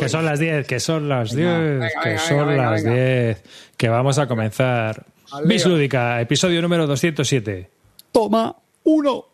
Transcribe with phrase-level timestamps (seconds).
[0.00, 3.40] Que son las 10, que son las 10, que son las 10,
[3.76, 5.06] que vamos a comenzar.
[5.44, 7.70] Bis Lúdica, episodio número 207.
[8.10, 9.26] Toma uno.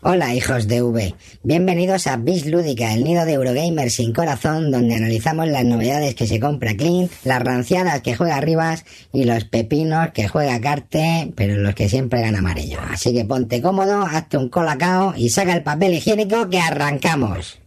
[0.00, 4.94] Hola hijos de V, bienvenidos a Bis Lúdica, el nido de Eurogamer sin corazón, donde
[4.94, 10.12] analizamos las novedades que se compra Clean, las ranciadas que juega Rivas y los pepinos
[10.14, 12.78] que juega Carte, pero los que siempre gana amarillo.
[12.90, 17.58] Así que ponte cómodo, hazte un colacao y saca el papel higiénico que arrancamos.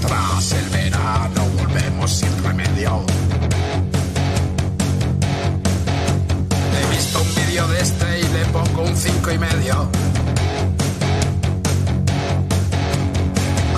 [0.00, 3.02] Tras el verano volvemos sin remedio.
[6.72, 9.88] He visto un vídeo de este y le pongo un cinco y medio.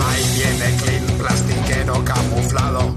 [0.06, 2.95] Ahí viene Clean, plastiquero camuflado,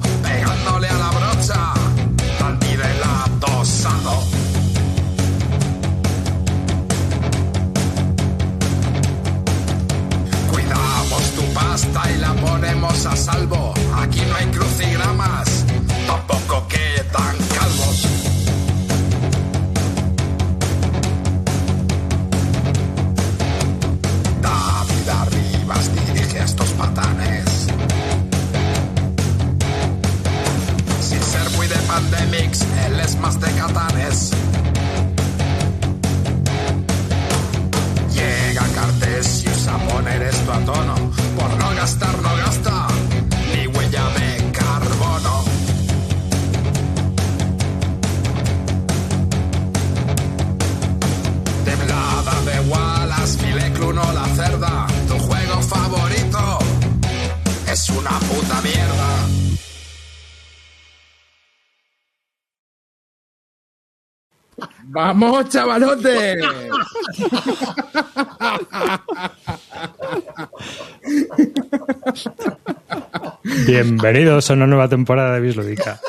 [11.85, 13.73] y la ponemos a salvo.
[13.95, 15.65] Aquí no hay crucigramas,
[16.07, 18.07] tampoco quedan calvos.
[24.41, 27.67] David Arribas dirige a estos patanes.
[31.01, 34.31] Sin ser muy de pandemics, él es más de catanes.
[38.13, 40.98] Llega Cartesius a poner esto a tono.
[41.89, 42.87] Gastar, no gasta
[43.51, 45.43] ni huella de carbono.
[51.65, 54.85] Temblada de Wallace, Filecluno, la cerda.
[55.07, 56.59] Tu juego favorito
[57.71, 59.09] es una puta mierda.
[64.83, 66.37] ¡Vamos, chavalotes!
[73.65, 75.99] Bienvenidos a una nueva temporada de Bis Lúdica.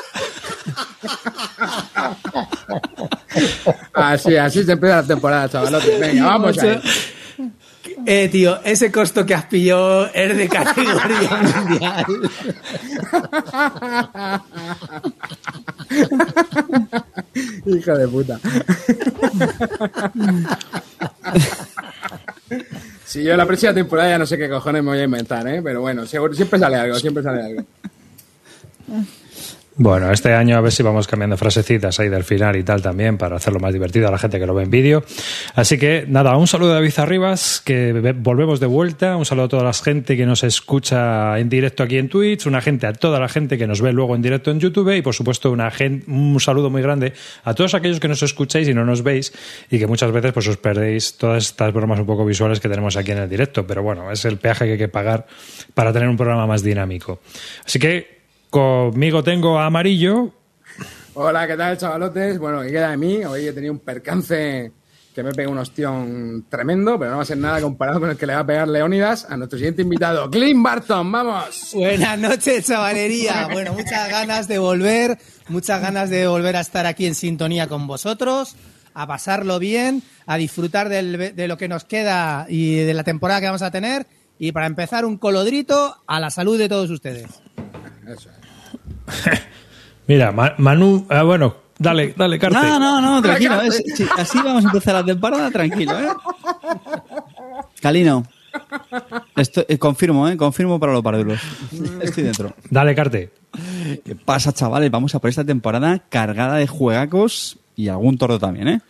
[3.93, 5.99] Así, así se empieza la temporada, chavalotes.
[5.99, 6.81] Venga, vamos ahí.
[8.05, 12.05] Eh, tío, ese costo que has pillado es de categoría mundial.
[17.65, 18.39] Hijo de puta.
[23.11, 25.61] Si yo la próxima temporada ya no sé qué cojones me voy a inventar, ¿eh?
[25.61, 27.65] Pero bueno, siempre sale algo, siempre sale algo.
[29.77, 33.17] Bueno, este año a ver si vamos cambiando frasecitas ahí del final y tal también
[33.17, 35.03] para hacerlo más divertido a la gente que lo ve en vídeo.
[35.55, 39.15] Así que nada, un saludo a David Arribas, que ve- volvemos de vuelta.
[39.15, 42.59] Un saludo a toda la gente que nos escucha en directo aquí en Twitch, una
[42.59, 45.15] gente a toda la gente que nos ve luego en directo en YouTube y por
[45.15, 47.13] supuesto una gen- un saludo muy grande
[47.45, 49.31] a todos aquellos que nos escucháis y no nos veis
[49.71, 52.97] y que muchas veces pues os perdéis todas estas bromas un poco visuales que tenemos
[52.97, 53.65] aquí en el directo.
[53.65, 55.25] Pero bueno, es el peaje que hay que pagar
[55.73, 57.21] para tener un programa más dinámico.
[57.65, 58.20] Así que
[58.51, 60.29] conmigo tengo a Amarillo,
[61.13, 62.39] Hola, ¿qué tal, chavalotes?
[62.39, 63.25] Bueno, ¿qué queda de mí?
[63.25, 64.71] Hoy he tenido un percance
[65.13, 68.15] que me pega un ostión tremendo, pero no va a ser nada comparado con el
[68.17, 71.11] que le va a pegar Leónidas a nuestro siguiente invitado, Clint Barton.
[71.11, 71.71] ¡Vamos!
[71.73, 73.49] Buenas noches, chavalería.
[73.51, 75.17] Bueno, muchas ganas de volver,
[75.49, 78.55] muchas ganas de volver a estar aquí en sintonía con vosotros,
[78.93, 83.41] a pasarlo bien, a disfrutar del- de lo que nos queda y de la temporada
[83.41, 84.07] que vamos a tener.
[84.39, 87.25] Y para empezar, un colodrito a la salud de todos ustedes.
[88.07, 88.40] Eso es.
[90.07, 92.57] Mira, Ma- Manu, ah, bueno, dale, dale, Carte.
[92.57, 93.61] No, no, no, tranquilo.
[93.61, 96.09] es- sí, así vamos a empezar la temporada, tranquilo, ¿eh?
[97.81, 98.23] Calino.
[99.67, 100.35] Eh, confirmo, ¿eh?
[100.37, 101.39] Confirmo para los párdulos.
[102.01, 102.53] Estoy dentro.
[102.69, 103.31] Dale, Carte.
[104.05, 104.91] ¿Qué pasa, chavales?
[104.91, 108.81] Vamos a por esta temporada cargada de juegacos y algún tordo también, ¿eh?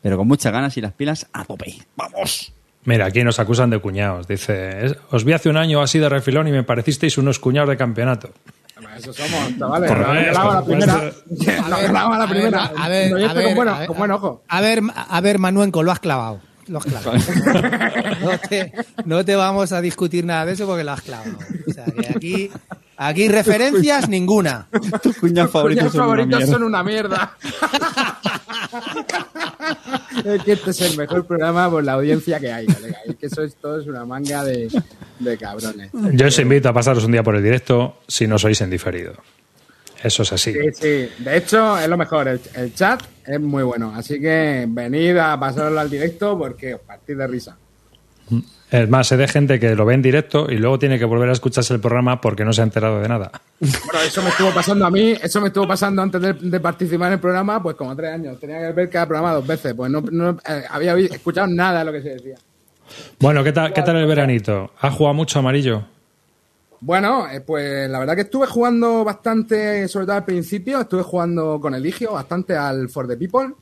[0.00, 1.74] Pero con muchas ganas y las pilas a tope.
[1.96, 2.52] ¡Vamos!
[2.84, 4.26] Mira, aquí nos acusan de cuñados.
[4.26, 7.68] Dice, "Es- os vi hace un año así de refilón y me parecisteis unos cuñados
[7.68, 8.30] de campeonato.
[8.96, 9.90] Eso somos, chavales.
[9.90, 11.12] Nos la primera.
[11.58, 12.72] Nos la primera.
[12.76, 14.42] a ver, Proyecto a ver, con, bueno- a ver, con buen ojo.
[14.48, 16.40] A ver, a ver, Manuenco, lo has clavado.
[16.68, 17.12] Lo has clavado.
[18.22, 18.72] No te,
[19.04, 21.32] no te vamos a discutir nada de eso porque lo has clavado.
[21.68, 22.50] O sea, que aquí,
[22.96, 24.68] aquí referencias ninguna.
[25.02, 26.52] Tus cuñados favoritos son una favoritos mierda.
[26.52, 27.36] son una mierda.
[30.24, 32.98] es que este es el mejor programa por la audiencia que hay, colega.
[33.06, 34.68] Es que sois todos una manga de,
[35.18, 35.90] de cabrones.
[36.12, 39.14] Yo os invito a pasaros un día por el directo si no sois en diferido.
[40.02, 40.52] Eso es así.
[40.52, 41.08] Sí, sí.
[41.22, 42.26] De hecho, es lo mejor.
[42.26, 43.92] El, el chat es muy bueno.
[43.94, 47.56] Así que venid a pasarlo al directo porque os partís de risa.
[48.72, 51.28] Es más, sé de gente que lo ve en directo y luego tiene que volver
[51.28, 53.30] a escucharse el programa porque no se ha enterado de nada.
[53.60, 57.08] Bueno, eso me estuvo pasando a mí, eso me estuvo pasando antes de, de participar
[57.08, 58.40] en el programa, pues como tres años.
[58.40, 61.84] Tenía que ver cada programa dos veces, pues no, no, eh, había escuchado nada de
[61.84, 62.36] lo que se decía.
[63.20, 64.70] Bueno, ¿qué tal, qué tal el veranito?
[64.80, 65.84] ¿Has jugado mucho amarillo?
[66.80, 71.60] Bueno, eh, pues la verdad que estuve jugando bastante, sobre todo al principio, estuve jugando
[71.60, 73.54] con Eligio bastante al For the People.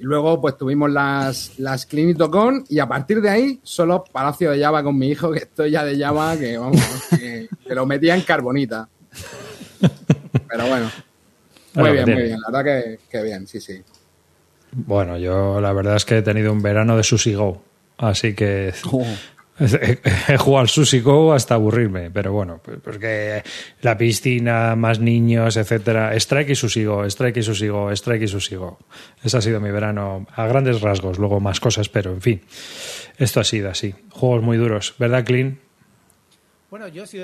[0.00, 4.58] Y luego pues tuvimos las, las Clinitocon y a partir de ahí solo Palacio de
[4.58, 6.80] Java con mi hijo, que estoy ya de Java, que vamos,
[7.10, 8.88] que, que lo metía en carbonita.
[10.48, 10.90] Pero bueno,
[11.74, 12.10] muy bien.
[12.10, 13.82] muy bien, la verdad que, que bien, sí, sí.
[14.72, 17.62] Bueno, yo la verdad es que he tenido un verano de Sushi Go.
[17.98, 19.04] Así que Oh.
[19.60, 19.98] He,
[20.28, 22.10] he jugado al Sushi Go hasta aburrirme.
[22.10, 23.42] Pero bueno, pues porque
[23.82, 26.14] la piscina, más niños, etcétera.
[26.14, 28.78] Strike y Sushi Go, Strike y Sushi Go, Strike y Sushi Go.
[29.22, 31.18] Ese ha sido mi verano a grandes rasgos.
[31.18, 32.40] Luego más cosas, pero en fin.
[33.18, 33.94] Esto ha sido así.
[34.10, 35.58] Juegos muy duros, ¿verdad, Clean?
[36.70, 37.18] Bueno, yo sí,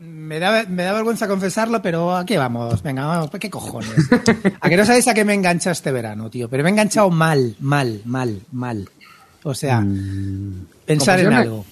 [0.00, 2.82] me, da, me da vergüenza confesarlo, pero ¿a qué vamos?
[2.82, 3.90] Venga, vamos, ¿qué cojones?
[4.60, 6.50] ¿A que no sabéis a qué me he enganchado este verano, tío?
[6.50, 8.90] Pero me he enganchado mal, mal, mal, mal.
[9.44, 9.84] O sea,
[10.86, 11.64] pensar en algo.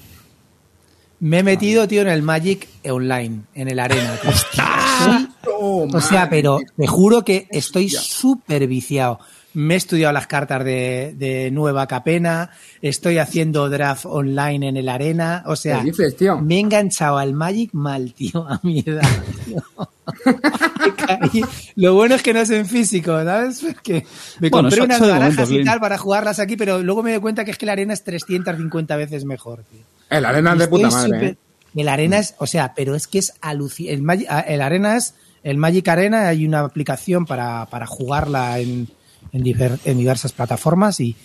[1.21, 4.19] Me he metido, tío, en el Magic Online, en el Arena.
[4.23, 4.31] tío.
[5.63, 9.19] Oh, O sea, pero te juro que estoy súper viciado.
[9.53, 12.51] Me he estudiado las cartas de, de Nueva Capena,
[12.83, 16.39] estoy haciendo draft online en el Arena, o sea, ¿Qué dices, tío?
[16.41, 19.03] me he enganchado al Magic mal, tío, a mi edad.
[19.45, 19.63] tío.
[21.77, 23.61] Lo bueno es que no es en físico, ¿sabes?
[23.61, 24.07] Porque
[24.39, 27.21] me Bueno, compré unas barajas momento, y tal para jugarlas aquí, pero luego me doy
[27.21, 29.81] cuenta que es que la Arena es 350 veces mejor, tío.
[30.11, 31.37] El arena es de puta madre, ¿eh?
[31.75, 34.27] El Arena es, o sea, pero es que es alucinante.
[34.29, 38.89] El, el Arena es, el Magic Arena, hay una aplicación para, para jugarla en,
[39.33, 41.17] en, diver- en diversas plataformas y,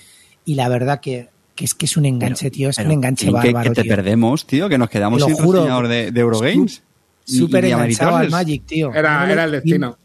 [0.46, 3.25] y la verdad que, que es que es un enganche, tío, es Pero, un enganche
[3.28, 3.69] ¿en qué- bárbaro.
[3.72, 3.96] que te tío.
[3.96, 5.48] perdemos, tío, que nos quedamos sin juro.
[5.60, 6.84] patrocinador de, de Eurogames.
[7.25, 8.30] Súper enganchado al.
[8.30, 8.94] Magic, tío.
[8.94, 9.98] Era, ¿Quién me lo- era el destino.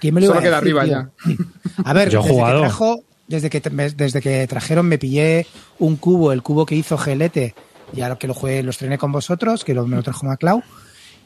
[0.00, 1.84] ¿Quién me lo Solo iba a queda decir, arriba tío?
[1.84, 2.60] A ver, Yo he desde, que jugado.
[2.60, 3.60] trajo- desde, que,
[3.96, 5.46] desde que trajeron me pillé
[5.78, 7.54] un cubo, el cubo que hizo Gelete,
[7.92, 10.62] ya que lo jugué, lo estrené con vosotros, que lo, me lo trajo Maclau,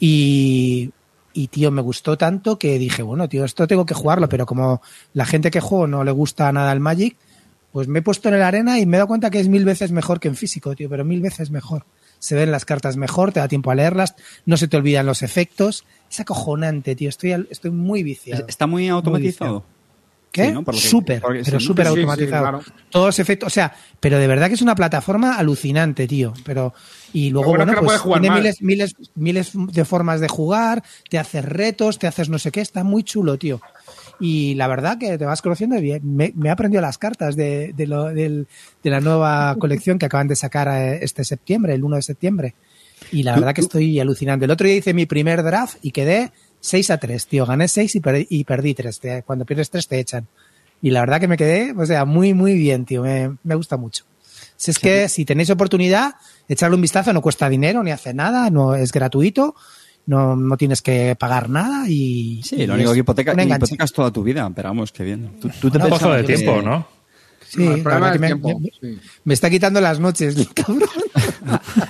[0.01, 0.91] y,
[1.35, 4.81] y tío, me gustó tanto que dije, bueno, tío, esto tengo que jugarlo, pero como
[5.13, 7.17] la gente que juego no le gusta nada el Magic,
[7.73, 9.65] pues me he puesto en la arena y me he dado cuenta que es mil
[9.65, 11.85] veces mejor que en físico, tío, pero mil veces mejor.
[12.21, 14.15] Se ven las cartas mejor, te da tiempo a leerlas,
[14.47, 15.85] no se te olvidan los efectos.
[16.11, 17.09] Es acojonante, tío.
[17.09, 18.47] Estoy, estoy muy viciado.
[18.49, 19.65] Está muy automatizado.
[20.33, 20.47] ¿Qué?
[20.47, 20.65] Sí, ¿no?
[20.73, 22.43] Súper, pero súper Sí, sí, automatizado.
[22.43, 22.61] claro.
[22.91, 26.33] Todos los efectos, o sea, pero de verdad que es una plataforma alucinante, tío.
[26.45, 26.73] Pero
[27.15, 31.19] y luego bueno bueno, pues jugar tiene miles, miles, miles de formas de jugar, te
[31.19, 33.61] haces retos, te haces no sé qué, está muy chulo, tío.
[34.21, 36.01] Y la verdad que te vas conociendo bien.
[36.17, 38.47] Me, me he aprendido las cartas de, de, lo- del-
[38.83, 42.55] de la nueva colección que acaban de sacar eh, este septiembre, el 1 de septiembre.
[43.13, 44.45] Y la verdad que estoy alucinando.
[44.45, 47.45] El otro día hice mi primer draft y quedé 6 a 3, tío.
[47.47, 49.01] Gané 6 y, perdí- y perdí 3.
[49.27, 50.27] Cuando pierdes 3 te echan.
[50.83, 53.03] Y la verdad que me quedé, o sea, muy, muy bien, tío.
[53.03, 54.05] Me, me gusta mucho.
[54.57, 56.15] Si es que si tenéis oportunidad,
[56.49, 59.55] echarle un vistazo, no cuesta dinero ni hace nada, no es gratuito,
[60.07, 62.41] no, no tienes que pagar nada y.
[62.45, 65.31] Sí, y lo único es que hipoteca, hipotecas toda tu vida, pero vamos, qué bien.
[65.41, 66.87] Tú, tú te Bueno, Un pozo pensabas de que- tiempo, ¿no?
[67.47, 69.01] Sí, No, el problema verdad que es me, tiempo, me- sí.
[69.25, 70.89] me está quitando las noches, cabrón.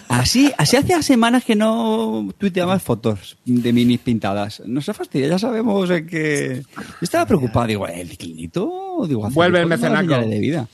[0.08, 4.62] Así, así hace semanas que no tuiteabas fotos de minis pintadas.
[4.66, 6.62] No se fastidia, ya sabemos eh, que...
[6.76, 9.04] Yo estaba preocupado, digo, ¿el declinito?
[9.08, 10.16] Digo, Vuelve el mecenaco.
[10.18, 10.68] de vida.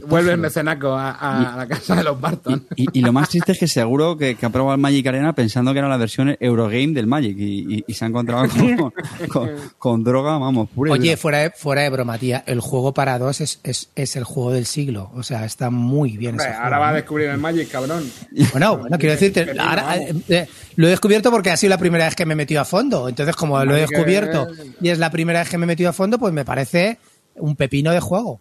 [0.00, 2.66] ¿Qué Vuelve el mecenaco a, a- a la casa de los Barton.
[2.76, 5.34] Y, y lo más triste es que seguro que, que ha probado el Magic Arena
[5.34, 8.92] pensando que era la versión Eurogame del Magic y, y- y se ha encontrado con,
[9.28, 10.92] con- con droga, vamos, pura.
[10.92, 14.24] Oye, fuera de, fuera de broma, tía, el juego para dos es, es, es el
[14.24, 15.10] juego del siglo.
[15.14, 16.64] O sea, está muy bien ese Hombre, juego.
[16.64, 18.10] ahora va a descubrir el Magic, cabrón.
[18.52, 22.04] Bueno, bueno, quiero decirte, ahora, eh, eh, lo he descubierto porque ha sido la primera
[22.04, 23.08] vez que me he metido a fondo.
[23.08, 24.48] Entonces, como lo he descubierto
[24.80, 26.98] y es la primera vez que me he metido a fondo, pues me parece
[27.36, 28.40] un pepino de juego.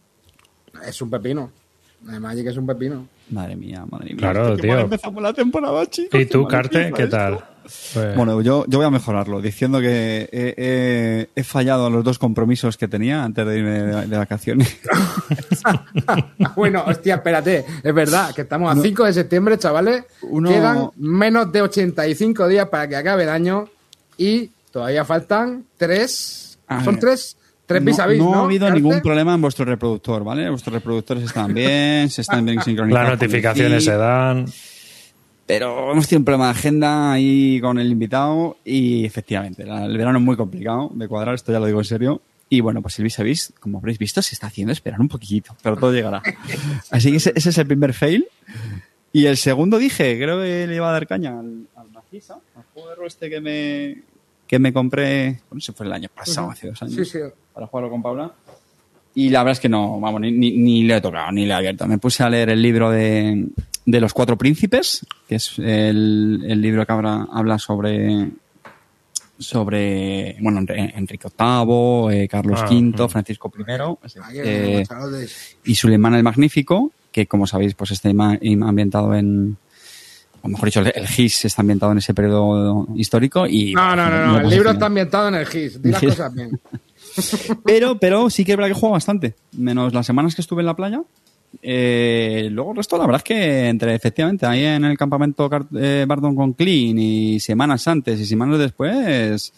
[0.87, 1.51] Es un pepino.
[2.09, 3.05] El Magic es un pepino.
[3.29, 4.17] Madre mía, madre mía.
[4.17, 4.79] Claro, tío.
[4.79, 6.19] empezamos la temporada, chicos.
[6.19, 7.15] ¿Y tú, Carte, qué esto.
[7.15, 7.45] tal?
[7.93, 12.03] Pues- Bueno, yo, yo voy a mejorarlo diciendo que he, he- he fallado a los
[12.03, 14.79] dos compromisos que tenía antes de irme de, de vacaciones.
[16.55, 17.65] bueno, hostia, espérate.
[17.83, 20.03] Es verdad que estamos a 5 de septiembre, chavales.
[20.23, 23.67] Uno- Quedan menos de 85 días para que acabe el año
[24.17, 26.57] y todavía faltan tres.
[26.67, 27.37] A Son tres.
[27.71, 28.41] Tres vis no, a vis, no ¿no?
[28.41, 28.81] ha habido Carte?
[28.81, 30.49] ningún problema en vuestro reproductor, ¿vale?
[30.49, 33.09] Vuestros reproductores están bien, se están bien sincronizados.
[33.09, 34.45] Las notificaciones se dan.
[35.45, 40.19] Pero hemos tenido un problema de agenda ahí con el invitado y efectivamente, el verano
[40.19, 42.21] es muy complicado de cuadrar, esto ya lo digo en serio.
[42.47, 45.07] Y bueno, pues el vis a vis, como habréis visto, se está haciendo esperar un
[45.07, 46.21] poquito, pero todo llegará.
[46.91, 48.27] Así que ese, ese es el primer fail.
[49.13, 51.87] Y el segundo dije, creo que le iba a dar caña al, al
[52.55, 54.03] al juego de rol este que me,
[54.47, 57.19] que me compré, bueno, se fue el año pasado, hace dos años, Sí, sí.
[57.61, 58.31] Para jugarlo con Paula.
[59.13, 61.51] Y la verdad es que no, vamos, ni, ni, ni le he tocado, ni le
[61.51, 61.85] he abierto.
[61.85, 63.47] Me puse a leer el libro de,
[63.85, 68.29] de Los Cuatro Príncipes, que es el, el libro que habla, habla sobre
[69.37, 73.09] sobre bueno Enri- Enrique VIII, eh, Carlos Ah, V.
[73.09, 73.63] Francisco I,
[74.43, 74.83] eh,
[75.65, 79.57] y Suleiman el Magnífico, que como sabéis, pues está ambientado en,
[80.43, 83.73] o mejor dicho, el, el GIS está ambientado en ese periodo histórico y...
[83.73, 84.39] No, no, no, no.
[84.41, 85.81] El libro está ambientado en el GIS.
[85.81, 86.59] Di las cosas bien.
[87.65, 90.67] Pero, pero sí que es verdad que juego bastante, menos las semanas que estuve en
[90.67, 91.01] la playa.
[91.61, 96.05] Eh, luego el resto, la verdad es que entre efectivamente ahí en el campamento eh,
[96.07, 99.51] Barton con Clean y semanas antes y semanas después,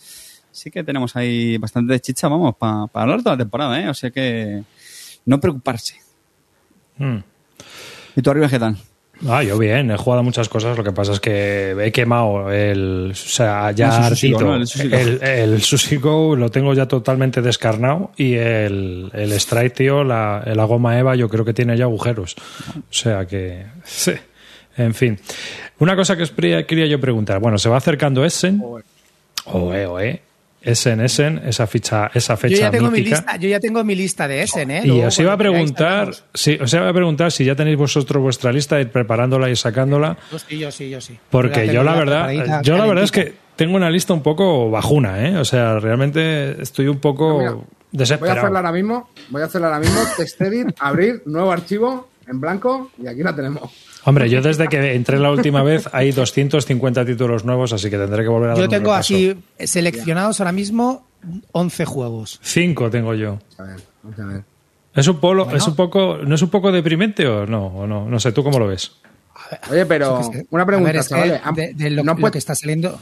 [0.52, 3.90] sí que tenemos ahí bastante chicha, vamos, para hablar toda la temporada, ¿eh?
[3.90, 4.64] O sea que
[5.26, 5.96] no preocuparse.
[6.98, 7.18] Mm.
[8.16, 8.78] ¿Y tú arriba qué tal?
[9.28, 13.12] Ah, yo bien, he jugado muchas cosas, lo que pasa es que he quemado el,
[13.12, 14.46] o sea, ya el Sushi Go, hartito.
[14.46, 14.56] ¿no?
[14.56, 14.98] El Sushi Go.
[14.98, 20.44] El, el Sushi Go lo tengo ya totalmente descarnado y el, el Strike, tío, la,
[20.46, 22.36] la goma Eva, yo creo que tiene ya agujeros.
[22.78, 24.14] O sea que, sí.
[24.76, 25.20] En fin.
[25.80, 27.40] Una cosa que os quería, quería yo preguntar.
[27.40, 28.62] Bueno, se va acercando Essen.
[29.46, 30.22] Oe, oe.
[30.64, 33.96] Essen, Essen, esa ficha, esa fecha Yo ya tengo mi lista, yo ya tengo mi
[33.96, 34.82] lista de Essen, ¿eh?
[34.84, 38.24] Y Luego, os iba a preguntar, sí, os iba a preguntar si ya tenéis vosotros
[38.24, 41.18] vuestra lista, ir preparándola y sacándola, Yo sí, yo sí, yo sí.
[41.30, 44.72] porque la yo la verdad, yo la verdad es que tengo una lista un poco
[44.72, 45.38] bajuna, ¿eh?
[45.38, 48.40] O sea, realmente estoy un poco Mira, Voy a desesperado.
[48.40, 49.10] hacerla ahora mismo.
[49.30, 50.00] Voy a hacerla ahora mismo.
[50.18, 53.70] Text edit, abrir, nuevo archivo en blanco y aquí la tenemos.
[54.06, 58.24] Hombre, yo desde que entré la última vez hay 250 títulos nuevos, así que tendré
[58.24, 59.14] que volver a Yo tengo repaso.
[59.16, 61.08] así seleccionados ahora mismo
[61.54, 62.40] 11 juegos.
[62.44, 63.40] Cinco tengo yo.
[63.58, 64.44] A ver, vamos a ver.
[64.96, 65.58] ¿Es un, polo, Bueno.
[65.58, 67.66] ¿Es un poco, no es un poco deprimente o no?
[67.68, 68.08] O no?
[68.08, 68.92] No sé, ¿tú cómo lo ves?
[69.72, 71.42] Oye, pero una pregunta, ver, es que chavales.
[71.44, 73.00] ¿Han- de, de lo, no, lo que está saliendo.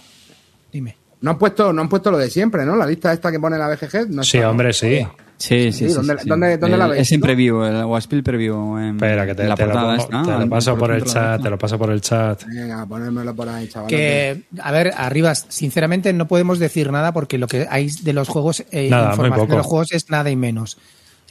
[0.71, 0.95] Dime.
[1.19, 2.75] no han puesto, no han puesto lo de siempre, ¿no?
[2.77, 4.09] La lista esta que pone la BGG.
[4.09, 4.99] No Sí, hombre, sí.
[4.99, 5.07] Sí,
[5.41, 5.93] sí, Sí, sí.
[5.93, 6.29] ¿dónde- sí, sí.
[6.29, 8.77] dónde- dónde la Eh, veis, Es en preview, el Waspill preview.
[8.77, 11.03] En, Espera, que te, en la te lo, portada pongo- te lo paso por el
[11.03, 12.43] chat, te lo paso por el chat.
[12.45, 13.89] Venga, ponérmelo por ahí, chavales.
[13.97, 18.27] Que, a ver, arriba, sinceramente no podemos decir nada porque lo que hay de los
[18.29, 19.51] juegos, eh, Nada, muy información poco.
[19.51, 20.77] de los juegos es nada y menos.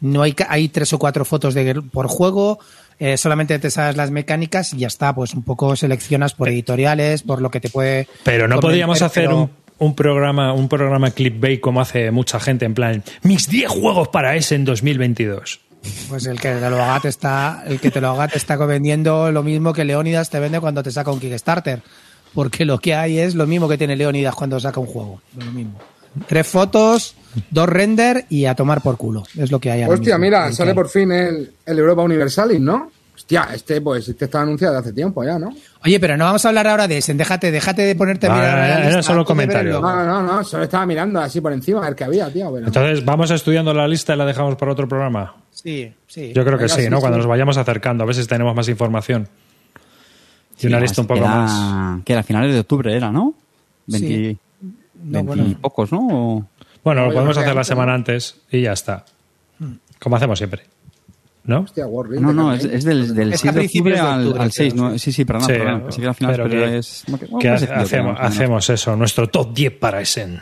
[0.00, 2.58] No hay, ca- hay tres o cuatro fotos de, por juego,
[2.98, 7.22] eh, solamente te sabes las mecánicas y ya está, pues un poco seleccionas por editoriales,
[7.22, 8.08] por lo que te puede.
[8.24, 9.50] Pero no podíamos hacer pero- un,
[9.80, 14.36] un programa un programa clickbait como hace mucha gente en plan mis 10 juegos para
[14.36, 15.60] ese en 2022.
[16.08, 18.56] Pues el que te lo haga te está, el que te lo haga te está
[18.56, 21.80] vendiendo lo mismo que Leonidas te vende cuando te saca un Kickstarter.
[22.34, 25.20] Porque lo que hay es lo mismo que tiene Leonidas cuando saca un juego.
[25.38, 25.80] Lo mismo.
[26.26, 27.14] Tres fotos,
[27.50, 29.22] dos render y a tomar por culo.
[29.38, 30.26] Es lo que hay ahora Hostia, mismo.
[30.26, 32.90] mira, El sale por fin el, el Europa Universalis, ¿no?
[33.20, 35.54] Hostia, este, pues, este está anunciado hace tiempo ya, ¿no?
[35.84, 37.12] Oye, pero no vamos a hablar ahora de ese.
[37.12, 38.56] Déjate, déjate de ponerte a mirar.
[38.58, 39.78] la era lista solo comentario.
[39.78, 42.50] No, no, no, solo estaba mirando así por encima a ver qué había, tío.
[42.52, 42.66] Pero...
[42.66, 45.34] Entonces, ¿vamos estudiando la lista y la dejamos para otro programa?
[45.50, 46.32] Sí, sí.
[46.34, 46.96] Yo creo que Venga, sí, sí, ¿no?
[46.96, 47.00] sí.
[47.02, 49.28] Cuando nos vayamos acercando, a ver si tenemos más información.
[50.56, 52.02] Y Sí, una lista un poco era- más.
[52.04, 53.34] Que era a finales de octubre era, ¿no?
[53.86, 54.38] 20, Sí.
[55.04, 55.58] No, 20 y bueno.
[55.60, 55.98] pocos, ¿no?
[56.10, 56.46] O-
[56.82, 59.04] Bueno, lo podemos sé, hacer la semana antes y ya está.
[60.00, 60.62] Como hacemos siempre.
[61.44, 61.60] ¿No?
[61.60, 61.86] Hostia.
[62.20, 64.52] No, no, es, es del, del Es 6 a de octubre de al, octubre, al
[64.52, 64.72] 6.
[64.74, 65.82] creo, No, sí, sí, perdón, Sí, perdón.
[65.82, 67.04] Pensé que pero pero, que- es...
[67.08, 70.40] bueno, que hacemos, pero- hacemos eso, nuestro top 10 para Essen.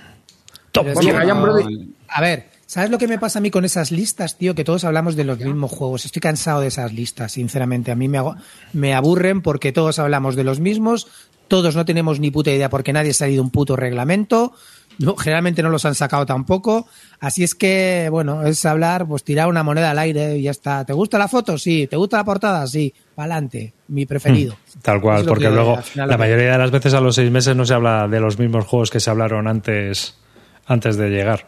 [0.73, 1.15] Top Pero es 10.
[1.15, 4.37] que- Ryan Brody- A ver, ¿sabes lo que me pasa a mí con esas listas,
[4.37, 4.55] tío?
[4.55, 6.05] Que todos hablamos de los mismos juegos.
[6.05, 7.91] Estoy cansado de esas listas, sinceramente.
[7.93, 8.37] A mí me, hago-
[8.73, 11.07] me aburren porque todos hablamos de los mismos,
[11.47, 14.53] todos no tenemos ni puta idea porque nadie ha salido un puto reglamento.
[14.99, 16.89] No, generalmente no los han sacado tampoco.
[17.21, 20.85] Así es que, bueno, es hablar, pues tirar una moneda al aire y ya está.
[20.85, 21.57] ¿Te gusta la foto?
[21.57, 21.87] Sí.
[21.87, 22.67] ¿Te gusta la portada?
[22.67, 22.93] Sí.
[23.15, 23.73] Pa'lante.
[23.89, 24.57] Mi preferido.
[24.83, 27.65] Tal cual, porque que luego la mayoría de las veces a los seis meses no
[27.65, 30.19] se habla de los mismos juegos que se hablaron antes,
[30.67, 31.47] antes de llegar.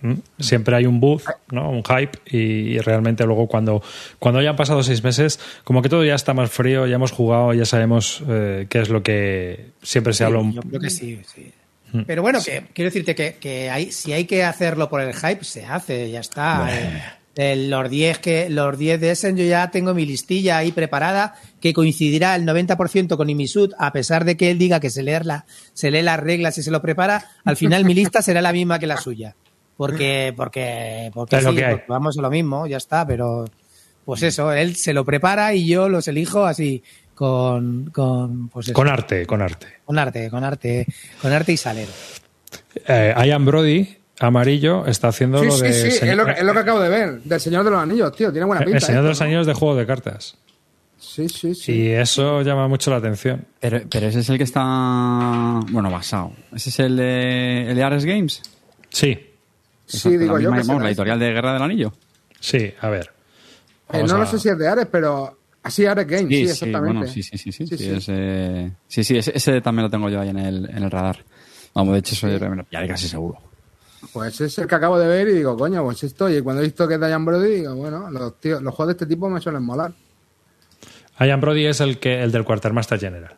[0.00, 0.14] ¿Mm?
[0.38, 1.70] Siempre hay un buzz, ¿no?
[1.70, 3.82] un hype y, y realmente luego cuando,
[4.18, 7.10] cuando ya han pasado seis meses, como que todo ya está más frío, ya hemos
[7.10, 10.40] jugado, ya sabemos eh, qué es lo que siempre se habla.
[10.40, 11.52] un- Yo creo que sí, sí.
[12.06, 15.44] Pero bueno, que quiero decirte que, que hay, si hay que hacerlo por el hype,
[15.44, 16.68] se hace, ya está.
[16.70, 17.02] Eh,
[17.36, 21.34] eh, los 10 que los 10 de Essen yo ya tengo mi listilla ahí preparada
[21.60, 25.18] que coincidirá el 90% con Imisud a pesar de que él diga que se lee,
[25.24, 28.52] la, se lee las reglas y se lo prepara al final mi lista será la
[28.52, 29.34] misma que la suya.
[29.76, 33.46] Porque porque porque, sí, que porque vamos a lo mismo ya está pero
[34.04, 38.88] pues eso él se lo prepara y yo los elijo así con con pues Con
[38.88, 39.66] arte, con arte.
[39.84, 40.86] con arte con arte
[41.22, 41.90] con arte y salero
[42.86, 46.32] Eh, Ian Brody, amarillo, está haciendo Sí, lo sí, de sí, señor- es lo, que,
[46.32, 47.20] es lo que acabo de ver.
[47.22, 48.30] Del Señor de los Anillos, tío.
[48.32, 48.78] Tiene buena pinta.
[48.78, 49.24] el Señor de esto, los ¿no?
[49.26, 50.36] Anillos de juego de cartas.
[50.98, 51.72] Sí, sí, sí.
[51.72, 53.44] Y eso llama mucho la atención.
[53.60, 55.60] Pero, pero ese es el que está.
[55.70, 56.32] Bueno, basado.
[56.54, 58.40] ¿Ese es el de, el de Ares Games?
[58.88, 59.30] Sí,
[59.86, 61.92] Sí, Exacto, digo la yo misma- que vamos, la editorial de Guerra del Anillo.
[62.40, 63.10] sí, a ver.
[63.92, 66.98] Eh, no a- lo sé si es de Ares, pero así Ares Games, sí, exactamente.
[66.98, 67.90] bueno, sí, sí, sí, sí, Sí, sí, sí.
[67.90, 71.24] ese, sí, sí, ese, también lo tengo yo ahí en el, en el radar.
[71.74, 73.38] Vamos, de hecho, soy, me lo pillaré casi seguro.
[74.12, 76.30] Pues es el que acabo de ver y digo, coño, pues esto.
[76.30, 79.04] Y cuando he visto que es Diane Brody, digo, bueno, los, tíos, los juegos de
[79.04, 79.92] este tipo me suelen molar.
[81.20, 83.34] Ian Brody es el que el del Quartermaster General.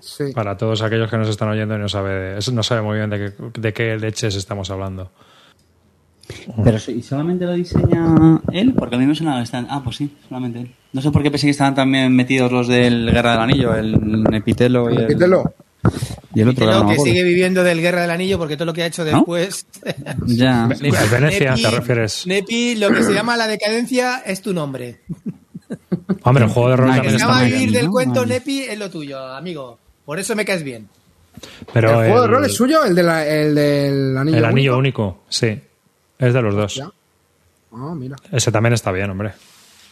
[0.00, 0.32] Sí.
[0.34, 3.18] Para todos aquellos que nos están oyendo y no sabe, no sabe muy bien de
[3.18, 5.10] qué, de qué leches estamos hablando.
[6.64, 8.72] Pero ¿y solamente lo diseña él?
[8.74, 9.66] Porque a mí me suena que están...
[9.70, 10.70] Ah, pues sí, solamente él.
[10.92, 14.22] No sé por qué pensé que estaban también metidos los del Guerra del Anillo, el
[14.24, 15.54] Nepitelo y el, Repítelo.
[16.34, 16.66] y el otro.
[16.84, 19.66] No que sigue viviendo del Guerra del Anillo porque todo lo que ha hecho después.
[20.26, 20.66] Ya.
[20.68, 22.26] Ve- Venecia, ¿te refieres?
[22.26, 25.00] Nepi, lo que se llama la decadencia es tu nombre.
[26.22, 27.72] Hombre, el juego de rol Que también se está llama muy vivir bien.
[27.74, 27.90] del ¿no?
[27.92, 28.26] cuento.
[28.26, 29.78] Nepi es lo tuyo, amigo.
[30.04, 30.88] Por eso me caes bien.
[31.72, 32.84] Pero ¿El juego de rol es suyo?
[32.84, 35.02] ¿El, de la- el del anillo El anillo único?
[35.08, 35.60] único, sí.
[36.18, 36.82] Es de los dos.
[37.72, 38.16] Ah, mira.
[38.30, 39.32] Ese también está bien, hombre.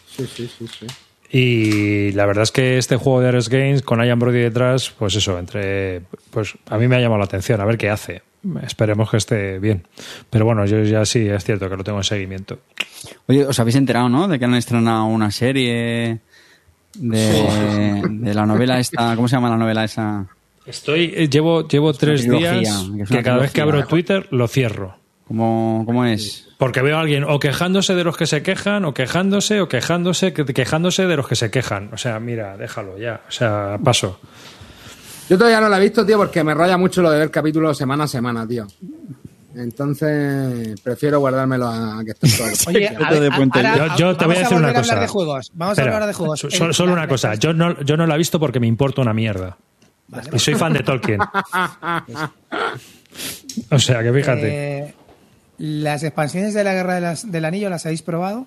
[0.06, 0.86] Sí, sí, sí, sí.
[1.34, 5.14] Y la verdad es que este juego de Ares Games con Ian Brody detrás, pues
[5.16, 6.02] eso, entre.
[6.30, 8.22] Pues a mí me ha llamado la atención, a ver qué hace.
[8.62, 9.86] Esperemos que esté bien.
[10.28, 12.58] Pero bueno, yo ya sí, es cierto que lo tengo en seguimiento.
[13.26, 14.28] Oye, os habéis enterado, ¿no?
[14.28, 16.20] De que han estrenado una serie
[16.94, 19.16] de, de la novela esta.
[19.16, 20.26] ¿Cómo se llama la novela esa?
[20.66, 24.46] Estoy, eh, llevo, llevo tres trilogía, días que que cada vez que abro Twitter lo
[24.48, 24.96] cierro.
[25.32, 26.46] ¿Cómo, cómo es?
[26.58, 30.34] Porque veo a alguien o quejándose de los que se quejan, o quejándose, o quejándose,
[30.34, 31.88] que- quejándose de los que se quejan.
[31.94, 33.22] O sea, mira, déjalo ya.
[33.26, 34.20] O sea, paso.
[35.30, 37.78] Yo todavía no la he visto, tío, porque me raya mucho lo de ver capítulos
[37.78, 38.66] semana a semana, tío.
[39.56, 43.62] Entonces, prefiero guardármelo a que esté todo Oye, Yo te doy puente.
[43.62, 44.80] Yo- yo te voy a vamos decir una cosa.
[44.92, 45.50] hablar de juegos.
[45.54, 46.40] Vamos Espera, a hablar de juegos.
[46.40, 47.34] so- so- solo una cosa.
[47.36, 49.56] Yo no, yo no la he visto porque me importa una mierda.
[50.30, 51.20] y soy fan de Tolkien.
[53.70, 54.48] o sea, que fíjate.
[54.78, 54.94] Eh,
[55.64, 58.46] las expansiones de la Guerra de las- del Anillo, ¿las habéis probado?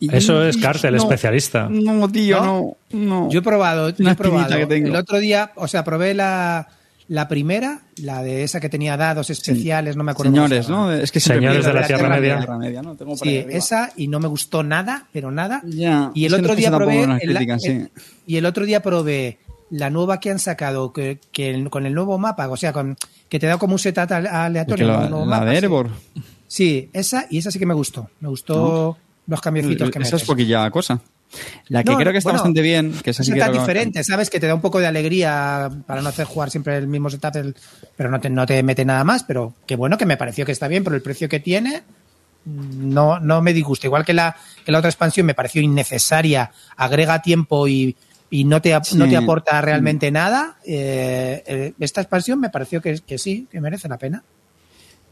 [0.00, 1.02] Eso es Cartel, No.
[1.02, 1.68] especialista.
[1.70, 3.30] No, tío, ¿No?
[3.30, 4.42] Yo he probado, yo Una he probado.
[4.42, 4.88] espinita que tengo.
[4.88, 6.68] El otro día, o sea, probé la,
[7.08, 10.32] la primera, la de esa que tenía dados especiales, no me acuerdo.
[10.32, 10.68] Señores.
[10.68, 10.92] ¿no?
[10.92, 12.36] Es que Señores de la en Tierra Media.
[12.38, 12.82] Tierra Media,
[13.22, 15.62] Sí, esa y no me gustó nada, pero nada.
[15.64, 18.02] Ya, y el otro día probé el- críticas, el- sí.
[18.26, 19.38] y el otro día probé
[19.70, 22.96] la nueva que han sacado que, que el- con el nuevo mapa, o sea, con
[23.32, 25.24] que te da como un Es aleatorio.
[25.24, 25.56] la, de.
[25.56, 25.88] Erebor.
[26.46, 28.10] Sí, esa y esa sí que me gustó.
[28.20, 31.00] Me gustó los cambiecitos que me Esa es poquilla cosa.
[31.68, 34.28] La que No, creo que está bueno, bastante bien, que es que- diferente, ¿sabes?
[34.28, 37.34] Que te da un poco de alegría para no hacer jugar siempre el mismo setup,
[37.36, 37.56] el-
[37.96, 39.22] pero no te, no te mete nada más.
[39.24, 41.84] Pero qué bueno que me pareció que está bien, pero el precio que tiene
[42.44, 43.86] mm, no, no me disgusta.
[43.86, 47.96] Igual que la, que la otra expansión me pareció innecesaria, agrega tiempo y,
[48.32, 48.96] y no, te, Sí.
[48.98, 50.56] no te aporta realmente nada.
[50.66, 54.24] eh, eh, esta expansión me pareció que, que sí, que merece la pena.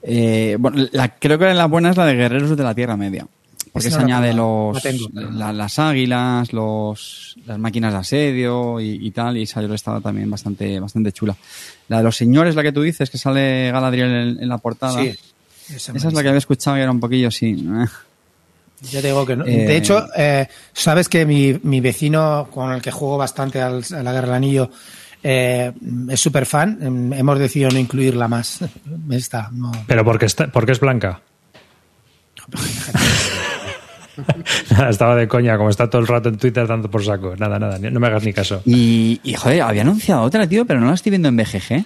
[0.03, 3.27] Eh, bueno, la, creo que la buena es la de Guerreros de la Tierra Media.
[3.73, 8.81] Porque se no añade tengo, los, no la- las águilas, los, las máquinas de asedio
[8.81, 11.37] y, y tal, y yo estaba también bastante, bastante chula.
[11.89, 15.01] La de los señores, la que tú dices, que sale Galadriel en, en la portada.
[15.01, 15.15] Sí,
[15.73, 17.65] esa Esa es la que había escuchado y era un poquillo así.
[18.83, 18.87] Eh.
[18.91, 19.45] Yo te digo que no.
[19.47, 23.85] Eh, De hecho, eh, sabes que mi, mi vecino, con el que juego bastante al-
[23.95, 24.71] a la Guerra del Anillo,
[25.23, 25.73] eh,
[26.09, 26.79] es súper fan.
[26.81, 28.61] Em, Hemos decidido no incluirla más.
[29.11, 29.71] Esta, no.
[29.87, 31.21] Pero porque, está, porque es blanca.
[34.71, 37.35] Nada, Estaba de coña, como está todo el rato en Twitter dando por saco.
[37.37, 38.61] Nada, nada, no me hagas ni caso.
[38.67, 41.85] Y, y, joder, había anunciado otra, tío, pero no la estoy viendo en BGG.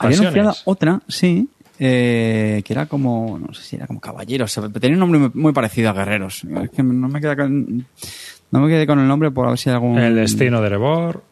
[0.00, 4.96] Había anunciado otra, sí, eh, que era como, no sé si era como caballeros, tenía
[4.96, 6.44] un nombre muy, parecido a guerreros.
[6.62, 7.86] Es que no me queda con,
[8.50, 9.98] no me quedé con el nombre por ver si hay algún...
[9.98, 11.22] El destino de Erebor.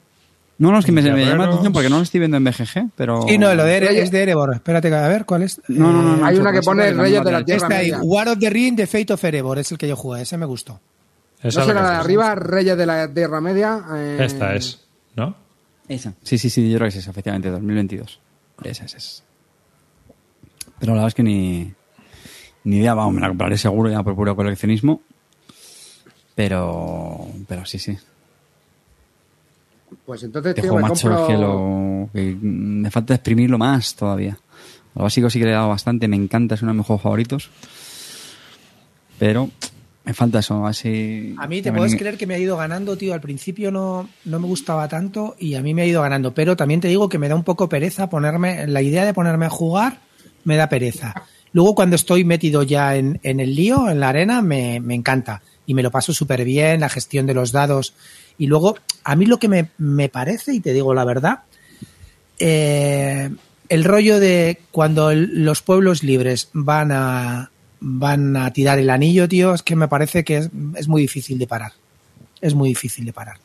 [0.57, 2.44] No, no, es que me, me llama la atención porque no lo estoy viendo en
[2.44, 3.22] BGG, pero...
[3.26, 4.02] Sí, no, lo de Ere- Oye.
[4.02, 4.54] es de Erebor.
[4.54, 5.61] Espérate, a ver, ¿cuál es?
[5.66, 6.24] No, no, no, no.
[6.24, 7.44] Hay no, una que pone Reyes de la.
[7.44, 8.02] Tierra Esta ahí, Media.
[8.04, 10.46] War of the Ring, The Fate of Erebor, es el que yo jugué, ese me
[10.46, 10.78] gustó.
[11.42, 12.00] Esa ¿No es la será que la de es.
[12.04, 13.80] arriba, Reyes de la Tierra Media?
[13.96, 15.35] Eh, Esta es, ¿no?
[15.88, 16.14] Esa.
[16.22, 18.20] Sí, sí, sí, yo creo que es esa, efectivamente, 2022.
[18.62, 19.23] Esa es, esa.
[20.85, 21.73] Pero la verdad es que ni,
[22.64, 25.01] ni idea, vamos, me la compraré seguro ya por puro coleccionismo.
[26.35, 27.97] Pero, pero sí, sí.
[30.05, 31.27] Pues entonces, tío, me macho compro...
[31.27, 34.37] que, lo, que me falta exprimirlo más todavía.
[34.94, 37.03] Lo básico sí que le he dado bastante, me encanta, es uno de mis juegos
[37.03, 37.49] favoritos.
[39.18, 39.49] Pero
[40.05, 41.35] me falta eso, así...
[41.38, 43.14] A mí te puedes me- creer que me ha ido ganando, tío.
[43.14, 46.35] Al principio no, no me gustaba tanto y a mí me ha ido ganando.
[46.35, 48.66] Pero también te digo que me da un poco pereza ponerme.
[48.66, 50.05] La idea de ponerme a jugar
[50.44, 51.14] me da pereza.
[51.52, 55.42] Luego, cuando estoy metido ya en, el lío, en la arena, me, encanta.
[55.66, 57.94] y me lo paso súper bien, la gestión de los dados.
[58.38, 61.42] Y luego, a mí lo que me, parece, y te digo la verdad,
[62.38, 63.30] eh,
[63.68, 69.54] el rollo de cuando los pueblos libres van a, van a tirar el anillo, tío,
[69.54, 71.72] es que me parece que es muy difícil de parar.
[72.40, 73.37] Es muy difícil de parar.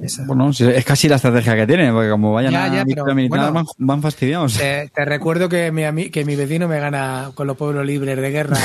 [0.00, 2.84] Esa- Bueno, sí, es casi la estrategia que tienen, porque como vayan Ya, a ya,
[2.86, 3.52] pero, militar bueno.
[3.52, 4.54] van, van fastidiados.
[4.56, 8.30] Te, te recuerdo que mi, que mi vecino me gana con los pueblos libres de
[8.30, 8.58] guerra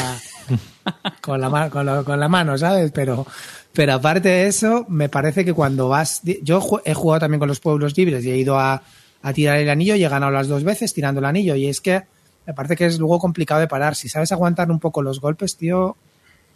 [1.21, 2.91] con la, con, lo- con la mano, ¿sabes?
[2.91, 3.25] Pero,
[3.73, 6.21] pero aparte de eso, me parece que cuando vas...
[6.41, 8.81] Yo he jugado también con los pueblos libres y he ido a,
[9.21, 11.55] a tirar el anillo y he ganado las dos veces tirando el anillo.
[11.55, 12.03] Y es que
[12.47, 13.95] me parece que es luego complicado de parar.
[13.95, 15.97] Si sabes aguantar un poco los golpes, tío,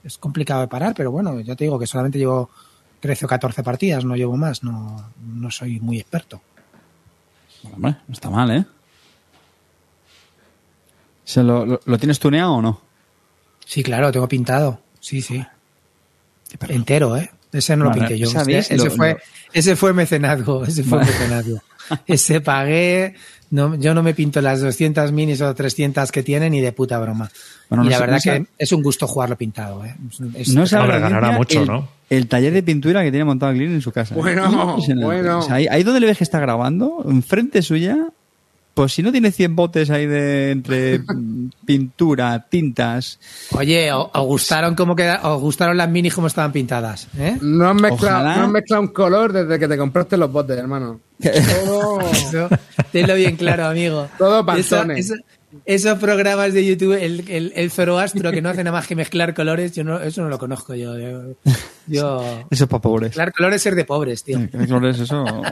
[0.04, 0.94] es complicado de parar.
[0.96, 2.50] Pero bueno, ya te digo que solamente llevo
[3.00, 4.64] 13 o 14 partidas, no llevo más.
[4.64, 6.42] No, no soy muy experto.
[7.74, 8.66] Hombre, no está mal, ¿eh?
[11.24, 12.82] ¿Se lo, lo- lo tienes tuneado o no?
[13.66, 14.82] Sí, claro, lo tengo pintado.
[15.00, 15.46] Sí, sí.
[16.68, 17.30] Entero, ¿eh?
[17.52, 18.28] Ese no lo pinté yo.
[18.30, 19.18] Ese, ese Lo- fue,
[19.54, 20.64] ese fue mecenazgo.
[20.66, 21.12] Ese fue Vale.
[21.12, 21.62] mecenazgo.
[22.08, 23.16] Ese pagué.
[23.52, 27.00] No, yo no me pinto las 200 minis o 300 que tienen ni de puta
[27.00, 27.30] broma.
[27.70, 29.96] Bueno, y no la sé- verdad no que es un gusto jugarlo pintado, ¿eh?
[30.36, 31.88] Es- No es- sabe ganará mucho, el, ¿no?
[32.10, 34.14] El taller de pintura que tiene montado Glyn en su casa.
[34.16, 35.40] Bueno, bueno.
[35.40, 38.10] O sea, ahí, ahí donde le ves que está grabando, enfrente suya,
[38.80, 41.02] pues si no tiene 100 botes ahí de entre
[41.66, 43.20] pintura, tintas.
[43.52, 47.10] Oye, ¿o- ¿os gustaron cómo queda, os gustaron las minis como estaban pintadas?
[47.18, 47.38] ¿eh?
[47.42, 51.02] No has mezclado, no has mezclado un color desde que te compraste los botes, hermano.
[51.22, 52.48] Todo, Eso,
[52.94, 54.08] tenlo bien claro, amigo.
[54.18, 55.12] Todo Eso- pantones.
[55.12, 55.22] eso-
[55.66, 59.34] esos programas de YouTube, el, el, el Zoroastro que no hace nada más que mezclar
[59.34, 60.98] colores, yo no, eso no lo conozco yo.
[60.98, 61.34] Yo,
[61.88, 63.10] yo- Eso es para pobres.
[63.10, 64.40] mezclar colores es ser de pobres, tío.
[64.50, 65.26] ¿Qué colores eso?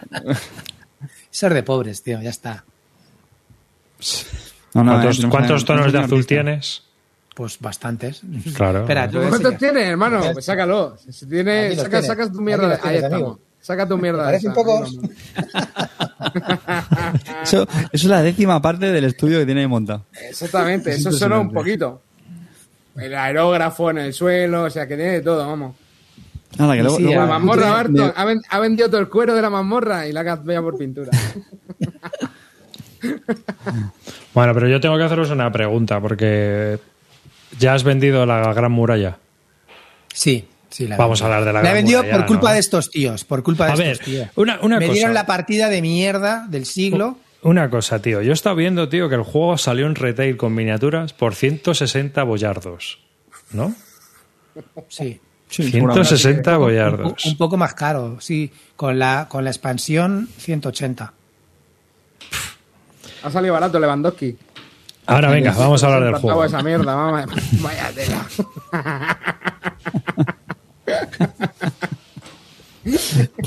[1.29, 2.63] Ser de pobres, tío, ya está.
[4.73, 6.83] No, no, ¿Cuántos, eh, cuántos a- tonos de un azul tienes?
[7.35, 8.21] Pues bastantes.
[8.55, 8.79] Claro.
[8.81, 10.21] Espera, ¿Cuántos tienes, hermano?
[10.33, 10.97] Pues sácalo.
[11.09, 12.07] Si tiene, saca, tienes.
[12.07, 12.67] saca tu mierda.
[12.69, 13.21] de- Ahí tienes, estamos.
[13.27, 13.39] amigo.
[13.61, 14.23] Saca tu mierda.
[14.25, 14.97] parecen pocos?
[17.43, 20.05] Eso, eso es la décima parte del estudio que tiene ahí montado.
[20.29, 21.87] Exactamente, Es eso suena un impresionante.
[21.87, 22.01] poquito.
[23.03, 25.75] El aerógrafo en el suelo, o sea, que tiene de todo, vamos.
[26.57, 29.09] Nada, que luego, sí, luego- La mazmorra, de- Barton, ha, ven- ha vendido todo el
[29.09, 31.11] cuero de la mazmorra y la ha cambiado por pintura.
[34.33, 36.77] Bueno, pero yo tengo que haceros una pregunta, porque
[37.57, 39.17] ya has vendido la Gran Muralla.
[40.13, 40.87] Sí, sí.
[40.87, 41.33] La he Vamos vendido.
[41.33, 42.53] a hablar de la La he Gran vendido Muralla, por culpa ¿no?
[42.53, 44.29] de estos tíos, por culpa de A estos ver, tíos.
[44.35, 44.93] una, una Me cosa.
[44.93, 47.17] dieron la partida de mierda del siglo.
[47.43, 48.21] Una cosa, tío.
[48.21, 52.21] Yo he estado viendo, tío, que el juego salió en retail con miniaturas por 160
[52.23, 52.99] boyardos.
[53.51, 53.73] ¿No?
[54.89, 55.19] Sí.
[55.49, 56.07] Sí, seguramente.
[56.09, 57.25] 160 Un, boyardos.
[57.25, 58.51] un poco más caro, sí.
[58.75, 61.13] Con la, con la expansión, 180.
[63.27, 64.37] Ha salido barato Lewandowski.
[65.05, 66.45] Ahora venga, vamos a hablar del juego.
[66.45, 67.25] esa mierda, vamos.
[67.61, 68.25] Vaya tela.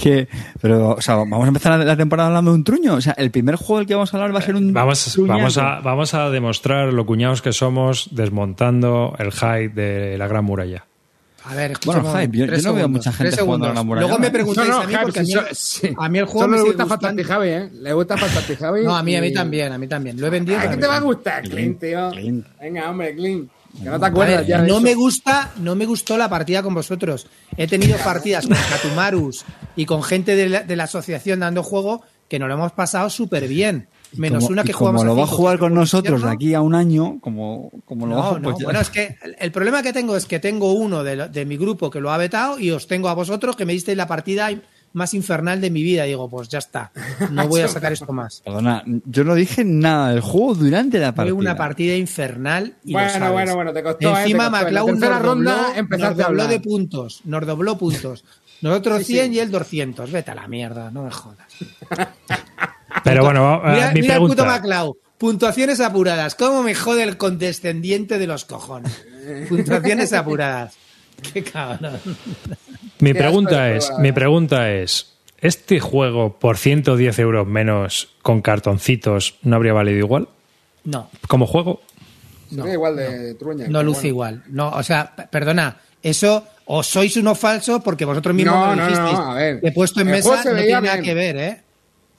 [0.03, 0.29] Que,
[0.61, 2.95] pero, o sea, vamos a empezar la temporada hablando de un truño.
[2.95, 4.73] O sea, el primer juego del que vamos a hablar va a ser un.
[4.75, 5.39] Vamos, truñaco.
[5.39, 10.45] vamos, a, vamos a demostrar lo cuñados que somos desmontando el hype de la Gran
[10.45, 10.85] Muralla.
[11.51, 14.07] A ver, Bueno, escúchame, hype, yo- yo no veo mucha gente jugando a la muralla.
[14.07, 15.95] Luego me preguntáis No, no, a mí Javi, porque a mí, so- sí.
[15.99, 16.87] a mí el juego Solo me le gusta.
[16.87, 17.69] Fantasy Javi, ¿eh?
[17.73, 18.81] Le gusta Fantasy Javi.
[18.85, 20.21] No, a mí, a mí también, a mí también.
[20.21, 20.59] Lo he vendido.
[20.59, 22.11] Pero ¿Qué a te va a gustar, Clint, tío?
[22.13, 22.47] Clint.
[22.61, 23.51] Venga, hombre, Clint.
[23.83, 24.81] Que no te A acuerdas ver, ya de no eso.
[24.83, 27.27] me gusta, no me gustó la partida con vosotros.
[27.57, 29.45] He tenido partidas con Katumarus
[29.77, 33.09] y con gente de la, de la asociación dando juego que nos lo hemos pasado
[33.11, 33.89] súper bien.
[34.17, 36.31] Menos Como- una que y como jugamos lo va a jugar con fue nosotros de
[36.31, 39.53] aquí a un año, como, como lo No, bajo, no, pues bueno, es que el-
[39.53, 42.17] problema que tengo es que tengo uno de, lo- de mi grupo que lo ha
[42.17, 44.51] vetado y os tengo a vosotros que me disteis la partida
[44.93, 46.03] más infernal de mi vida.
[46.03, 46.91] Digo, pues ya está,
[47.31, 48.43] no voy a sacar esto más.
[48.45, 51.35] Perdona, yo no dije nada del juego durante la Fue partida.
[51.35, 53.33] una partida infernal y lo Bueno, sabes.
[53.33, 54.23] bueno, bueno, te costó, ¿eh?
[54.23, 54.67] Encima Te costó.
[54.69, 54.81] En la
[55.21, 58.25] nos dobló, ronda empezaste nos a dobló de puntos, nos dobló puntos.
[58.63, 59.13] Nosotros Sí, sí.
[59.15, 60.11] 100 y él 200.
[60.13, 61.47] Vete a la mierda, no me jodas.
[63.05, 64.45] Pero bueno, eh, Mira, mi mira el puto.
[64.45, 64.93] McLeod.
[65.19, 66.35] Puntuaciones apuradas.
[66.35, 69.05] ¿Cómo me jode el condescendiente de los cojones?
[69.49, 70.75] Puntuaciones apuradas.
[71.35, 71.99] Qué cabrón.
[73.01, 78.41] Mi Qué pregunta es, mi la pregunta es, ¿este juego por 110 euros menos con
[78.41, 80.29] cartoncitos no habría valido igual?
[80.85, 81.83] No, Como juego,
[82.51, 83.67] ve igual de truña.
[83.69, 84.39] no luce bueno.
[84.39, 84.45] igual.
[84.49, 85.77] No, o sea, perdona.
[86.03, 89.13] Eso, o sois unos falsos porque vosotros mismos No, no, dijisteis.
[89.13, 89.61] no, a ver.
[89.63, 91.05] he puesto en El mesa no tiene nada bien.
[91.05, 91.63] que ver, ¿eh?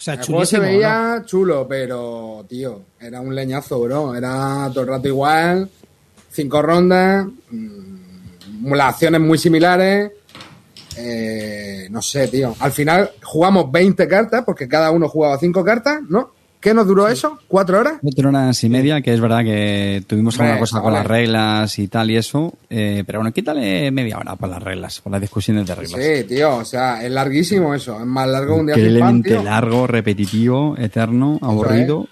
[0.01, 4.15] O sea, El juego se veía chulo, pero, tío, era un leñazo, bro.
[4.15, 5.69] Era todo el rato igual.
[6.31, 7.27] Cinco rondas.
[7.51, 10.11] mm, las acciones muy similares.
[10.97, 12.55] eh, no sé, tío.
[12.61, 16.31] Al final jugamos 20 cartas, porque cada uno jugaba 5 cartas, ¿no?
[16.61, 17.39] ¿Qué nos duró eso?
[17.47, 17.95] ¿Cuatro horas?
[18.03, 21.87] Cuatro horas y media, que es verdad que tuvimos alguna cosa con las reglas y
[21.87, 25.65] tal y eso, eh, pero bueno, quítale media hora para las reglas, por las discusiones
[25.65, 25.99] de reglas.
[25.99, 27.99] Sí, tío, o sea, es larguísimo eso.
[27.99, 31.97] Es más largo que un día Increíblemente largo, repetitivo, eterno, aburrido.
[32.01, 32.07] O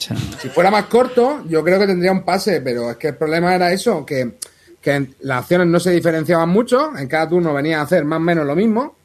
[0.00, 3.16] sea, Si fuera más corto, yo creo que tendría un pase, pero es que el
[3.16, 4.36] problema era eso, que,
[4.80, 8.20] que las acciones no se diferenciaban mucho, en cada turno venía a hacer más o
[8.20, 8.95] menos lo mismo.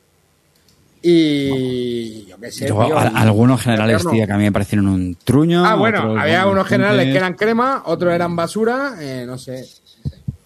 [1.02, 2.66] Y yo qué sé.
[2.66, 5.66] tío, algunos generales, tío, que a mí me parecieron un truño.
[5.66, 9.66] Ah, bueno, había unos generales que eran crema, otros eran basura, eh, no sé.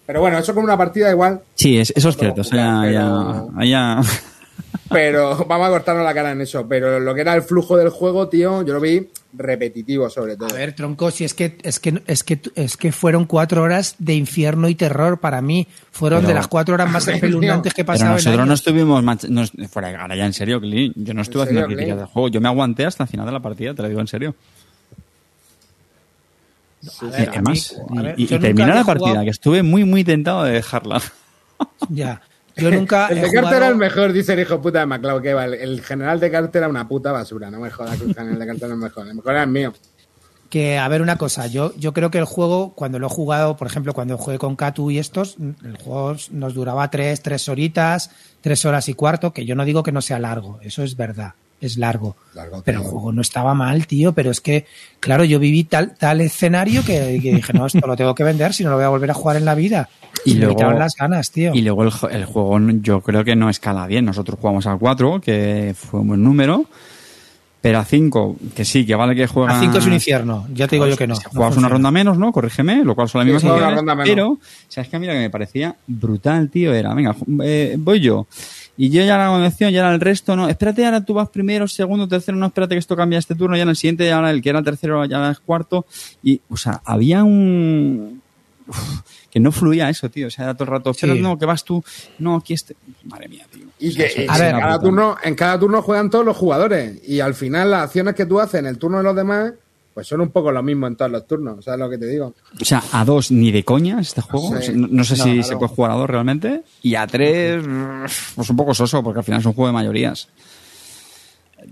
[0.06, 1.40] Pero bueno, eso con una partida igual.
[1.54, 2.40] Sí, es- eso es cierto.
[2.42, 4.00] O sea, ya-
[4.90, 6.66] Pero vamos a cortarnos la cara en eso.
[6.68, 10.48] Pero lo que era el flujo del juego, tío, yo lo vi repetitivo sobre todo.
[10.50, 13.94] A ver, tronco, si es que es que es que es que fueron cuatro horas
[13.98, 15.66] de infierno y terror para mí.
[15.90, 18.54] Fueron Pero- de las cuatro horas más espeluznantes que he Pero pasado en nosotros no
[18.54, 21.98] estuvimos nos- fuera, ahora ya en serio, Clint, yo no estuve ¿En serio, haciendo críticas
[21.98, 24.06] del juego, yo me aguanté hasta el final de la partida, te lo digo en
[24.08, 24.34] serio.
[27.02, 30.04] Ver, además, mí- a ver, y, y he la jugado- partida, que estuve muy, muy
[30.04, 31.02] tentado de dejarla.
[31.88, 32.20] Ya.
[32.56, 35.22] Yo nunca El de Carter jugado- era el mejor, dice el hijo puta de MacLeod,
[35.22, 35.44] que va.
[35.44, 37.50] El, general de Carter era una puta basura.
[37.50, 39.06] No me jodas que el general de Carter no es mejor.
[39.08, 39.74] El mejor era el mío.
[40.48, 43.56] que a ver una cosa, yo, yo creo que el juego, cuando lo he jugado,
[43.56, 48.10] por ejemplo, cuando jugué con Katu y estos, el juego nos duraba tres, tres horitas,
[48.40, 51.34] tres horas y cuarto, que yo no digo que no sea largo, eso es verdad,
[51.60, 52.14] es largo.
[52.32, 54.66] Largo, pero el juego no estaba mal, tío, pero es que,
[55.00, 58.54] claro, yo viví tal, tal escenario que, que dije, no, esto lo tengo que vender,
[58.54, 59.88] si no lo voy a volver a jugar en la vida.
[60.26, 61.52] Y me luego- quitaron las ganas, tío.
[61.54, 64.04] Y luego el, el juego yo creo que no escala bien.
[64.04, 66.66] Nosotros jugamos a 4, que fue un buen número,
[67.60, 69.56] pero a 5, que sí, que vale que juega...
[69.56, 71.14] A 5 es un infierno, ya te digo yo que no.
[71.14, 72.30] no Juegas una ronda menos, ¿no?
[72.32, 74.08] Corrígeme, lo cual mismas Sí, una ronda menos.
[74.08, 74.96] pero, ¿sabes qué?
[74.96, 78.26] A mí lo que me parecía brutal, tío, era, venga, eh, voy yo.
[78.78, 81.66] Y yo ya la condición, ya era el resto, no, espérate, ahora tú vas primero,
[81.66, 84.42] segundo, tercero, no, espérate que esto cambia este turno, ya en el siguiente, ahora el
[84.42, 85.86] que era tercero, ya es cuarto.
[86.22, 88.20] Y, o sea, había un...
[88.68, 89.00] Uf,
[89.30, 90.26] que no fluía eso, tío.
[90.26, 91.00] O sea, era todo el rato, Sí.
[91.02, 91.82] pero no, que vas tú,
[92.18, 92.76] no, aquí este...
[93.04, 93.66] Madre mía, tío.
[93.78, 96.36] Y O sea, que a ver, en, cada turno, en cada turno juegan todos los
[96.36, 97.00] jugadores.
[97.08, 99.52] Y al final las acciones que tú haces en el turno de los demás,
[99.94, 101.64] pues son un poco lo mismo en todos los turnos.
[101.64, 102.34] ¿Sabes lo que te digo?
[102.60, 104.48] O sea, a dos ni de coña este juego.
[104.50, 104.54] Sí.
[104.56, 105.42] O sea, No, no sé No, si claro.
[105.48, 106.62] se puede jugar a dos realmente.
[106.82, 107.64] Y a tres,
[108.34, 110.28] pues un poco soso, porque al final es un juego de mayorías.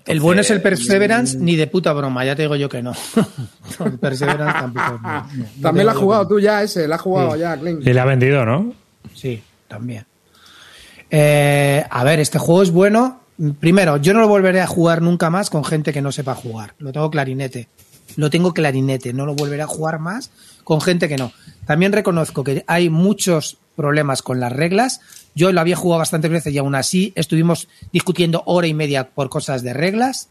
[0.06, 2.92] El bueno es el Perseverance, ni de puta broma, ya te digo yo que no.
[3.80, 5.00] No, el Perseverance tampoco.
[5.02, 7.40] no, no, También lo has jugado tú ya ese, lo has jugado Sí.
[7.40, 7.86] ya, Clint.
[7.86, 8.74] Y le ha vendido, no.
[9.14, 10.06] Sí, también.
[11.10, 13.20] Eh, a ver, este juego es bueno.
[13.60, 16.74] Primero, yo no lo volveré a jugar nunca más con gente que no sepa jugar.
[16.78, 17.68] Lo tengo clarinete.
[18.16, 19.12] Lo tengo clarinete.
[19.12, 20.30] No lo volveré a jugar más
[20.62, 21.32] con gente que no.
[21.66, 25.00] También reconozco que hay muchos problemas con las reglas.
[25.34, 29.28] Yo lo había jugado bastantes veces y aún así estuvimos discutiendo hora y media por
[29.28, 30.28] cosas de reglas.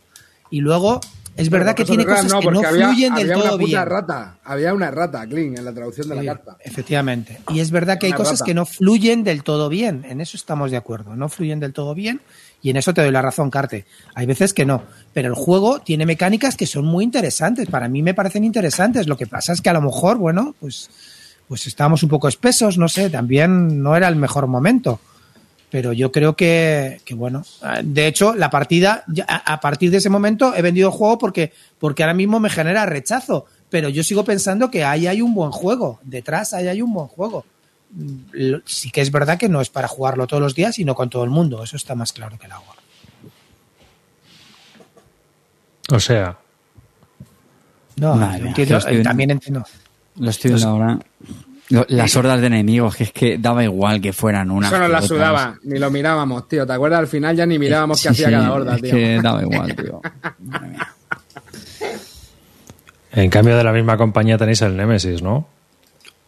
[0.50, 1.02] Y luego,
[1.36, 3.66] es verdad que tiene cosas que no porque había- fluyen del había todo una puta
[3.66, 3.86] bien.
[3.89, 4.38] rata.
[4.44, 6.58] Había una rata, en la traducción de Sí, la carta.
[6.63, 7.39] Efectivamente.
[7.50, 8.46] Y es verdad que hay Una cosas rata.
[8.46, 10.06] que no fluyen del todo bien.
[10.08, 11.16] En eso estamos de acuerdo.
[11.16, 12.22] No fluyen del todo bien.
[12.62, 13.86] Y en eso te doy la razón, Carte.
[14.16, 14.84] Hay veces que no.
[15.12, 17.68] Pero el juego tiene mecánicas que son muy interesantes.
[17.68, 19.08] Para mí me parecen interesantes.
[19.08, 20.89] Lo que pasa es que a lo mejor, bueno, pues,
[21.48, 23.10] pues estábamos un poco espesos, no sé.
[23.10, 25.00] También no era el mejor momento.
[25.70, 27.44] Pero yo creo que, que bueno,
[27.84, 31.52] de hecho, la partida, a a partir de ese momento he vendido el juego porque,
[31.80, 33.46] porque ahora mismo me genera rechazo.
[33.72, 36.00] Pero yo sigo pensando que ahí hay un buen juego.
[36.04, 37.44] Detrás ahí hay un buen juego.
[37.92, 41.10] Mm, Sí que es verdad que no es para jugarlo todos los días, sino con
[41.10, 41.64] todo el mundo.
[41.64, 42.76] Eso está más claro que el agua.
[45.92, 46.38] O sea,
[47.96, 49.66] No, entiendo- yo estoy viendo- también entiendo.
[50.17, 50.99] Lo estoy viendo ahora.
[51.88, 54.67] Las hordas de enemigos, que es que daba igual que fueran una.
[54.67, 56.67] Eso nos la sudaba, ni lo mirábamos, tío.
[56.67, 56.99] ¿Te acuerdas?
[56.99, 58.91] Al final ya ni mirábamos qué hacía cada horda, es tío.
[58.91, 60.02] que daba igual, tío.
[60.39, 60.88] Madre mía.
[63.13, 65.47] en cambio de la misma compañía tenéis el Nemesis, ¿no?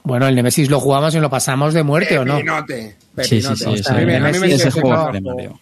[0.04, 2.36] Bueno, el Nemesis lo jugamos y lo pasamos de muerte, ¿o no?
[2.38, 2.96] Pepinote.
[3.24, 3.56] Sí, sí, Pepinote.
[3.58, 3.66] sí.
[3.66, 5.08] O sea, ese- a, mí me, a mí me sigue flipando.
[5.08, 5.60] es legendario.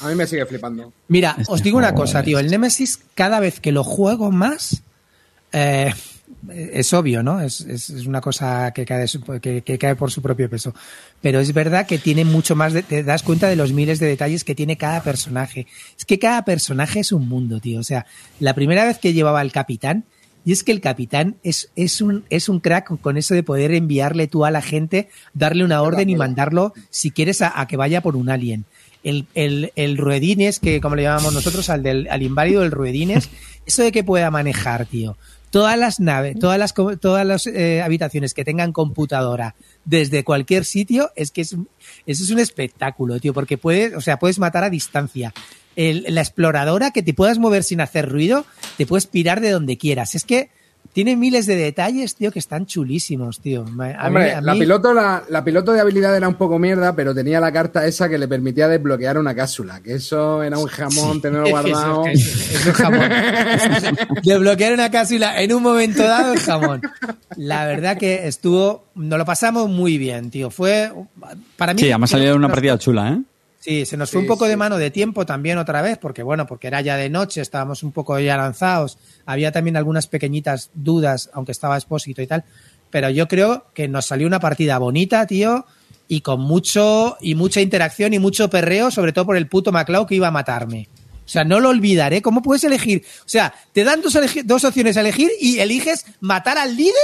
[0.00, 0.92] A mí me sigue flipando.
[1.08, 2.38] Mira, Este os digo una cosa, tío.
[2.38, 4.82] El Nemesis, cada vez que lo juego más,
[5.52, 5.92] eh,
[6.50, 7.40] es obvio, ¿no?
[7.40, 9.06] Es, es- es una cosa que cae,
[9.40, 10.74] que, que cae por su propio peso.
[11.20, 12.72] Pero es verdad que tiene mucho más.
[12.72, 15.66] de- te das cuenta de los miles de detalles que tiene cada personaje.
[15.98, 17.80] Es que cada personaje es un mundo, tío.
[17.80, 18.06] O sea,
[18.40, 20.04] la primera vez que llevaba al capitán.
[20.44, 23.72] Y es que el capitán es, es, un, es un crack con eso de poder
[23.72, 27.76] enviarle tú a la gente, darle una orden y mandarlo, si quieres, a, a que
[27.76, 28.64] vaya por un alien
[29.04, 33.28] el, el, el Ruedines, que como le llamamos nosotros, al, del, al inválido del Ruedines,
[33.66, 35.18] eso de que pueda manejar, tío.
[35.50, 41.10] Todas las naves, todas las, todas las eh, habitaciones que tengan computadora desde cualquier sitio,
[41.16, 41.68] es que es, un-
[42.06, 45.32] eso es un espectáculo, tío, porque puedes, o sea, puedes matar a distancia.
[45.76, 48.44] el- la exploradora, que te puedas mover sin hacer ruido,
[48.76, 50.16] te puedes pirar de donde quieras.
[50.16, 50.50] Es que
[50.92, 53.62] tiene miles de detalles, tío, que están chulísimos, tío.
[53.62, 56.58] A mí- Hombre, a la, mí- piloto, la, la piloto de habilidad era un poco
[56.58, 59.80] mierda, pero tenía la carta esa que le permitía desbloquear una cápsula.
[59.80, 62.06] Que eso era un jamón tenerlo Es que guardado.
[62.06, 63.08] es es jamón.
[64.24, 66.80] Desbloquear una cápsula en un momento dado es jamón.
[67.36, 70.50] La verdad que estuvo, nos lo pasamos muy bien, tío.
[70.50, 70.90] Fue
[71.56, 71.80] para mí.
[71.80, 73.20] Sí, además salió una partida chula, ¿eh?
[73.60, 74.50] Sí, se nos fue Sí, un poco sí.
[74.50, 77.82] de mano de tiempo también otra vez, porque bueno, porque era ya de noche, estábamos
[77.82, 78.98] un poco ya lanzados.
[79.26, 82.44] Había también algunas pequeñitas dudas, aunque estaba expósito y tal.
[82.90, 85.66] Pero yo creo que nos salió una partida bonita, tío,
[86.06, 90.06] y con mucho, y mucha interacción y mucho perreo, sobre todo por el puto Maclau
[90.06, 90.88] que iba a matarme.
[91.26, 92.22] O sea, no lo olvidaré.
[92.22, 93.04] ¿Cómo puedes elegir?
[93.20, 96.94] O sea, te dan dos, dos opciones a elegir y eliges matar al líder,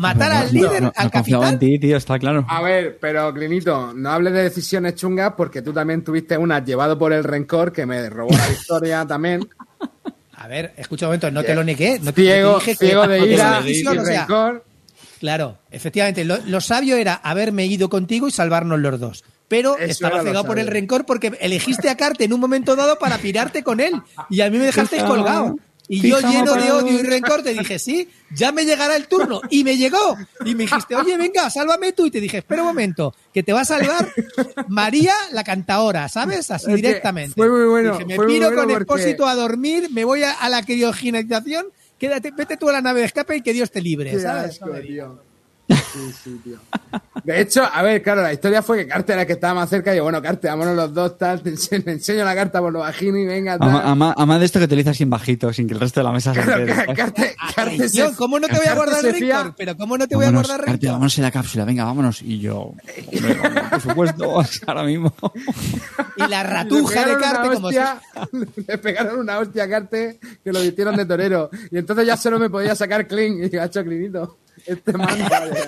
[0.00, 1.52] matar al líder, no, al no capitán.
[1.54, 2.44] en ti, tío, está claro.
[2.48, 6.98] A ver, pero Clinito, no hables de decisiones chungas porque tú también tuviste una llevado
[6.98, 9.48] por el rencor que me robó la victoria también.
[10.36, 11.98] A ver, escucha un momento, no te lo negué.
[12.00, 14.20] No te- Ciego, te dije que- ciego de que ira la y decisión, o sea,
[14.20, 14.64] rencor.
[15.20, 19.24] Claro, efectivamente, lo, lo sabio era haberme ido contigo y salvarnos los dos.
[19.48, 22.98] Pero Eso estaba cegado por el rencor porque elegiste a Carte en un momento dado
[22.98, 23.92] para pirarte con él.
[24.28, 25.56] Y a mí me dejaste colgado.
[25.86, 29.40] Y yo lleno de odio y rencor te dije, sí, ya me llegará el turno.
[29.50, 30.16] Y me llegó.
[30.44, 32.06] Y me dijiste, oye, venga, sálvame tú.
[32.06, 34.10] Y te dije, espera un momento, que te va a salvar
[34.68, 36.50] María la cantaora, ¿sabes?
[36.50, 37.34] Así Es directamente.
[37.34, 40.04] fue muy bueno, Dije, me fue muy piro bueno con porque- Expósito a dormir, me
[40.04, 41.66] voy a, a la criogenización,
[41.98, 44.52] quédate, vete tú a la nave de escape y que Dios te libre, Qué ¿sabes?
[44.52, 45.22] asco, tío.
[45.94, 46.58] Sí, sí, tío.
[47.22, 49.70] De hecho, a ver, claro, la historia fue que Carte era el que estaba más
[49.70, 52.58] cerca y yo, bueno, Carte, vámonos los dos, tal, te enseño, te enseño la carta
[52.60, 53.68] por lo bajini y venga, tal.
[53.70, 56.00] Ama, ama- ama de esto que te lo dices sin bajito, sin que el resto
[56.00, 56.76] de la mesa se Claro, entere.
[56.76, 56.96] Ca- ¿sabes?
[56.98, 59.54] Carte, Carte se- Traición, ¿Cómo no te voy a guardar se fía- rencor?
[59.56, 60.90] Pero ¿cómo no te voy a guardar Carte, rencor?
[60.90, 62.22] vámonos en la cápsula, venga, vámonos.
[62.22, 62.94] Y yo, hombre,
[63.70, 65.14] por supuesto, ahora mismo.
[66.16, 67.76] Y la ratuja de pegaron una Carte como si...
[68.68, 71.50] Le pegaron una hostia a Carte que lo vistieron de torero.
[71.70, 73.34] Y entonces ya solo me podía sacar clean.
[73.38, 74.36] Y digo, hacho, clinito.
[74.66, 75.08] Este man.
[75.30, 75.58] vale".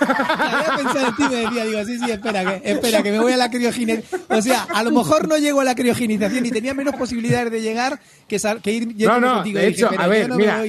[0.00, 3.32] Había pensado en ti me decía, digo, sí, sí, espera, que, espera, que me voy
[3.32, 4.22] a la criogenización.
[4.30, 7.60] O sea, a lo mejor no llego a la criogenización y tenía menos posibilidades de
[7.60, 9.58] llegar que, sal- que ir No, yéndome no, contigo.
[9.58, 10.62] de dije, hecho, a ver, no mira,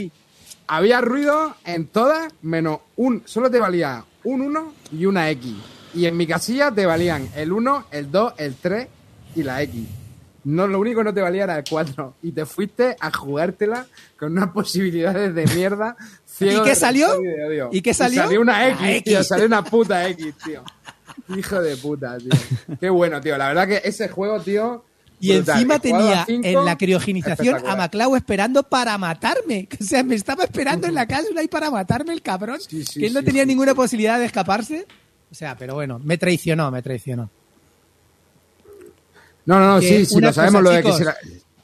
[0.67, 3.23] había ruido en todas menos un.
[3.25, 5.53] Solo te valía un 1 y una X.
[5.95, 8.87] Y en mi casilla te valían el 1, el 2, el 3
[9.35, 9.81] y la X.
[10.43, 12.15] No, lo único que no te valía era el 4.
[12.23, 13.85] Y te fuiste a jugártela
[14.17, 15.95] con unas posibilidades de mierda.
[16.39, 17.21] ¿Y qué salió?
[17.21, 17.69] y de odio.
[17.71, 18.23] ¿Y qué salió?
[18.23, 19.03] salió una X, X.
[19.03, 19.23] tío.
[19.23, 20.63] Salió una puta X, tío.
[21.35, 22.29] Hijo de puta, tío.
[22.79, 23.37] Qué bueno, tío.
[23.37, 24.85] La verdad que ese juego, tío.
[25.21, 25.55] Y brutal.
[25.55, 27.75] encima tenía cinco, en la criogenización a.
[27.75, 29.67] Maclau esperando para matarme.
[29.81, 32.59] O sea, me estaba esperando en la cápsula y para matarme el cabrón.
[32.65, 34.87] Sí, sí, que él no sí, tenía ninguna posibilidad de escaparse.
[35.29, 37.29] O sea, pero bueno, me traicionó, me traicionó.
[39.49, 41.17] No, no, no, sí, sí, lo sabemos cosa, lo de que se la-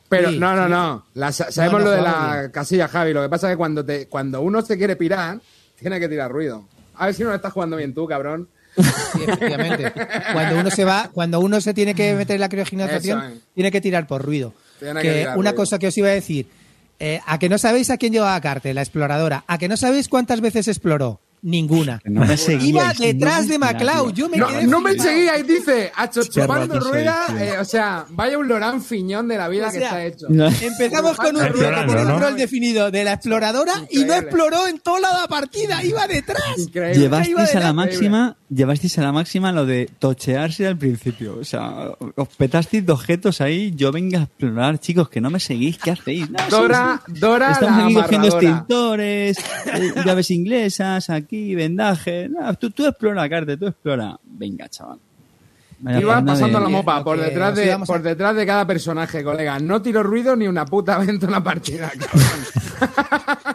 [0.09, 0.71] Pero Sí, no, no, sí.
[0.71, 1.05] no.
[1.13, 3.13] La sa- sabemos no, lo de la casilla, Javi.
[3.13, 5.39] Lo que pasa es que cuando te, cuando uno se quiere pirar,
[5.79, 6.63] tiene que tirar ruido.
[6.95, 8.47] A ver si no lo estás jugando bien tú, cabrón.
[8.77, 9.93] Sí, efectivamente.
[10.33, 13.71] Cuando uno se va, cuando uno se tiene que meter en la criogenización, Eso tiene
[13.71, 14.53] que tirar por ruido.
[14.79, 15.55] Que Que una ruido.
[15.55, 16.47] cosa que os iba a decir,
[16.99, 20.07] eh, a que no sabéis a quién llevaba Carte, la exploradora, a que no sabéis
[20.09, 21.99] cuántas veces exploró, ninguna.
[21.99, 24.17] Que no me seguíais, Iba detrás de Maclau, seguíais.
[24.17, 25.09] yo me No, quedé no me flipado.
[25.09, 25.91] seguíais, dice.
[25.95, 27.17] Hacho, chupando rueda.
[27.39, 30.25] eh, o sea, vaya un Lorán Fiñón de la vida O que sea, está hecho.
[30.29, 30.47] No.
[30.47, 32.19] Empezamos con un que Explorando, tiene un ¿no?
[32.19, 36.39] rol definido de la exploradora y no exploró en toda la partida, iba detrás.
[36.57, 37.05] Increíble.
[37.05, 41.37] Iba Llevasteis a la máxima, llevasteis a la máxima lo de tochearse al principio.
[41.39, 45.39] O sea, os petasteis de objetos ahí, yo venga a explorar, chicos, que no me
[45.39, 46.29] seguís, ¿qué hacéis?
[46.29, 47.13] No, Dora, sí.
[47.19, 49.37] Dora Estamos la aquí cogiendo extintores,
[49.73, 52.29] eh, llaves inglesas, aquí, vendaje.
[52.29, 54.17] No, tú, tú explora, Carte, tú explora.
[54.23, 54.99] Venga, chaval.
[55.77, 59.23] Vaya Iba panda pasando de- la mopa por detrás, de, por detrás de cada personaje,
[59.23, 59.59] colega.
[59.59, 63.54] No tiro ruido ni una puta en una partida, cabrón.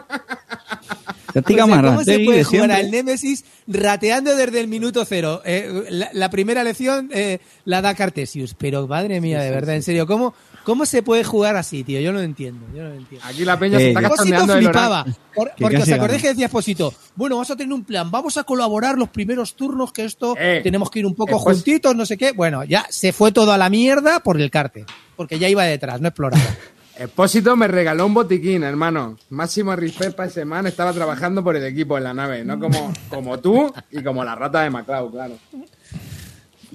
[1.91, 5.41] ¿Cómo se puede de jugar al Nemesis rateando desde el minuto cero?
[5.45, 9.83] Eh, la, la primera lección eh, la da Cartesius, pero madre mía, de verdad, en
[9.83, 11.99] serio, ¿cómo, ¿cómo se puede jugar así, tío?
[12.01, 13.25] Yo no lo entiendo, yo no lo entiendo.
[13.27, 16.21] Aquí la peña se Eh, está Esposito cachoneando de flipaba, por- Que porque os acordáis
[16.21, 19.91] que decía Esposito, bueno, vamos a tener un plan, vamos a colaborar los primeros turnos,
[19.93, 22.31] que esto Eh, tenemos que ir un poco Espos- juntitos, no sé qué.
[22.31, 26.01] Bueno, ya se fue todo a la mierda por el carte, porque ya iba detrás,
[26.01, 26.41] no exploraba.
[27.01, 29.17] Expósito me regaló un botiquín, hermano.
[29.31, 30.67] Máximo respect para ese man.
[30.67, 34.35] Estaba trabajando por el equipo en la nave, no como, como tú y como la
[34.35, 35.33] rata de Maclau, claro.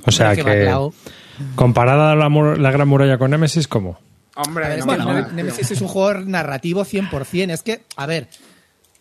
[0.05, 0.93] O sea Que Maclau.
[1.55, 4.01] comparada la, Gran Muralla con Nemesis, ¿cómo?
[4.35, 5.33] Hombre, ver, es no que.
[5.33, 7.53] Nemesis es un juego narrativo 100%.
[7.53, 8.27] Es que, a ver,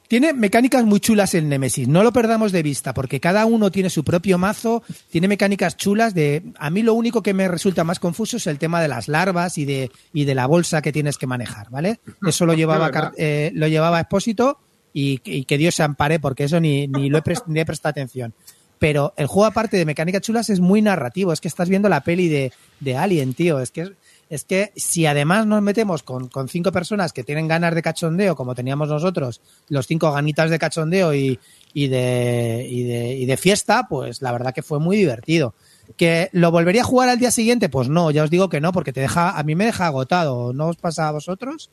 [0.08, 3.89] tiene mecánicas muy chulas el Nemesis, no lo perdamos de vista, porque cada uno tiene
[3.89, 7.99] su propio mazo, tiene mecánicas chulas de a mí lo único que me resulta más
[7.99, 11.18] confuso es el tema de las larvas y de y de la bolsa que tienes
[11.18, 11.99] que manejar, ¿vale?
[12.26, 14.60] Eso lo llevaba eh, lo llevaba Expósito
[14.93, 17.66] y, y que Dios se ampare porque eso ni, ni lo he, pres- ni he
[17.66, 18.34] prestado atención.
[18.78, 22.01] Pero el juego aparte de mecánicas chulas es muy narrativo, es que estás viendo la
[22.01, 22.51] peli de,
[22.82, 23.91] de Alien, tío, es que es,
[24.30, 28.36] es que si además nos metemos con, con cinco personas que tienen ganas de cachondeo,
[28.36, 31.40] como teníamos nosotros, los cinco ganitas de cachondeo y,
[31.74, 35.54] y, de, y, de, y de fiesta, pues la verdad que fue muy divertido.
[35.98, 37.70] ¿Que lo volvería a jugar al día siguiente?
[37.70, 40.52] Pues no, ya os digo que no, porque te deja, a mí me deja agotado.
[40.52, 41.70] ¿No os pasa a vosotros?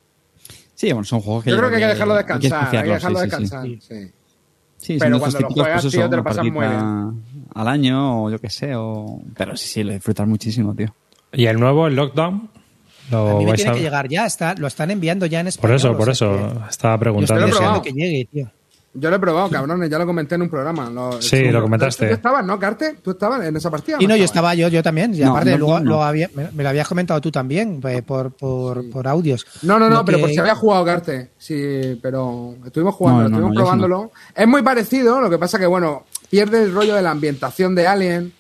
[0.75, 2.77] Sí, bueno, son juegos que Yo creo que hay que dejarlo hay que descansar.
[2.77, 3.41] Hay que dejarlo sí, sí, sí.
[3.47, 3.69] descansar.
[3.81, 4.13] sí.
[4.83, 7.13] Sí, Pero cuando lo típicos, juegas, pues tío, eso, te lo pasas muy partidita
[7.55, 8.75] al año o yo qué sé.
[8.75, 9.23] O...
[9.37, 10.93] Pero sí, sí, lo disfrutas muchísimo, tío.
[11.33, 12.51] ¿Y el nuevo, el Lockdown?
[13.11, 15.49] ¿Lo A mí me tiene a- que llegar ya, está, lo están enviando ya en
[15.49, 15.71] español.
[15.71, 16.31] Por eso, por eso.
[16.65, 17.35] que Estaba Yo preguntando.
[17.35, 17.83] Yo lo he deseando probado.
[17.83, 18.51] que llegue, tío.
[18.95, 20.91] Yo lo he probado, cabrones, ya lo comenté en un programa.
[20.91, 22.09] Lo, Sí, lo comentaste.
[22.09, 22.97] ¿Tú estabas, no, Carte?
[23.03, 23.97] ¿Tú estabas en esa partida?
[23.99, 24.53] Y no, yo estabas?
[24.53, 25.15] estaba yo, yo también.
[25.15, 25.91] Y No, aparte, no, luego no.
[25.93, 29.47] lo había- me, me lo habías comentado tú también eh, por, por, por audios.
[29.63, 31.31] No, no, no, Lo pero que- por si había jugado Carte.
[31.39, 34.13] Sí, pero estuvimos jugando, No, no, estuvimos no, yo sí probándolo.
[34.35, 37.87] Es muy parecido, lo que pasa que, bueno, pierde el rollo de la ambientación de
[37.87, 38.33] Alien.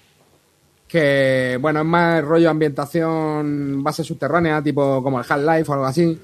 [0.92, 6.20] Que, bueno, es más rollo ambientación base subterránea, tipo como el Half-Life o algo así.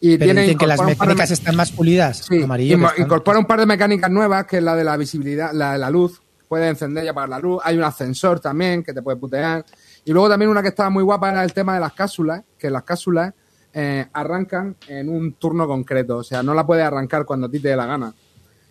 [0.00, 2.24] Y Pero tiene que las de mecánicas me- están más pulidas.
[2.26, 2.78] Sí, amarillo.
[2.96, 5.90] incorpora un par de mecánicas nuevas, que es la de la visibilidad, la de la
[5.90, 6.22] luz.
[6.48, 7.60] Puedes encender y apagar la luz.
[7.62, 9.66] Hay un ascensor también que te puede putear.
[10.06, 12.70] Y luego también una que estaba muy guapa era el tema de las cápsulas, que
[12.70, 13.34] las cápsulas
[13.74, 16.16] eh, arrancan en un turno concreto.
[16.18, 18.14] O sea, no la puedes arrancar cuando a ti te dé la gana.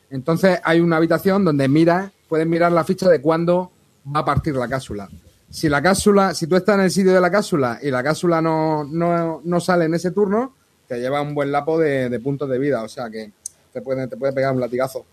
[0.10, 3.72] Entonces hay una habitación donde miras, puedes mirar la ficha de cuándo
[4.16, 5.08] va a partir la cápsula.
[5.56, 8.42] Si la cápsula, si tú estás en el sitio de la cápsula y la cápsula
[8.42, 10.54] no, no, no sale en ese turno,
[10.86, 12.84] te lleva un buen lapo de, de puntos de vida.
[12.84, 13.32] O sea que
[13.72, 15.06] te puede, te puede pegar un latigazo.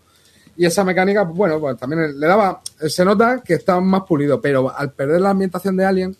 [0.57, 2.61] Y esa mecánica, bueno, pues también le daba.
[2.87, 6.17] Se nota que está más pulido, pero al perder la ambientación de Alien,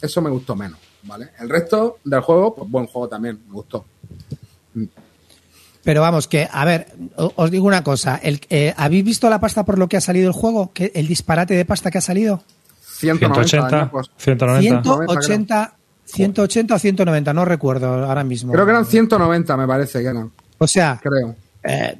[0.00, 1.28] eso me gustó menos, ¿vale?
[1.38, 3.84] El resto del juego, pues buen juego también, me gustó.
[5.84, 8.20] Pero vamos, que, a ver, os digo una cosa.
[8.22, 10.70] Eh, ¿Habéis visto la pasta por lo que ha salido el juego?
[10.74, 12.42] ¿Qué- ¿El disparate de pasta que ha salido?
[13.02, 14.82] 190, 180, pues, 190.
[14.82, 15.74] 180,
[16.04, 18.52] 180 o 190, no recuerdo ahora mismo.
[18.52, 20.30] creo que eran 190, me parece que eran.
[20.58, 21.34] O sea, Creo.
[21.64, 21.96] Eh,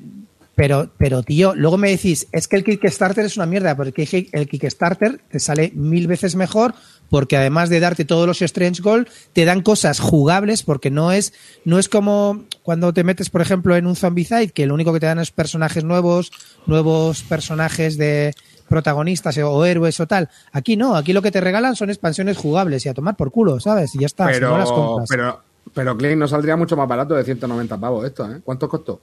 [0.54, 4.48] pero, pero, tío, luego me decís, es que el Kickstarter es una mierda, porque el
[4.48, 6.74] Kickstarter te sale mil veces mejor,
[7.08, 11.32] porque además de darte todos los Strange Gold, te dan cosas jugables, porque no es,
[11.64, 15.00] no es como cuando te metes, por ejemplo, en un Zombicide, que lo único que
[15.00, 16.30] te dan es personajes nuevos,
[16.66, 18.34] nuevos personajes de
[18.68, 20.28] protagonistas o héroes o tal.
[20.52, 23.60] Aquí no, aquí lo que te regalan son expansiones jugables y a tomar por culo,
[23.60, 23.94] ¿sabes?
[23.94, 25.08] Y ya está, si Pero, no las compras.
[25.08, 25.40] pero,
[25.74, 28.40] pero Clint no saldría mucho más barato de 190 pavos esto, ¿eh?
[28.44, 29.00] ¿Cuánto costó?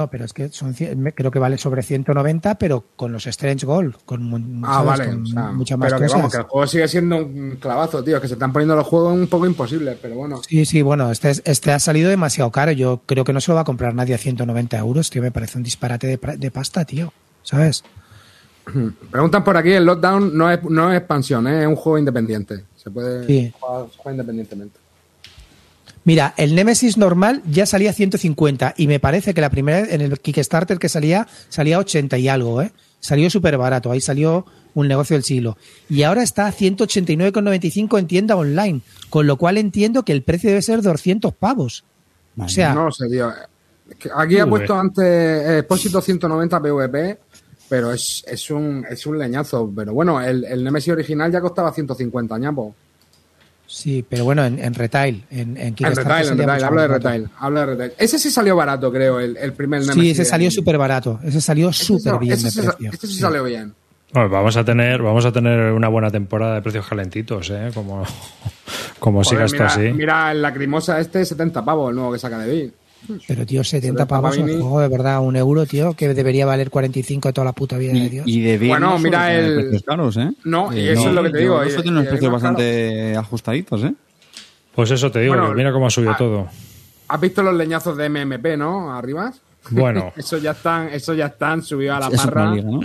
[0.00, 0.72] No, pero es que son,
[1.12, 5.06] creo que vale sobre 190, pero con los Strange Gold, con, Ah, vale.
[5.06, 6.16] con o sea, muchas más pero que cosas.
[6.18, 8.20] vamos, que el juego sigue siendo un clavazo, tío.
[8.20, 10.40] Que se están poniendo los juegos un poco imposibles, pero bueno.
[10.48, 12.70] Sí, sí, bueno, este, es- este ha salido demasiado caro.
[12.70, 15.20] Yo creo que no se lo va a comprar nadie a 190 euros, tío.
[15.20, 17.12] Me parece un disparate de pasta, tío.
[17.42, 17.82] ¿Sabes?
[19.10, 21.62] Preguntan por aquí, el Lockdown no es, no es expansión, ¿eh?
[21.62, 22.64] es un juego independiente.
[22.76, 23.52] Se puede Sí.
[23.58, 24.78] jugar, jugar independientemente.
[26.04, 30.00] Mira, el Nemesis normal ya salía a 150 y me parece que la primera en
[30.00, 32.72] el Kickstarter que salía salía a 80 y algo, ¿eh?
[33.00, 35.56] Salió súper barato, ahí salió un negocio del siglo.
[35.90, 40.48] Y ahora está a 189,95 en tienda online, con lo cual entiendo que el precio
[40.50, 41.84] debe ser 200 pavos.
[42.38, 43.30] O sea, No sé, tío.
[44.16, 47.18] Aquí ha puesto antes eh, Expósito 190 PVP,
[47.68, 49.70] pero es, es, un, es un leñazo.
[49.74, 52.74] Pero bueno, el, el Nemesis original ya costaba 150 ñapos.
[53.66, 57.28] sí, pero bueno, en, en retail, en, en En retail, en retail, hablo de retail,
[57.38, 57.92] hablo de retail.
[57.98, 60.02] Ese sí salió barato, creo, el, el primer Nemesis.
[60.02, 62.90] Sí, ese salió súper barato, ese salió súper bien ese de precio.
[62.92, 63.20] Este sí Sí.
[63.20, 63.74] salió bien.
[64.10, 67.70] Bueno, vamos a tener, vamos a tener una buena temporada de precios calentitos, ¿eh?
[67.74, 68.04] Como,
[68.98, 69.80] como siga esto mira, así.
[69.92, 72.72] mira el lacrimosa este, 70 pavos, el nuevo que saca de Bill.
[73.26, 76.68] Pero tío, 70 70 pavos un juego de verdad, un euro, tío, que debería valer
[76.70, 78.26] 45 toda la puta vida de Dios.
[78.26, 80.30] Y, y de bien Bueno, no mira el- caros, ¿eh?
[80.44, 82.32] No, y Eh, eso es lo que te digo, Eso y- tiene unos precios caro.
[82.32, 83.94] bastante ajustaditos, ¿eh?
[84.74, 86.48] Pues eso te digo, Bueno, que mira cómo ha subido ah, todo.
[87.08, 88.92] ¿Has visto los leñazos de MMP, no?
[88.94, 89.32] Arriba.
[89.70, 92.52] Bueno, Eso ya están, eso ya están subidos a la Eso parra.
[92.54, 92.80] liga, ¿no?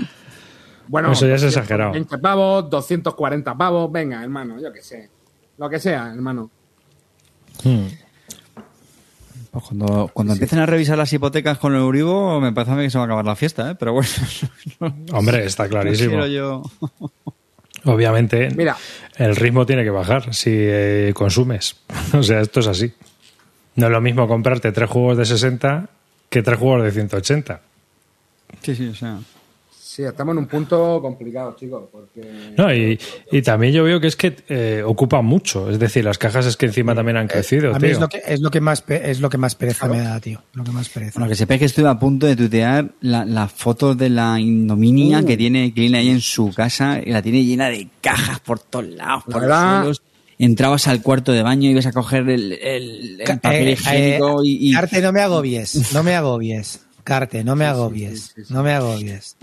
[0.88, 2.22] Bueno, Eso ya es 220 exagerado.
[2.22, 5.10] pavos, 240 pavos, venga, hermano, yo qué sé.
[5.58, 6.50] Lo que sea, hermano.
[7.64, 7.86] hmm,
[9.54, 12.86] Pues cuando, cuando empiecen a revisar las hipotecas con el Euribo, me parece a mí
[12.86, 13.76] que se va a acabar la fiesta, ¿eh?
[13.76, 14.10] Pero bueno,
[14.80, 16.26] no, hombre, está clarísimo.
[16.26, 16.64] yo.
[17.86, 18.76] Obviamente, Mira.
[19.16, 21.76] el ritmo tiene que bajar si eh, consumes.
[22.14, 22.94] O sea, esto es así.
[23.76, 25.88] No es lo mismo comprarte tres juegos de 60
[26.30, 27.62] que tres juegos de 180.
[28.64, 29.20] Sí, sí, o sea.
[29.96, 32.22] Sí, estamos en un punto complicado, chicos, porque...
[32.58, 33.00] No, y,
[33.32, 35.70] y también yo veo que es que eh, ocupa mucho.
[35.70, 37.92] Es decir, las cajas es que encima también han crecido, A mí tío.
[37.92, 40.20] es lo que, es lo que más pe- es lo que más pereza me da,
[40.20, 40.42] tío.
[40.54, 41.20] Lo que más pereza.
[41.20, 45.20] Bueno, que sepáis que estuve a punto de tuitear la, la foto de la Indominia
[45.20, 45.26] Uh.
[45.28, 48.88] que tiene Clean ahí en su casa y la tiene llena de cajas por todos
[48.88, 50.02] lados, por La los.
[50.40, 54.48] Entrabas al cuarto de baño y ibas a coger el, el- papel eh, higiénico eh,
[54.48, 56.80] y, y- Carte, no me agobies, no me agobies.
[57.04, 59.38] Carte, no me agobies, no me agobies.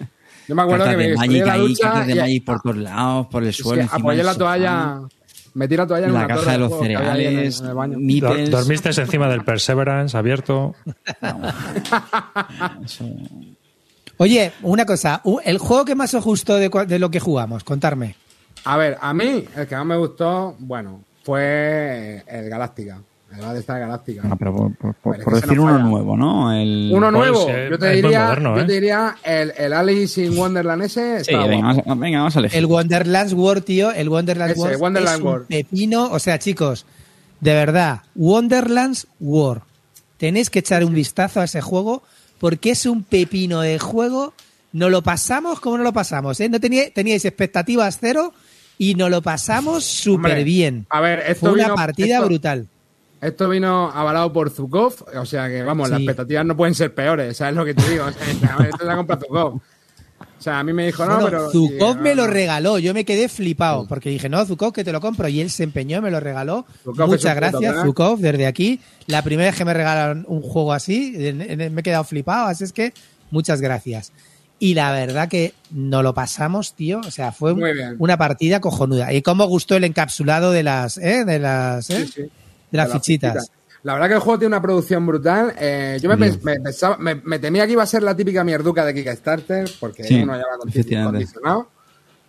[0.50, 2.44] Yo me acuerdo cartas que de me Magic la ahí, ducha cartas de y- Magic
[2.44, 3.84] por todos lados, por el es que suelo.
[3.88, 5.00] apoyé la toalla,
[5.54, 7.98] metí la toalla en la una caja torre de los ahí cereales, en el baño.
[8.00, 8.50] Mipes.
[8.50, 10.74] Dormiste encima del Perseverance abierto.
[14.16, 18.16] Oye, una cosa, el juego que más os gustó de, de lo que jugamos, contarme.
[18.64, 23.00] A ver, a mí el que más me gustó, bueno, fue el Galáctica.
[23.32, 24.22] El Battlestar Galáctica.
[24.24, 25.84] Ah, pero por, por- por- Bueno, es por que ese decir no uno falla.
[25.84, 26.52] nuevo, ¿no?
[26.52, 26.90] El...
[26.92, 28.66] Uno Pues, nuevo, eh, yo te diría, moderno, yo ¿eh?
[28.66, 31.24] te diría el, el Alice in Wonderland ese.
[31.24, 32.58] Sí, está venga, vamos a, venga, vamos a elegir.
[32.58, 36.10] El Wonderland's World, tío, el Wonderland's Ese, World Wonderland es un pepino.
[36.10, 36.86] O sea, chicos,
[37.40, 39.62] de verdad, Wonderland's World.
[40.18, 42.02] Tenéis que echar un vistazo a ese juego
[42.38, 44.32] porque es un pepino de juego.
[44.72, 46.48] No lo pasamos como no lo pasamos, ¿eh?
[46.48, 48.32] No tenía- teníais expectativas cero
[48.78, 50.86] y nos lo pasamos súper bien.
[50.90, 52.66] a ver, esto Fue una vino- partida esto- brutal.
[53.20, 57.36] Esto vino avalado por Zukov, o sea que, vamos, las expectativas no pueden ser peores,
[57.36, 58.06] ¿sabes lo que te digo?
[58.06, 59.60] O sea, esto se ha comprado Zukov.
[60.38, 61.50] O sea, a mí me dijo, no, Bueno, pero...
[61.50, 62.32] Zukov sí, me no, lo no.
[62.32, 65.50] regaló, yo me quedé flipado, porque dije, no, Zukov, que te lo compro, y él
[65.50, 66.64] se empeñó, me lo regaló.
[66.82, 67.84] Zukov Muchas puto gracias.
[67.84, 68.80] Zukov, desde aquí.
[69.06, 72.72] La primera vez que me regalaron un juego así, me he quedado flipado, así es
[72.72, 72.94] que
[73.30, 74.12] muchas gracias.
[74.58, 77.54] Y la verdad que nos lo pasamos, tío, o sea, fue
[77.98, 79.12] una partida cojonuda.
[79.12, 81.26] Y cómo gustó el encapsulado de las, ¿eh?
[81.26, 82.06] de las, ¿eh?
[82.06, 82.30] Sí, sí.
[82.70, 83.50] De las De las fichitas.
[83.82, 85.54] La verdad que el juego tiene una producción brutal.
[85.58, 86.34] Eh, yo me, Bien.
[86.34, 89.70] pens- me pensaba, me, me temía que iba a ser la típica mierduca de Kickstarter,
[89.80, 91.68] porque Sí, uno ya va condicionado.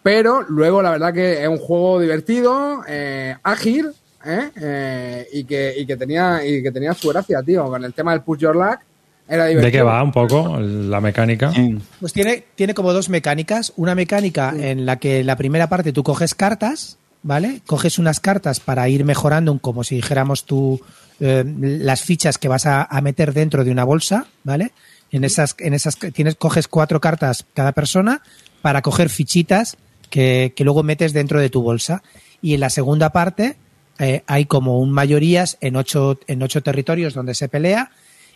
[0.03, 3.89] Pero luego la verdad que es un juego divertido, eh, ágil,
[4.25, 4.49] ¿eh?
[4.55, 7.65] Eh, y, que, y, que tenía, y que tenía su gracia, tío.
[7.65, 8.79] Con el tema del push your luck,
[9.27, 9.65] era divertido.
[9.65, 11.51] ¿De qué va un poco la mecánica?
[11.51, 11.77] Sí.
[11.99, 13.73] Pues tiene, tiene como dos mecánicas.
[13.75, 17.61] Una mecánica en la que la primera parte tú coges cartas, ¿vale?
[17.65, 20.81] Coges unas cartas para ir mejorando, como si dijéramos tú,
[21.19, 24.71] eh, las fichas que vas a, a meter dentro de una bolsa, ¿vale?
[25.11, 28.21] En esas, en esas tienes, coges cuatro cartas cada persona
[28.61, 29.77] para coger fichitas
[30.09, 32.01] que, que luego metes dentro de tu bolsa.
[32.41, 33.57] Y en la segunda parte
[33.99, 37.91] eh, hay como un mayorías en ocho, en ocho territorios donde se pelea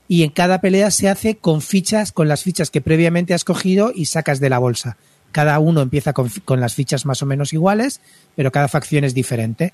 [0.07, 3.91] y en cada pelea se hace con fichas, con las fichas que previamente has cogido
[3.93, 4.97] y sacas de la bolsa.
[5.35, 7.99] Cada uno empieza con, las fichas más o menos iguales,
[8.37, 9.73] pero cada facción es diferente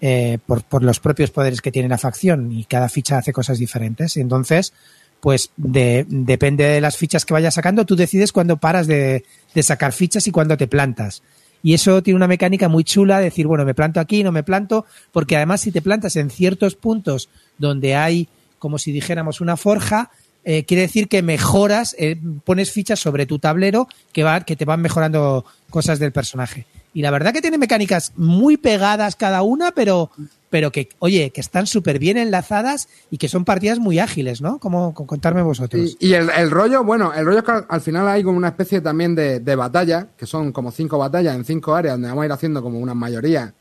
[0.00, 4.16] eh, por, los propios poderes que tiene la facción y cada ficha hace cosas diferentes.
[4.16, 4.72] Entonces,
[5.20, 9.62] pues de- depende de las fichas que vayas sacando, tú decides cuándo paras de, de
[9.64, 11.24] sacar fichas y cuándo te plantas.
[11.60, 14.44] Y eso tiene una mecánica muy chula, de decir, bueno, me planto aquí, no me
[14.44, 18.28] planto, porque además si te plantas en ciertos puntos donde hay,
[18.60, 20.12] como si dijéramos, una forja,
[20.50, 24.64] eh, quiere decir que mejoras, eh, pones fichas sobre tu tablero que, va, que te
[24.64, 26.66] van mejorando cosas del personaje.
[26.92, 30.10] Y la verdad que tiene mecánicas muy pegadas cada una, pero,
[30.50, 34.58] pero que, oye, que están súper bien enlazadas y que son partidas muy ágiles, ¿no?
[34.58, 35.96] Como con- contarme vosotros.
[36.00, 38.48] Y, el, el rollo, bueno, el rollo es que al, al final hay como una
[38.48, 42.22] especie también de, de batalla, que son como cinco batallas en cinco áreas, donde vamos
[42.22, 43.54] a ir haciendo como una mayoría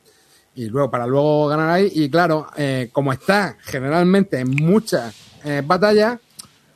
[0.56, 1.92] y luego para luego ganar ahí.
[1.94, 5.14] Y claro, eh, como está generalmente en muchas
[5.46, 6.18] eh, batallas,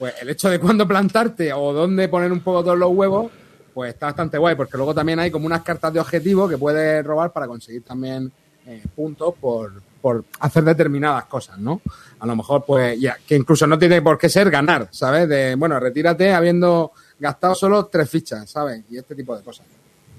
[0.04, 3.32] pues el hecho de cuándo plantarte o dónde poner un poco todos los huevos,
[3.74, 7.06] pues está bastante guay, porque luego también hay como unas cartas de objetivo que puedes
[7.06, 8.30] robar para conseguir también
[8.68, 11.80] eh, puntos por, por hacer determinadas cosas, ¿no?
[12.20, 15.30] A lo mejor, pues, ya, que incluso no tiene por qué ser ganar, ¿sabes?
[15.30, 18.84] De, bueno, retírate habiendo gastado solo tres fichas, ¿sabes?
[18.90, 19.66] Y este tipo de cosas.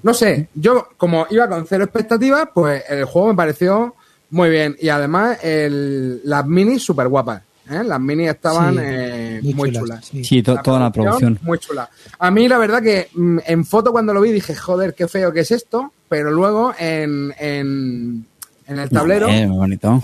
[0.02, 3.96] No sé, yo como iba con cero expectativas, pues el juego me pareció
[4.30, 4.76] muy bien.
[4.80, 7.42] Y además, el, las minis súper guapas.
[7.70, 7.82] ¿Eh?
[7.84, 10.04] Las minis estaban Sí, eh, muy muy, chulas, chulas.
[10.06, 10.24] sí.
[10.24, 11.38] Sí, to- toda la producción.
[11.42, 11.88] Muy chula.
[12.18, 15.32] A mí, la verdad que mm, en foto cuando lo vi dije, joder, qué feo
[15.32, 15.92] que es esto.
[16.08, 18.24] Pero luego en, en,
[18.68, 20.02] en el tablero, Eh, muy bonito.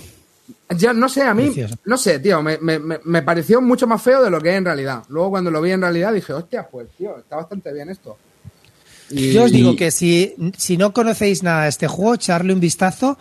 [0.77, 1.77] ya no sé, a mí, Precioso.
[1.85, 5.03] no sé, tío, me, me, pareció mucho más feo de lo que es en realidad.
[5.09, 8.17] Luego cuando lo vi en realidad dije, hostia, pues tío, está bastante bien esto.
[9.11, 12.61] Y- Yo os digo que si, si no conocéis nada de este juego, echarle un
[12.61, 13.19] vistazo.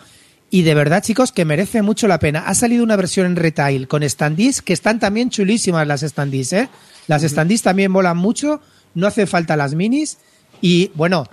[0.50, 2.40] Y de verdad, chicos, que merece mucho la pena.
[2.40, 6.68] Ha salido una versión en retail con standees, que están también chulísimas las standees, ¿eh?
[7.06, 8.60] Las standees también molan mucho,
[8.94, 10.18] no hace falta las minis.
[10.60, 11.24] Y bueno,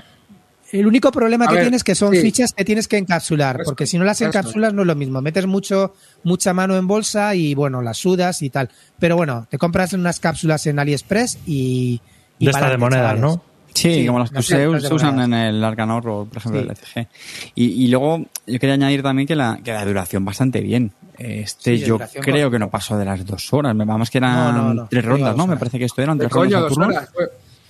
[0.72, 2.22] el único problema A que ver, tienes que son sí.
[2.22, 5.22] fichas que tienes que encapsular, porque si no las encapsulas no es lo mismo.
[5.22, 8.70] Metes mucho, mucha mano en bolsa y bueno, las sudas y tal.
[8.99, 12.01] Pero bueno, te compras unas cápsulas en AliExpress y,
[12.38, 13.20] y De esta de monedas.
[13.20, 13.41] ¿no?
[13.78, 16.67] Sí, Sí, como las que se, usan en el Arcana Horror, por ejemplo, Sí.
[16.67, 17.07] del ECG.
[17.55, 20.91] Y, y luego yo quería añadir también que la, que la duración bastante bien.
[21.17, 23.75] Este Sí, yo creo que no pasó de las dos horas.
[23.75, 24.88] Vamos que eran No, no, no.
[24.89, 25.47] tres rondas, ¿no?
[25.47, 27.09] Me parece que esto eran ¿Qué tres rondas coño, dos horas?
[27.13, 27.25] Fue,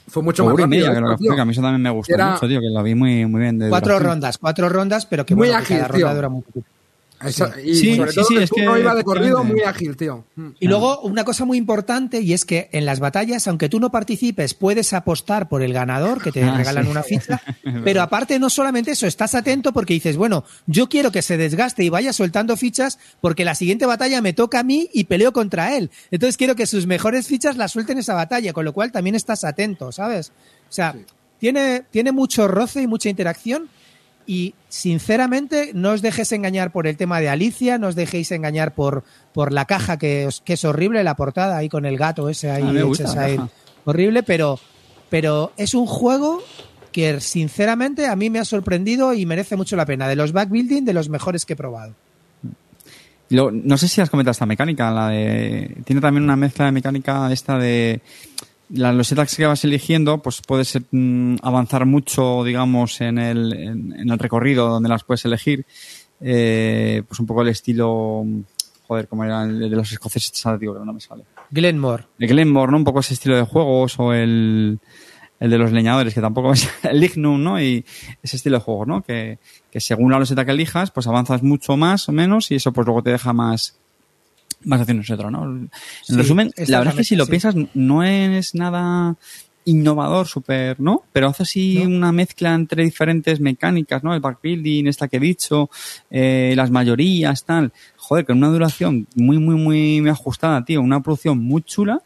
[0.10, 0.68] fue mucho O más rápido.
[0.68, 2.96] media, esto, que a mí eso también me gustó Era- mucho, tío, que lo vi
[2.96, 3.60] muy, muy bien.
[3.60, 4.12] De Cuatro duración.
[4.14, 6.66] rondas, cuatro rondas, pero que Muy bueno, que cada ágil, ronda dura muy poquito.
[7.26, 9.62] Eso- y Sí, sobre sí, todo sí, el es que turno iba de corrido muy
[9.62, 10.24] ágil, tío.
[10.36, 10.50] Mm.
[10.60, 13.90] Y luego, una cosa muy importante, y es que en las batallas, aunque tú no
[13.92, 16.92] participes, puedes apostar por el ganador, que te Ah, regalan sí.
[16.92, 17.42] una ficha.
[17.84, 21.84] pero aparte, no solamente eso, estás atento porque dices, bueno, yo quiero que se desgaste
[21.84, 25.76] y vaya soltando fichas porque la siguiente batalla me toca a mí y peleo contra
[25.76, 25.90] él.
[26.12, 29.16] Entonces quiero que sus mejores fichas las suelten en esa batalla, con lo cual también
[29.16, 30.32] estás atento, ¿sabes?
[30.70, 30.96] O sea,
[31.40, 33.70] tiene, tiene mucho roce y mucha interacción.
[34.30, 38.76] Y sinceramente, no os dejéis engañar por el tema de Alicia, no os dejéis engañar
[38.76, 42.52] por, por la caja que, que es horrible, la portada ahí con el gato ese
[42.52, 43.40] ahí, A mí me gusta ahí,
[43.86, 44.60] horrible, pero,
[45.10, 46.44] pero es un juego
[46.92, 50.10] que sinceramente a mí me ha sorprendido y merece mucho la pena.
[50.10, 51.94] De los backbuilding, de los mejores que he probado.
[53.30, 55.76] Lo- no sé si has comentado esta mecánica, la de.
[55.86, 58.02] Tiene también una mezcla de mecánica esta de.
[58.70, 64.10] Las losetas que vas eligiendo, pues puedes mm, avanzar mucho, digamos, en el, en, en
[64.10, 65.66] el recorrido donde las puedes elegir.
[66.22, 68.26] Eh, pues un poco el estilo.
[68.88, 71.24] Joder, como era el de los escoceses, digo que no me sale.
[71.52, 72.06] Glenmore.
[72.20, 72.78] El Glenmore, ¿no?
[72.78, 74.80] Un poco ese estilo de juegos o el,
[75.40, 77.62] el de los leñadores, que tampoco es el Lignum, ¿no?
[77.62, 77.86] Y
[78.24, 79.02] ese estilo de juegos, ¿no?
[79.02, 79.40] Que,
[79.72, 82.86] que según la loseta que elijas, pues avanzas mucho más o menos y eso pues
[82.86, 83.78] luego te deja más
[85.14, 85.44] otra, ¿no?
[85.46, 85.70] En
[86.04, 87.32] Sí, resumen, la verdad es que si lo sí.
[87.32, 89.16] piensas no es nada
[89.66, 91.04] innovador, súper, ¿no?
[91.12, 91.98] Pero hace así No.
[91.98, 94.14] una mezcla entre diferentes mecánicas, ¿no?
[94.14, 95.70] El backbuilding, esta que he dicho,
[96.10, 97.74] eh, las mayorías, tal.
[97.98, 100.82] Joder, con una duración muy, muy, muy, muy ajustada, tío.
[100.82, 102.02] Una producción muy chula.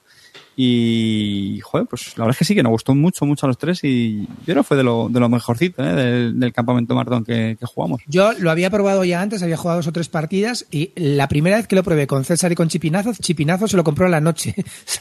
[0.56, 3.58] Y, joder, pues la verdad es que sí, que nos gustó mucho, mucho a los
[3.58, 3.84] tres.
[3.84, 5.94] Y yo creo que fue de lo, de lo mejorcito, ¿eh?
[5.94, 8.02] Del, del campamento Martón que, que jugamos.
[8.08, 11.56] Yo lo había probado ya antes, había jugado dos o tres partidas y la primera
[11.56, 14.22] vez que lo probé con César y con Chipinazo, Chipinazo se lo compró a la
[14.22, 14.54] noche.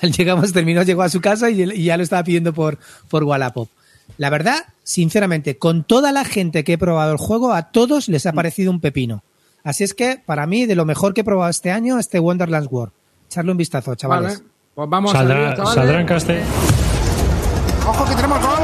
[0.17, 2.79] Llegamos, terminó, llegó a su casa y, y ya lo estaba pidiendo por,
[3.09, 3.69] por Wallapop.
[4.19, 8.27] La verdad, sinceramente, con toda la gente que he probado el juego, a todos les
[8.27, 9.23] ha parecido un pepino.
[9.63, 12.69] Así es que, para mí, de lo mejor que he probado este año, este Wonderlands
[12.71, 12.93] World.
[13.29, 14.39] Echarle un vistazo, chavales.
[14.39, 14.51] Vale.
[14.81, 16.41] Pues vamos a Saldrá, saldrá en caste.
[17.87, 18.63] ¡Ojo que tenemos gol!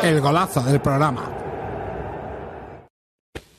[0.00, 1.28] El golazo del programa.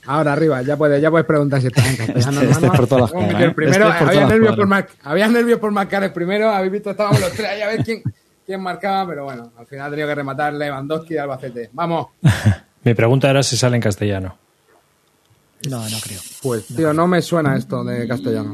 [0.06, 2.32] Ahora arriba, ya puedes, ya puedes preguntar si estás en castellano.
[2.32, 2.74] Este- este hermano.
[2.74, 3.54] es por todas las Vamos a caras, meter ¿eh?
[3.54, 6.72] primero, Este es por había, nervios por mar- había nervios por marcar el primero, habéis
[6.72, 8.04] visto, estábamos los tres ahí a ver quién,
[8.46, 11.70] quién marcaba, pero bueno, al final ha tenido que rematar Lewandowski de Albacete.
[11.74, 12.08] Vamos.
[12.86, 14.38] Mi pregunta era si sale en castellano.
[15.70, 16.20] No, no creo.
[16.42, 18.52] Pues, tío, no me suena esto de castellano.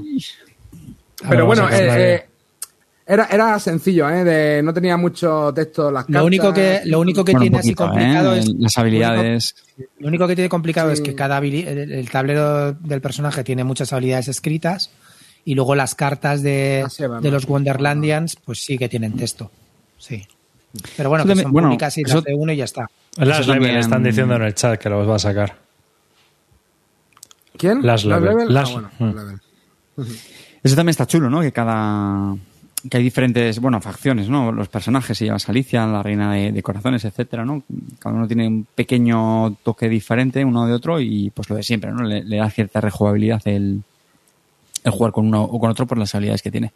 [1.24, 2.26] Ahora Pero bueno, eh, eh,
[3.06, 4.24] era, era sencillo, ¿eh?
[4.24, 6.22] De, no tenía mucho texto las cartas.
[6.22, 8.40] Lo único que, lo único que Bueno, tiene así complicado ¿eh?
[8.40, 9.56] es Las habilidades.
[10.00, 10.94] Lo único que tiene complicado Sí.
[10.94, 11.56] es que cada el,
[11.92, 14.90] el tablero del personaje tiene muchas habilidades escritas
[15.44, 19.52] y luego las cartas de, Ah, va, de los Wonderlandians pues sí que tienen texto.
[19.98, 20.26] Sí.
[20.96, 22.88] Pero bueno, que son bueno, públicas y las de uno y ya está.
[23.18, 25.58] Las también- están diciendo en el chat que los va a sacar.
[27.62, 27.86] ¿Quién?
[27.86, 28.38] Las Level.
[28.40, 29.06] Ah, Las- bueno, Mm.
[29.06, 29.40] Las Level.
[30.64, 31.42] Eso también está chulo, ¿no?
[31.42, 32.36] Que cada.
[32.90, 34.52] Que hay diferentes, bueno, facciones, ¿no?
[34.52, 37.62] Los personajes, si llevas a Alicia, la reina de, de corazones, etcétera, ¿no?
[38.00, 41.92] Cada uno tiene un pequeño toque diferente uno de otro y pues lo de siempre,
[41.92, 42.02] ¿no?
[42.04, 43.84] Le, le da cierta rejugabilidad el,
[44.84, 46.74] el jugar con uno o con otro por las habilidades que tiene.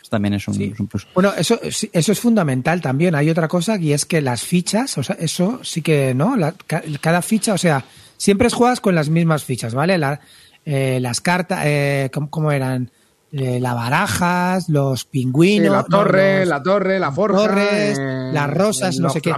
[0.00, 0.70] Eso también es un, Sí.
[0.72, 1.06] es un plus.
[1.14, 3.14] Bueno, eso, sí, eso es fundamental también.
[3.14, 6.34] Hay otra cosa y es que las fichas, o sea, eso sí que, ¿no?
[6.36, 6.54] La-
[7.00, 7.84] cada ficha, o sea,
[8.16, 9.98] siempre juegas con las mismas fichas, ¿vale?
[9.98, 10.20] La-
[10.64, 12.90] eh, las cartas, eh, ¿cómo, cómo eran?
[13.32, 15.70] Eh, las barajas, los Sí, pingüinos.
[15.72, 17.36] la torre, los- la torre, la forja.
[17.36, 19.30] torres, eh, las rosas, no los sé qué.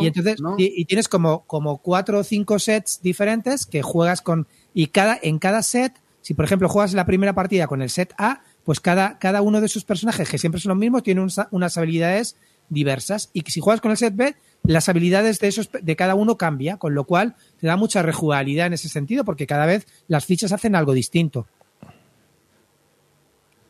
[0.00, 0.54] y entonces ¿no?
[0.56, 5.18] y, y tienes como, como cuatro o cinco sets diferentes que juegas con y cada
[5.20, 8.80] en cada set, si por ejemplo juegas la primera partida con el set A, pues
[8.80, 12.36] cada, cada uno de esos personajes que siempre son los mismos tiene un- unas habilidades
[12.68, 16.36] diversas y si juegas con el set B, las habilidades de esos de cada uno
[16.36, 20.24] cambia, con lo cual te da mucha rejugabilidad en ese sentido porque cada vez las
[20.24, 21.46] fichas hacen algo distinto.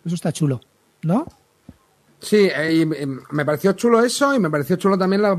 [0.05, 0.61] Eso está chulo,
[1.03, 1.26] ¿no?
[2.20, 5.34] Sí, eh, y, me pareció chulo eso y me pareció chulo también la,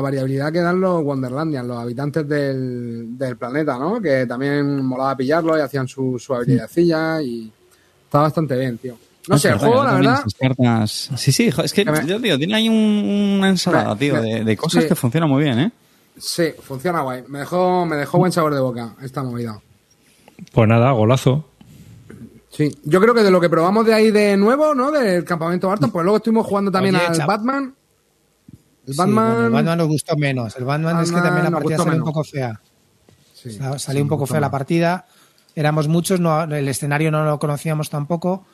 [0.00, 4.00] variabilidad que dan los Wonderlandians, los habitantes del, del planeta, ¿no?
[4.00, 7.50] Que también molaba pillarlos y hacían su, su habilidadcilla y
[8.04, 8.96] está bastante bien, tío.
[9.28, 12.68] No sé, el juego, la verdad, cartas- Sí, sí, es que yo digo, tiene ahí
[12.68, 14.88] un- una ensalada, tío, me- de, de cosas sí.
[14.88, 15.72] que funcionan muy bien, ¿eh?
[16.18, 17.22] sí, funciona guay.
[17.28, 19.60] Me dejó, me dejó buen sabor de boca esta movida.
[20.52, 21.44] Pues nada, golazo.
[22.50, 24.90] Sí, yo creo que de lo que probamos de ahí de nuevo, ¿no?
[24.90, 27.74] Del campamento Barton, pues luego estuvimos jugando también Oye, al Batman.
[28.86, 29.32] El Sí, Batman.
[29.32, 30.56] bueno, el Batman nos gustó menos.
[30.56, 32.60] El Batman, es que también la partida salió un poco fea.
[33.34, 35.06] Sí, Sa- sí, Salió un poco fea la partida.
[35.54, 38.44] Éramos muchos, no, el escenario no lo conocíamos tampoco.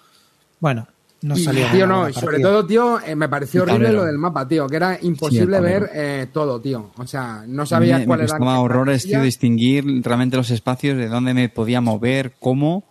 [0.60, 0.86] Bueno,
[1.22, 1.66] no Y, salió.
[1.72, 4.76] tío, no, y sobre todo, tío, eh, me pareció horrible lo del mapa, tío, que
[4.76, 6.90] era imposible ver eh, todo, tío.
[6.96, 8.32] O sea, no A mí sabías me, cuál me era.
[8.38, 12.84] costaba qué horrores, tío, distinguir realmente los espacios de dónde me podía mover, cómo.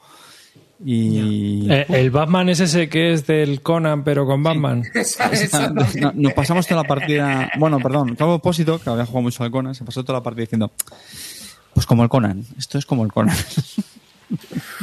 [0.85, 4.83] Y Eh, el Batman es ese que es del Conan, pero con Batman.
[4.93, 7.49] Esa- esa- No, nos pasamos toda la partida.
[7.57, 10.41] Bueno, perdón, Cabo Opósito, que había jugado mucho al Conan, se pasó toda la partida
[10.41, 10.71] diciendo:
[11.73, 13.35] Pues como el Conan, esto es como el Conan.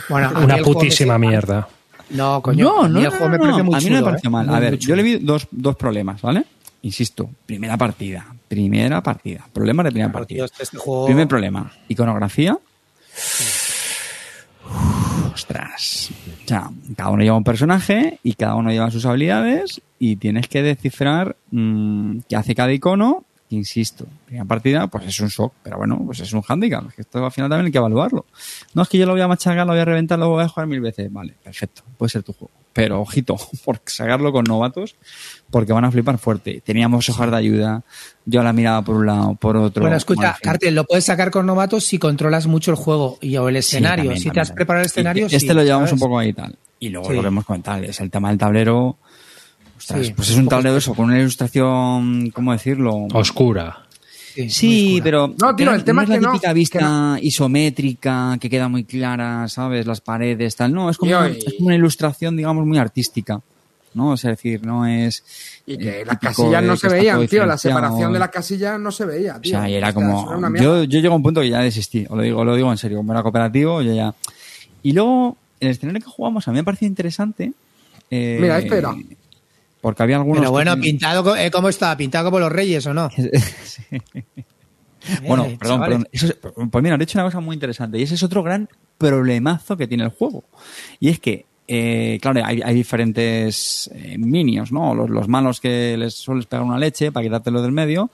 [0.08, 1.68] Bueno, Una me- putísima mierda.
[2.10, 2.64] No, coño.
[2.64, 4.02] No, a mí no, el no, juego me no, parece muy a mí no me
[4.02, 4.32] pareció ¿eh?
[4.32, 4.46] mal.
[4.46, 6.44] Muy, A ver, muy yo le vi dos, dos problemas, ¿vale?
[6.82, 10.46] Insisto, primera partida, primera partida, problemas de primera partida.
[10.58, 12.58] este juego- Primer problema, iconografía.
[14.66, 16.10] Uf, ostras.
[16.44, 20.48] O sea, cada uno lleva un personaje y cada uno lleva sus habilidades y tienes
[20.48, 23.24] que descifrar mm, qué hace cada icono.
[23.52, 26.86] Insisto, primera partida, pues es un shock, pero bueno, pues es un handicap.
[26.88, 28.24] es que Esto al final también hay que evaluarlo.
[28.74, 30.48] No es que yo lo voy a machacar, lo voy a reventar, lo voy a
[30.48, 31.12] jugar mil veces.
[31.12, 32.50] Vale, perfecto, puede ser tu juego.
[32.72, 34.94] Pero ojito, por sacarlo con novatos,
[35.50, 36.62] porque van a flipar fuerte.
[36.64, 37.82] Teníamos hojas de ayuda,
[38.24, 39.82] yo la miraba por un lado, por otro.
[39.82, 40.36] Bueno, escucha.
[40.40, 43.58] Cartel, lo puedes sacar con novatos si controlas mucho el juego y o el Sí,
[43.76, 44.04] escenario.
[44.04, 44.54] también, si te has también.
[44.54, 46.00] preparado el escenario, Y Este sí, lo llevamos ¿sabes?
[46.00, 46.56] un poco ahí y tal.
[46.78, 47.14] Y luego Sí.
[47.16, 48.96] lo que hemos comentado es el tema del tablero.
[49.90, 53.06] Ostras, Sí, pues es un tablero eso, con una ilustración, ¿cómo decirlo?
[53.12, 53.86] Oscura.
[54.48, 57.18] Sí, pero No, tío, no- el tema no es que la no, típica que vista
[57.20, 59.86] isométrica que queda muy clara, ¿sabes?
[59.86, 60.72] Las paredes, tal.
[60.72, 63.40] No, es como, una, y- es como una ilustración, digamos, muy artística.
[63.92, 64.10] ¿no?
[64.12, 65.24] O sea, es decir, no es...
[65.66, 67.44] Y que eh, las típico casillas no que se veían, tío.
[67.44, 69.50] La separación de las casillas no se veía, O tío.
[69.50, 70.20] sea, y era O sea, como...
[70.22, 70.64] eso era mierda.
[70.64, 72.78] yo, yo llego a un punto que ya desistí, os lo digo, lo digo en
[72.78, 74.14] serio, como era cooperativo, yo ya...
[74.84, 77.52] Y luego, el escenario que jugamos a mí me pareció interesante.
[78.12, 78.94] eh, Mira, este era.
[79.80, 80.40] Porque había algunos...
[80.40, 81.96] Pero bueno, que- pintado, eh, ¿cómo está?
[81.96, 83.08] ¿Pintado como los reyes o no?
[85.26, 85.98] Bueno, Eh, perdón, chavales.
[85.98, 86.08] perdón.
[86.12, 86.36] Eso es-
[86.70, 88.68] pues mira, han hecho una cosa muy interesante y ese es otro gran
[88.98, 90.44] problemazo que tiene el juego.
[91.00, 94.94] Y es que, eh, claro, hay, hay diferentes eh, minions, ¿no?
[94.94, 98.10] Los, los malos que les sueles pegar una leche para quitártelo del medio.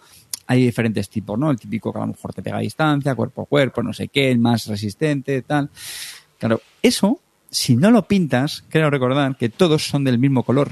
[0.46, 1.50] Hay diferentes tipos, ¿no?
[1.50, 4.06] El típico que a lo mejor te pega a distancia, cuerpo a cuerpo, no sé
[4.06, 5.68] qué, el más resistente, tal.
[6.38, 7.18] Claro, eso,
[7.50, 10.70] si no lo pintas, creo recordar que todos son del mismo color.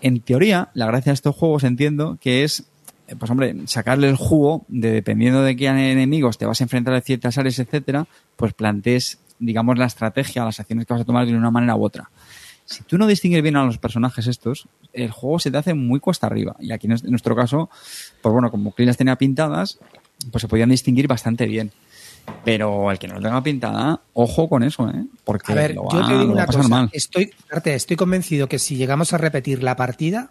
[0.00, 2.64] En teoría, la gracia de estos juegos entiendo que es,
[3.08, 6.94] eh, pues hombre, sacarle el jugo de dependiendo de qué enemigos te vas a enfrentar
[6.94, 11.26] a ciertas áreas, etcétera, pues plantees, digamos, la estrategia, las acciones que vas a tomar
[11.26, 12.10] de una manera u otra.
[12.64, 15.98] Si tú no distingues bien a los personajes estos, el juego se te hace muy
[15.98, 16.56] cuesta arriba.
[16.60, 17.68] Y aquí en es- en nuestro caso,
[18.22, 19.78] pues bueno, como Clint las tenía pintadas,
[20.30, 21.72] pues se podían distinguir bastante bien.
[22.44, 25.04] Pero el que no lo tenga pintada, ojo con eso, ¿eh?
[25.24, 26.68] Porque A ver, lo va, yo te digo una cosa.
[26.68, 26.90] mal.
[26.92, 27.30] Estoy,
[27.64, 30.30] estoy convencido que si llegamos a repetir la partida,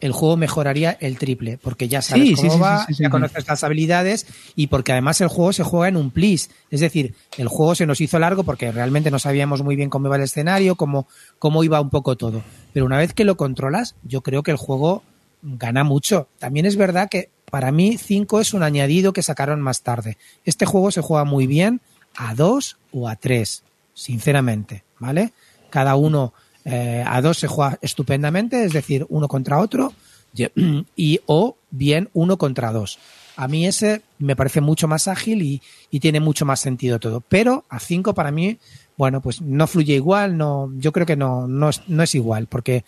[0.00, 3.46] el juego mejoraría el triple, porque ya sabes Sí, cómo sí, va, sí, ya conoces
[3.46, 6.50] las habilidades y porque además el juego se juega en un plis.
[6.70, 10.08] Es decir, el juego se nos hizo largo porque realmente no sabíamos muy bien cómo
[10.08, 11.06] iba el escenario, cómo,
[11.38, 12.42] cómo iba un poco todo.
[12.74, 15.02] Pero una vez que lo controlas, yo creo que el juego
[15.42, 16.28] gana mucho.
[16.38, 20.18] También es verdad que para mí 5 es un añadido que sacaron más tarde.
[20.44, 21.80] Este juego se juega muy bien
[22.14, 25.32] a 2 o a 3, sinceramente, ¿vale?
[25.70, 26.34] Cada uno
[26.66, 29.94] eh, a 2 se juega estupendamente, es decir, uno contra otro,
[30.96, 32.98] y o bien uno contra dos.
[33.36, 37.22] A mí ese me parece mucho más ágil y, y tiene mucho más sentido todo.
[37.22, 38.58] Pero a 5 para mí,
[38.98, 42.48] bueno, pues no fluye igual, no, yo creo que no, no, es, no es igual,
[42.48, 42.84] porque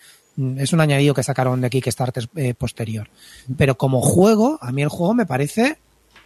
[0.57, 3.09] es un añadido que sacaron de Kickstarter eh, posterior.
[3.57, 5.77] Pero como juego, a mí el juego me parece,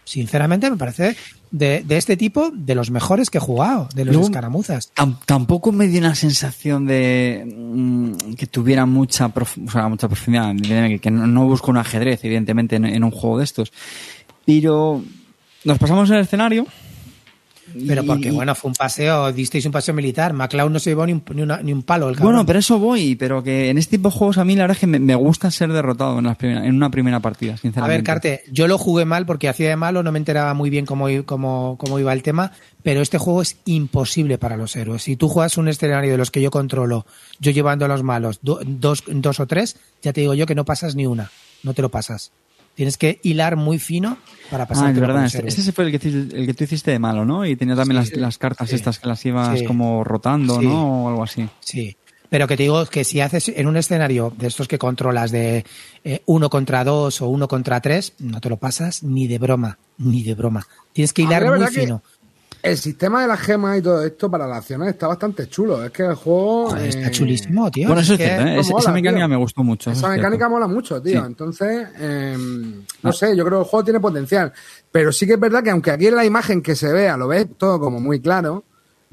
[0.03, 1.15] sinceramente, me parece
[1.51, 4.91] de, de este tipo de los mejores que he jugado, de los Luego- escaramuzas.
[4.95, 10.07] Tam- tampoco me dio una sensación de mm, que tuviera mucha, prof- o sea, mucha
[10.07, 10.53] profundidad.
[10.99, 13.71] Que, no, no busco un ajedrez, evidentemente, en, en un juego de estos.
[14.45, 15.03] Pero
[15.63, 16.65] nos pasamos en el escenario.
[17.87, 20.33] Pero porque, bueno, fue un paseo, disteis un paseo militar.
[20.33, 22.09] McLeod no se llevó ni un, ni una- ni un palo.
[22.09, 22.33] El cabrón.
[22.33, 24.75] Bueno, pero eso voy, pero que en este tipo de juegos a mí la verdad
[24.77, 27.57] es que me, me gusta ser derrotado en, las primera- en una primera partida, A
[27.57, 27.97] sinceramente.
[27.97, 30.85] ver, Carte, yo lo jugué mal porque hacía de malo, no me enteraba muy bien
[30.85, 32.51] cómo, cómo, cómo iba el tema,
[32.83, 35.03] pero este juego es imposible para los héroes.
[35.03, 37.05] Si tú juegas un escenario de los que yo controlo,
[37.39, 40.55] yo llevando a los malos do- dos, dos o tres, ya te digo yo que
[40.55, 41.31] no pasas ni una,
[41.63, 42.31] no te lo pasas.
[42.75, 44.17] Tienes que hilar muy fino
[44.49, 44.87] para pasar.
[44.87, 45.25] Ah, es verdad.
[45.25, 47.45] Este, este fue el que, el que tú hiciste de malo, ¿no?
[47.45, 48.75] Y tenía también Sí, las, las cartas sí.
[48.75, 49.65] estas que las ibas Sí.
[49.65, 50.65] como rotando, Sí.
[50.65, 51.05] ¿no?
[51.05, 51.47] O algo así.
[51.59, 51.95] Sí,
[52.29, 55.63] pero que te digo que si haces en un escenario de estos que controlas de
[56.03, 59.77] eh, uno contra dos o uno contra tres, no te lo pasas ni de broma,
[59.99, 60.65] ni de broma.
[60.93, 62.01] Tienes que hilar la muy que- fino.
[62.63, 65.83] El sistema de las gemas y todo esto para las acciones está bastante chulo.
[65.83, 66.69] Es que el juego.
[66.69, 67.87] Joder, está eh, chulísimo, tío.
[67.87, 68.55] Bueno, eso es cierto, ¿eh?
[68.55, 69.29] no Es- mola, esa mecánica tío.
[69.29, 69.91] me gustó mucho.
[69.91, 70.49] Esa es mecánica cierto.
[70.49, 71.19] mola mucho, tío.
[71.21, 71.25] Sí.
[71.27, 72.37] Entonces, eh,
[73.03, 74.53] no sé, yo creo que el juego tiene potencial.
[74.91, 77.27] Pero sí que es verdad que aunque aquí en la imagen que se vea lo
[77.27, 78.63] ves todo como muy claro,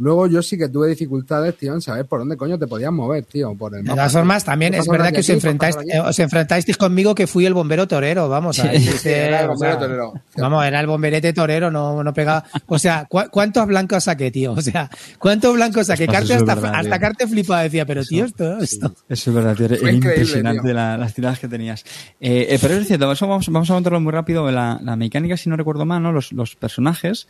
[0.00, 3.24] luego yo sí que tuve dificultades, tío, en saber por dónde coño te podías mover,
[3.24, 3.54] tío.
[3.54, 3.96] Por el De mapa.
[3.96, 5.98] todas formas, también ¿Qué es verdad que os eh, aquí?
[6.04, 8.58] os enfrentasteis conmigo que fui el bombero torero, vamos.
[8.58, 10.12] ahí Sí, dice, era el o bombero sea, torero.
[10.36, 12.44] Vamos, era el bomberete torero, no, no pegaba.
[12.66, 14.52] O sea, ¿cu- ¿cuántos blancos saqué, tío?
[14.52, 16.04] O sea, ¿cuántos blancos saqué?
[16.04, 17.00] Ostras, Carte eso es hasta, verdad, hasta tío.
[17.00, 18.94] Carte flipaba, decía, pero tío, esto, esto.
[19.08, 19.66] Eso es verdad, tío.
[19.66, 20.74] Era impresionante tío.
[20.74, 21.84] la- las tiradas que tenías.
[22.20, 24.50] Eh, eh, pero es cierto, eso vamos, vamos a contarlo muy rápido.
[24.50, 26.12] La, la mecánica, si no recuerdo mal, ¿no?
[26.12, 27.26] Los, los personajes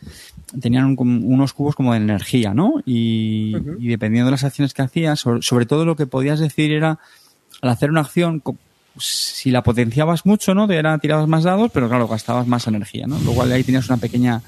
[0.61, 2.60] tenían un- unos cubos como de energía, ¿no?
[2.85, 6.71] Y, y dependiendo de las acciones que hacías, sobre, sobre todo lo que podías decir
[6.71, 6.99] era,
[7.61, 8.41] al hacer una acción,
[8.97, 10.67] si la potenciabas mucho, ¿no?
[10.67, 13.19] Te era, tirabas más dados, pero claro, gastabas más energía, ¿no?
[13.19, 14.41] Lo cual ahí tenías una pequeña,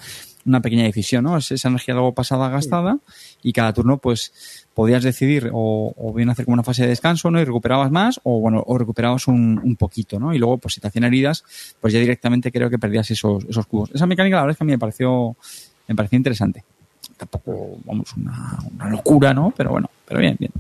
[0.45, 1.37] una pequeña decisión, ¿no?
[1.37, 2.97] Es Esa energía luego pasada gastada
[3.41, 4.33] y cada turno, pues,
[4.73, 7.39] podías decidir o, o bien hacer como una fase de descanso, ¿no?
[7.39, 10.33] Y recuperabas más o, bueno, o recuperabas un, un poquito, ¿no?
[10.33, 11.43] Y luego, pues, si te hacían heridas,
[11.79, 13.91] pues ya directamente creo que perdías esos, esos cubos.
[13.93, 15.37] Esa mecánica, la verdad es que a mí me pareció,
[15.87, 16.63] me pareció interesante.
[17.17, 19.53] Tampoco, vamos, una, una locura, ¿no?
[19.55, 20.51] Pero bueno, pero bien, bien.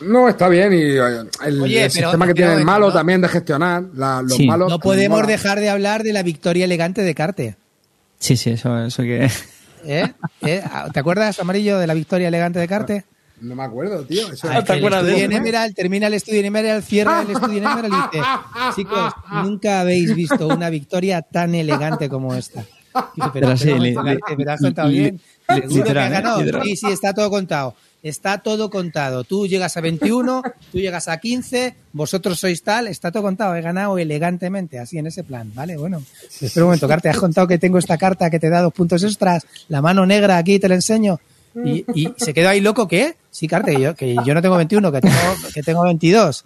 [0.00, 0.72] No, está bien.
[0.72, 0.98] Y eh,
[1.46, 2.92] el, Oye, el pero- sistema que tiene el malo ¿no?
[2.92, 3.82] también de gestionar.
[3.94, 4.46] la- los Sí.
[4.46, 4.70] malos.
[4.70, 5.26] No podemos mola.
[5.28, 7.56] dejar de hablar de la victoria elegante de Carte.
[8.18, 9.28] Sí, sí, eso, eso que...
[9.84, 10.12] ¿Eh?
[10.42, 10.62] ¿Eh?
[10.92, 13.04] ¿Te acuerdas, Amarillo, de la victoria elegante de Carte?
[13.40, 14.32] No me acuerdo, tío.
[14.32, 15.36] Eso Ah, ¿te acuerdas de estudio eso?
[15.36, 18.24] en Emerald, termina el estudio en Emerald, cierra el estudio en Emerald y dice,
[18.74, 19.12] chicos,
[19.44, 22.64] nunca habéis visto una victoria tan elegante como esta.
[23.32, 23.72] Pero, sí.
[26.62, 27.74] Sí, sí, está todo contado.
[28.02, 29.24] Está todo contado.
[29.24, 33.56] Tú llegas a 21, tú llegas a 15, vosotros sois tal, está todo contado.
[33.56, 35.76] He ganado elegantemente, así en ese plan, ¿vale?
[35.76, 36.02] Bueno,
[36.40, 39.02] espera un momento, Carte, has contado que tengo esta carta que te da dos puntos
[39.02, 41.18] extras, la mano negra aquí, te la enseño.
[41.64, 43.16] Y, y se quedó ahí loco, ¿qué?
[43.32, 45.16] Sí, Carte, que yo, que yo no tengo 21, que tengo,
[45.52, 46.44] que tengo 22.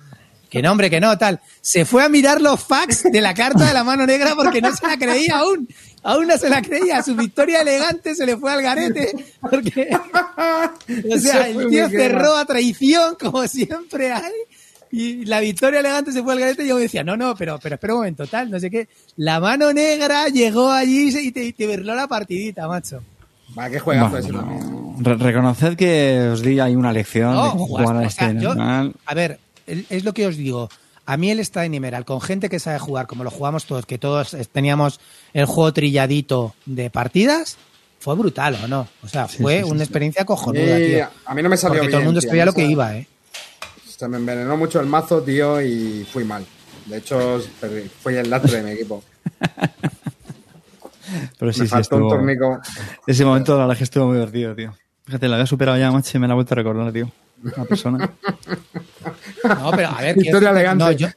[0.53, 1.41] Que no, hombre, que no, tal.
[1.63, 4.71] Se fue a mirar los facts de la carta de la mano negra porque no
[4.77, 5.67] se la creía aún.
[6.03, 7.03] Aún no se la creía.
[7.03, 9.15] Su victoria elegante se le fue al garete.
[9.41, 9.89] Porque,
[11.15, 14.33] o sea, el tío cerró a traición, como siempre hay.
[14.91, 17.59] Y la victoria elegante se fue al garete y yo me decía, no, no, pero,
[17.63, 18.89] pero espera un momento, tal, no sé qué.
[19.17, 23.03] La mano negra llegó allí y te, y te berló la partidita, macho.
[23.59, 24.41] Va, qué juegazo Bueno, ese no.
[24.41, 25.05] también.
[25.05, 28.33] Re- reconoced que os di ahí una lección No, de jugar a o este sea,
[28.35, 28.93] yo- normal.
[29.07, 29.39] a ver,
[29.91, 30.69] es lo que os digo.
[31.05, 33.87] A mí él está en Emerald, con gente que sabe jugar, como lo jugamos todos,
[33.87, 35.01] que todos eh, teníamos
[35.35, 37.57] el juego trilladito de partidas,
[37.99, 38.87] fue brutal, ¿o no?
[39.03, 41.09] O sea, fue una exexperiencia cojonuda, Y tío.
[41.27, 41.91] a mí no me salió Porque bien.
[41.91, 42.29] todo el mundo tío.
[42.31, 43.07] sabía lo que Se- iba, ¿eh?
[43.99, 46.45] Se me envenenó mucho el mazo, tío, y fui mal.
[46.87, 47.89] De hecho, perdí.
[48.03, 49.03] fui el lastre de mi equipo.
[51.39, 52.61] Pero sí, me sí, faltó un tornico.
[53.07, 54.75] Ese momento la verdad que estuvo muy divertido, tío.
[55.05, 57.11] Fíjate, lo había superado ya, macho, y me la he vuelto a recordar, tío.
[57.43, 58.13] Una persona.
[59.45, 60.85] No, pero a ver, Victoria quiero- elegante.
[60.85, 61.09] no, yo,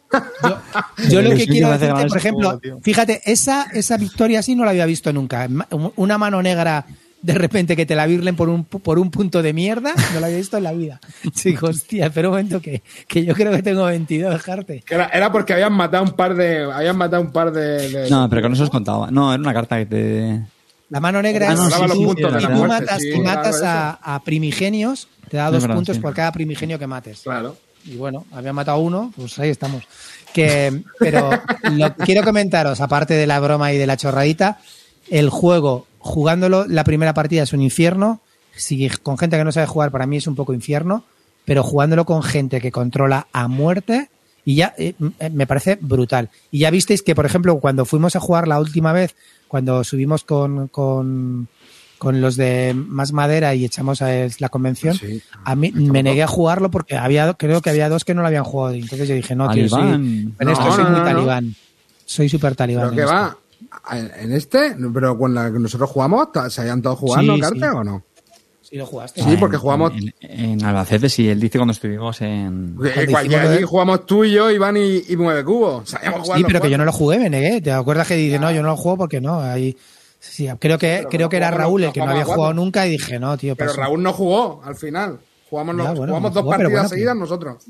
[0.43, 4.71] yo- yo lo que quiero decirte, por ejemplo, fíjate, esa, esa victoria así no la
[4.71, 5.47] había visto nunca.
[5.95, 6.85] Una mano negra
[7.21, 10.19] de repente que te la virlen por un, pu- por un punto de mierda, no
[10.19, 10.99] la había visto en la vida.
[11.33, 14.83] Chico, hostia, espera un momento que, que yo creo que tengo 22, Jarte.
[14.85, 16.71] Que Era, era porque habían matado un par de.
[16.71, 17.89] Habían matado un par de.
[17.89, 19.09] de- No, pero con eso os contaba.
[19.09, 20.41] No, era una carta que te...
[20.91, 22.79] La mano negra Ah, es no, sí, tú, sí, puntos de si la tú muerte,
[22.85, 26.01] matas, sí, y matas claro, a, a primigenios, te da dos verdad, puntos sí.
[26.03, 27.21] por cada primigenio que mates.
[27.23, 27.57] Claro.
[27.85, 29.83] Y bueno, había matado uno, pues ahí estamos.
[30.33, 31.29] Que, pero
[31.63, 34.59] lo quiero comentaros, aparte de la broma y de la chorradita,
[35.09, 38.21] el juego, jugándolo, la primera partida es un infierno.
[38.55, 41.03] Si con gente que no sabe jugar, para mí es un poco infierno,
[41.45, 44.09] pero jugándolo con gente que controla a muerte,
[44.43, 46.29] y ya eh, m- me parece brutal.
[46.51, 49.15] Y ya visteis que, por ejemplo, cuando fuimos a jugar la última vez,
[49.47, 50.67] cuando subimos con,
[51.97, 55.21] con los de Más Madera y echamos a la convención, Sí.
[55.43, 58.27] a mí me negué a jugarlo porque había creo que había dos que no lo
[58.27, 58.75] habían jugado.
[58.75, 60.35] Y entonces yo dije, no, tío, soy, Talibán.
[60.39, 61.55] en esto No, soy no, muy talibán.
[62.05, 62.91] Soy súper talibán.
[62.95, 63.13] Pero esto.
[63.15, 63.37] va.
[64.17, 67.75] En este, pero con la que nosotros jugamos, ¿se hayan todos jugando Sí, carta sí.
[67.77, 68.03] o no?
[68.61, 69.21] Sí, lo jugaste.
[69.23, 72.75] Sí, porque jugamos- En, en Albacete, sí, él dice cuando estuvimos en...
[73.65, 75.89] Jugamos tú y yo, Iván y, y Nueve Cubos.
[75.89, 77.61] Sabíamos jugar Sí, pero que yo no lo jugué, me negué.
[77.61, 79.39] ¿Te acuerdas que dice, no, yo no lo juego porque no?
[79.39, 79.77] Ahí,
[80.29, 82.35] sí, creo que, creo que era Raúl el que no había cuatro.
[82.35, 83.81] jugado nunca y dije, no, tío, Pero paso.
[83.81, 85.19] Raúl no jugó al final.
[85.49, 87.63] Jugamos, Ya, los- bueno, jugamos no dos jugó, partidas bueno, seguidas nosotros.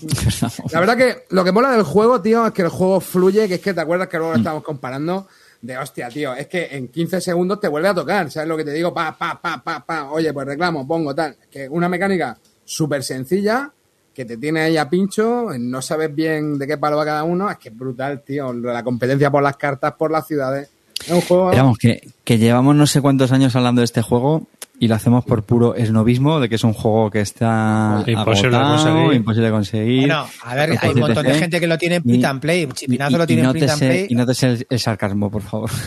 [0.72, 3.54] La verdad que lo que mola del juego, tío, es que el juego fluye, que
[3.54, 5.26] es que te acuerdas que luego lo estábamos comparando
[5.62, 8.64] de hostia, tío, es que en 15 segundos te vuelve a tocar, ¿sabes lo que
[8.64, 8.94] te digo?
[8.94, 11.36] Pa, pa, pa, pa, pa, oye, pues reclamo, pongo tal.
[11.50, 13.70] Que una mecánica súper sencilla,
[14.14, 17.50] que te tiene ahí a pincho, no sabes bien de qué palo va cada uno,
[17.50, 18.52] es que es brutal, tío.
[18.52, 20.68] La competencia por las cartas, por las ciudades.
[21.08, 21.74] Un juego...
[21.80, 24.46] Que, que llevamos no sé cuántos años hablando de este juego
[24.78, 28.62] y lo hacemos por puro esnovismo de que es un juego que está Imposible de
[28.64, 29.12] conseguir.
[29.14, 30.00] imposible de conseguir.
[30.00, 32.66] Bueno, a ver, hay un montón de gente que lo tiene en print and play.
[32.72, 34.06] Chipinazo lo tiene en no print and sé- play.
[34.08, 35.70] Y no te sé el, el sarcasmo, por favor.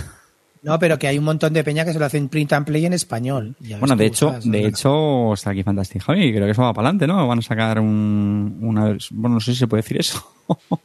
[0.66, 2.86] No, pero que hay un montón de peña que se lo hacen print and play
[2.86, 3.54] en español.
[3.82, 4.50] Bueno, de hecho, ¿sabes?
[4.50, 7.28] de hecho, está aquí Fantastic Javi, creo que eso va para adelante, ¿no?
[7.28, 10.26] Van a sacar un, una, bueno, no sé si se puede decir eso.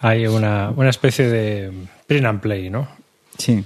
[0.00, 1.70] Hay una, una especie de
[2.10, 2.88] print and play, ¿no?
[3.38, 3.64] sí.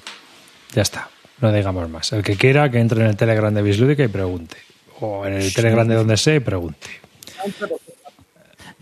[0.74, 1.09] Ya está.
[1.40, 2.12] No digamos más.
[2.12, 4.57] El que quiera que entre en el Telegram de Bislúdica y pregunte.
[5.01, 6.88] O en el Telegram de donde sea y pregunte.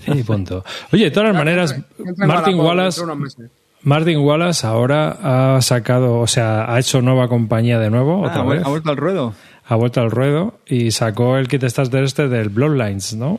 [0.06, 0.64] Y punto.
[0.92, 1.76] Oye, de todas las maneras,
[2.16, 3.48] Martin Wallace, de.
[3.82, 8.40] Martin Wallace ahora ha sacado, o sea, ha hecho nueva compañía de nuevo, Ah, otra
[8.42, 8.60] ha, vez.
[8.62, 9.34] vuel- ha vuelto al ruedo.
[9.66, 13.38] Ha vuelto al ruedo y sacó el kit starter este del Bloodlines, ¿no?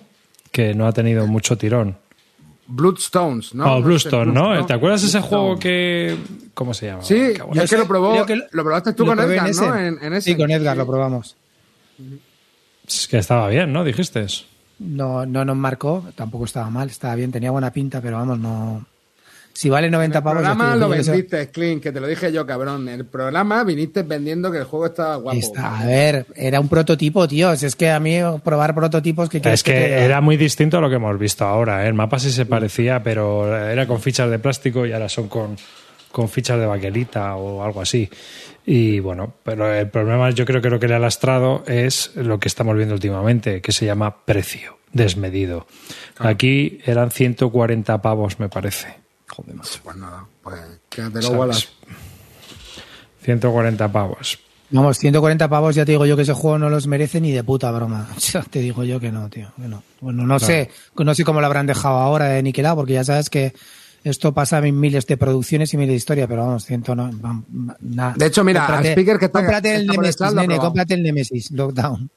[0.51, 1.97] Que no ha tenido mucho tirón.
[2.68, 3.66] Bloodstones, ¿no?
[3.66, 3.82] Oh, sé, ¿no?
[3.86, 4.64] Bloodstone.
[4.66, 5.41] ¿Te acuerdas ese Bloodstone.
[5.41, 6.18] juego que...
[6.53, 7.01] ¿Cómo se llama?
[7.03, 9.55] Sí, es la- que lo probó, creo que lo probaste tú lo con Edgar, en
[9.55, 9.76] ¿no?
[9.76, 9.88] ese.
[9.88, 10.32] En, en ese.
[10.32, 11.36] Sí, con Edgar lo probamos.
[12.88, 13.84] Es que estaba bien, ¿no?
[13.84, 14.26] Dijiste.
[14.80, 18.86] No, no nos marcó, tampoco estaba mal, estaba bien, tenía buena pinta, pero vamos, no.
[19.56, 20.41] Si vale 90 El pavos.
[20.41, 22.89] ya programa lo vendiste, Clint, que te lo dije yo, cabrón.
[22.89, 25.38] El programa viniste vendiendo que el juego estaba guapo.
[25.38, 27.56] Está- a ver, era un prototipo, tío.
[27.56, 30.89] Si es que a mí probar prototipos que Es que era muy distinto a lo
[30.89, 31.86] que hemos visto ahora.
[31.86, 31.88] ¿eh?
[31.88, 35.56] El mapa sí se parecía, pero era con fichas de plástico y ahora son con,
[36.12, 38.10] con fichas de baquelita o algo así.
[38.66, 42.39] Y bueno, pero el problema yo creo que lo que le ha lastrado es lo
[42.39, 45.68] que estamos viendo últimamente, que se llama precio desmedido.
[46.18, 49.03] Aquí eran 140 pavos, me parece.
[49.36, 49.79] Joder, macho.
[49.84, 51.29] Pues nada, pues.
[51.29, 51.67] Wallace.
[53.23, 54.39] 140 pavos.
[54.69, 57.43] Vamos, 140 pavos, ya te digo yo que ese juego no los merece ni de
[57.43, 58.07] puta broma.
[58.34, 59.51] Ya te digo yo que no, tío.
[59.55, 59.84] Que no.
[60.01, 63.29] Bueno, no sé, no sé cómo lo habrán dejado ahora de niquelado, porque ya sabes
[63.29, 63.53] que
[64.03, 67.09] esto pasa en miles de producciones y miles de historias, pero vamos, ciento no.
[67.79, 68.15] nada.
[68.17, 72.09] De hecho, mira, al speaker que está- Cómprate el Nemesis, nene, cómprate el Nemesis, Lockdown.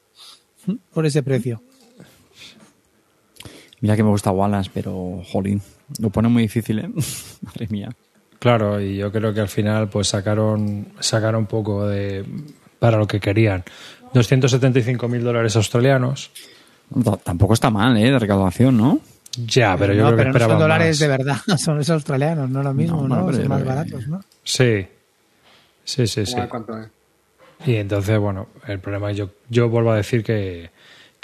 [0.93, 1.61] Por ese precio.
[3.79, 5.61] Mira que me gusta Wallace, pero jolín,
[5.99, 6.89] lo pone muy difícil, ¿eh?
[7.41, 7.89] Madre mía.
[8.39, 12.23] Claro, y yo creo que al final pues sacaron, sacaron un poco de
[12.79, 13.63] para lo que querían.
[14.13, 16.31] 275 mil dólares australianos.
[16.93, 18.11] T- Tampoco está mal, ¿eh?
[18.11, 18.99] De recaudación, ¿no?
[19.45, 20.99] Ya, pero yo no, creo que no son dólares más.
[20.99, 24.21] de verdad, son los australianos, no lo mismo, No, son más baratos, ¿no?
[24.43, 24.87] Sí.
[25.83, 26.35] Sí, sí, sí.
[26.39, 27.67] Es.
[27.67, 30.69] Y entonces, bueno, el problema yo, yo vuelvo a decir que,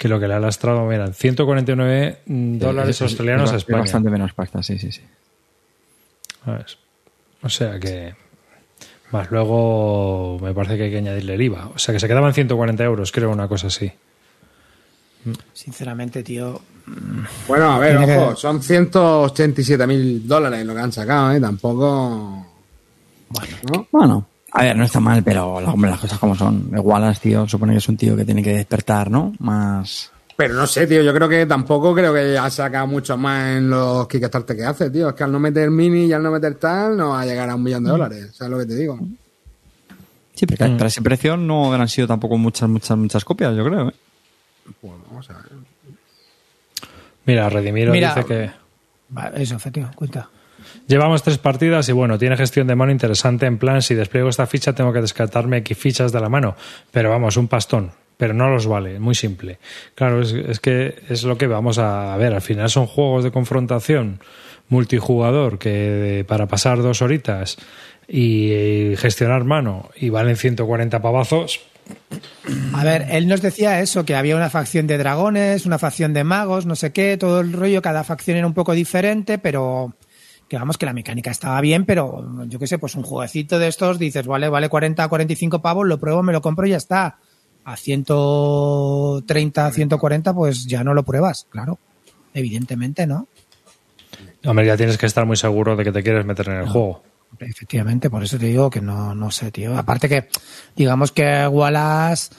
[0.04, 3.62] que lo que le ha lastrado, miran, 149 dólares Es- es- australianos es, a es
[3.62, 3.78] España.
[3.80, 5.00] bastante menos pasta, sí, sí, sí.
[6.44, 6.76] ¿sabes?
[7.42, 8.14] O sea que.
[9.12, 11.68] Más luego me parece que hay que añadirle el IVA.
[11.74, 13.90] O sea que se quedaban 140 euros, creo, una cosa así.
[15.54, 16.60] Sinceramente, tío,
[17.48, 21.40] Bueno, a ver, ojo, son 187 mil dólares lo que han sacado, ¿eh?
[21.40, 22.46] Tampoco.
[23.30, 23.86] Bueno, ¿no?
[23.90, 26.68] Bueno, a ver, no está mal, pero la- hombre, las cosas como son.
[26.72, 29.32] Wallace, tío, supone que es un tío que tiene que despertar, ¿no?
[29.40, 30.10] Más...
[30.36, 33.70] Pero no sé, tío, yo creo que tampoco creo que ha sacado mucho más en
[33.70, 35.08] los Kickstarter que hace, tío.
[35.10, 37.48] Es que al no meter mini y al no meter tal, no va a llegar
[37.50, 38.30] a un millón de dólares.
[38.34, 38.98] ¿Sabes lo que te digo?
[40.34, 40.76] Sí, pero Mm.
[40.76, 43.94] para ese precio no habrán sido tampoco muchas, muchas, muchas copias, yo creo, ¿eh?
[44.80, 45.42] Pues vamos a ver.
[47.26, 48.14] Mira, Redimiro Mira.
[48.14, 48.50] dice que.
[49.10, 50.28] Vale, eso, tío, cuenta.
[50.86, 53.46] Llevamos tres partidas y bueno, tiene gestión de mano interesante.
[53.46, 56.56] En plan, si despliego esta ficha, tengo que descartarme X fichas de la mano.
[56.90, 57.92] Pero vamos, un pastón.
[58.16, 59.58] Pero no los vale, muy simple.
[59.96, 62.32] Claro, es, es que es lo que vamos a ver.
[62.32, 64.20] Al final son juegos de confrontación
[64.68, 67.56] multijugador que para pasar dos horitas
[68.08, 71.60] y gestionar mano y valen 140 pavazos.
[72.72, 76.24] A ver, él nos decía eso, que había una facción de dragones, una facción de
[76.24, 79.94] magos, no sé qué, todo el rollo, cada facción era un poco diferente, pero
[80.54, 83.66] que vamos, que la mecánica estaba bien, pero yo qué sé, pues un jueguecito de
[83.66, 87.18] estos, dices, vale, vale 40, 45 pavos, lo pruebo, me lo compro y ya está.
[87.64, 91.78] A 130, 140, pues ya no lo pruebas, claro.
[92.34, 93.26] Evidentemente, ¿no?
[94.44, 97.02] Hombre, ya tienes que estar muy seguro de que te quieres meter en el juego.
[97.40, 99.76] Efectivamente, por eso te digo que no, no sé, tío.
[99.76, 100.28] Aparte que,
[100.76, 102.32] digamos que Wallace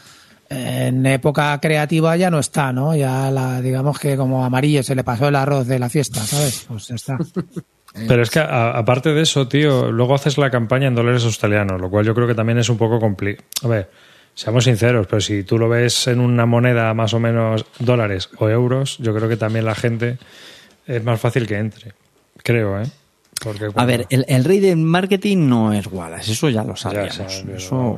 [0.49, 2.95] en época creativa ya no está, ¿no?
[2.95, 6.65] Ya la, digamos que como amarillo se le pasó el arroz de la fiesta, ¿sabes?
[6.69, 7.17] Pues ya está.
[8.07, 11.79] Pero es que a- aparte de eso, tío, luego haces la campaña en dólares australianos,
[11.79, 13.47] lo cual yo creo que también es un poco complicado.
[13.63, 13.89] A ver,
[14.33, 18.49] seamos sinceros, pero si tú lo ves en una moneda más o menos dólares o
[18.49, 20.17] euros, yo creo que también la gente
[20.85, 21.93] es más fácil que entre.
[22.43, 22.85] Creo, ¿eh?
[23.43, 27.15] Porque A ver, el, el rey del marketing no es Wallace, eso ya lo sabíamos.
[27.15, 27.97] sabes, pero eso...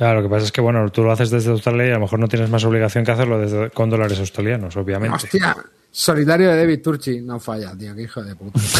[0.00, 2.00] Ya, lo que pasa es que, bueno, tú lo haces desde Australia y a lo
[2.00, 5.16] mejor no tienes más obligación que hacerlo desde, con dólares australianos, obviamente.
[5.16, 5.56] Hostia,
[5.90, 7.20] solitario de David Turchi.
[7.20, 8.60] No falla, tío, qué hijo de puta.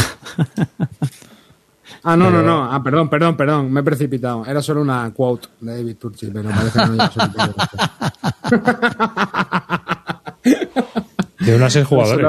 [2.03, 2.71] Ah, no, no, Pero- no.
[2.71, 3.73] Ah, perdón, perdón, perdón.
[3.73, 4.45] Me he precipitado.
[4.45, 7.55] Era solo una quote de David Turchi, pero parece que no lleva solitario.
[11.39, 12.25] De unas seis jugadores.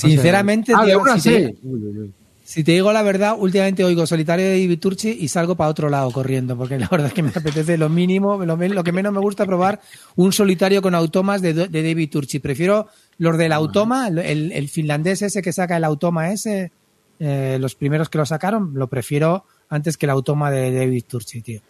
[0.00, 1.56] Sinceramente, Ah, de tío, una si te-.
[1.62, 2.14] Uy, uy, uy.
[2.44, 5.88] Si te digo la verdad, últimamente oigo solitario de David Turchi y salgo para otro
[5.88, 9.20] lado corriendo, porque la verdad es que me apetece lo mínimo, lo, que menos me
[9.20, 9.80] gusta probar
[10.16, 12.40] un solitario con automas de, de David Turchi.
[12.40, 16.70] Prefiero los del automa, el, finlandés ese que saca el automa ese,
[17.18, 21.40] eh, los primeros que lo sacaron, lo prefiero antes que el automa de David Turchi,
[21.40, 21.62] tío.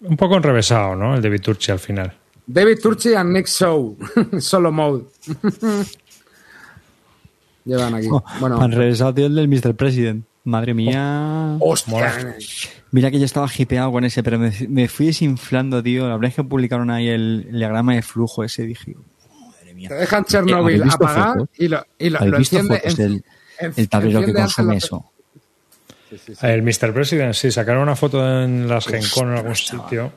[0.00, 1.14] Un poco enrevesado, ¿no?
[1.14, 2.16] El de Viturchi al final.
[2.46, 3.96] David Turchi and Next Show.
[4.40, 5.04] Solo mode.
[7.64, 8.08] Llevan aquí.
[8.40, 8.60] Bueno.
[8.60, 9.74] Han regresado, tío, el del Mr.
[9.74, 10.24] President.
[10.44, 11.56] Madre mía.
[11.60, 12.34] Hostia.
[12.90, 16.08] Mira que yo estaba hipeado con ese, pero me, me fui desinflando, tío.
[16.08, 18.64] La verdad es que publicaron ahí el, el diagrama de flujo ese.
[18.64, 18.96] Dije,
[19.40, 19.88] madre mía.
[19.88, 21.48] Te dejan Chernobyl ¿Habéis visto apagar fotos?
[21.58, 22.80] y lo, y lo, ¿Habéis lo visto enciende.
[22.80, 23.24] fotos en- del
[23.60, 25.04] en- el tablero que consume eso?
[26.42, 26.92] El Mr.
[26.92, 30.12] President, sí, sacaron una foto en las Gen Con en algún sitio.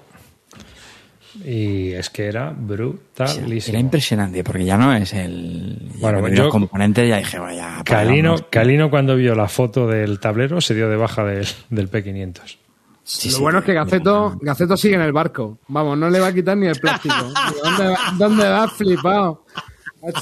[1.44, 3.74] Y es que era brutalísimo.
[3.74, 5.92] Era impresionante, porque ya no es el.
[6.00, 7.82] Bueno, yo- los componentes ya dije, vaya.
[7.84, 8.48] Calino, paramos.
[8.50, 12.58] Calino cuando vio la foto del tablero se dio de baja del, del P500.
[13.04, 15.60] Sí, Lo sí, bueno es que Gaceto, Gaceto sigue en el barco.
[15.68, 17.16] Vamos, no le va a quitar ni el plástico.
[17.64, 19.46] ¿Dónde, va- ¿Dónde vas, flipado?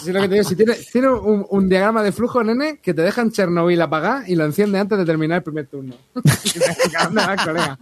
[0.02, 2.94] Si lo que te digo, si tiene, tiene un, un diagrama de flujo, nene, que
[2.94, 5.94] te dejan Chernobyl apagar y lo enciende antes de terminar el primer turno.
[6.14, 7.78] ¿Dónde vas, colega?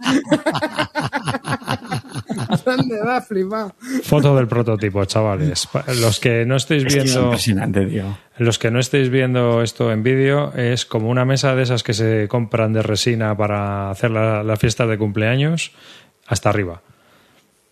[2.64, 3.74] ¿Dónde vas, flipado?
[4.02, 5.68] Foto del prototipo, chavales.
[6.00, 8.18] Los que no estéis Es que es viendo, impresionante, tío.
[8.38, 11.94] los que no estéis viendo esto en vídeo, es como una mesa de esas que
[11.94, 15.72] se compran de resina para hacer la, la fiesta de cumpleaños
[16.26, 16.82] hasta arriba.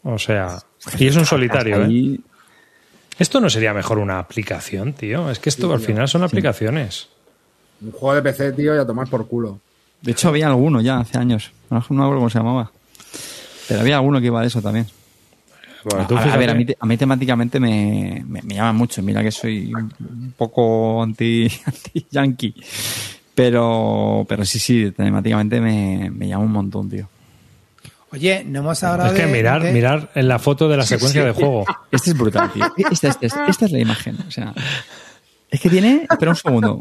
[0.02, 0.58] O sea,
[0.98, 2.18] y es un solitario, ¿eh?
[3.18, 5.30] Esto no sería mejor una aplicación, tío.
[5.30, 7.08] Es que esto al final son aplicaciones.
[7.82, 9.61] Un juego de PC, tío, y a tomar por culo.
[10.00, 11.52] De hecho, había alguno ya hace años.
[11.68, 12.72] No no me acuerdo cómo se llamaba.
[13.70, 14.86] Pero había alguno que iba de eso también.
[15.84, 19.00] Bueno, tú a, a ver, a mí, a mí temáticamente me, me, me llama mucho.
[19.02, 22.54] Mira que soy un, poco anti, anti-yankee.
[23.34, 27.08] Pero, pero sí, sí, temáticamente me, me llama un montón, tío.
[28.12, 30.84] Oye, no hemos hablado es que de- mirar, de- mirar en la foto de la
[30.84, 31.64] secuencia de juego.
[31.92, 32.64] Este es brutal, tío.
[32.90, 34.18] Esta, esta- esta- esta es la imagen.
[34.26, 34.52] O sea,
[35.48, 36.80] es que tiene, espera un segundo.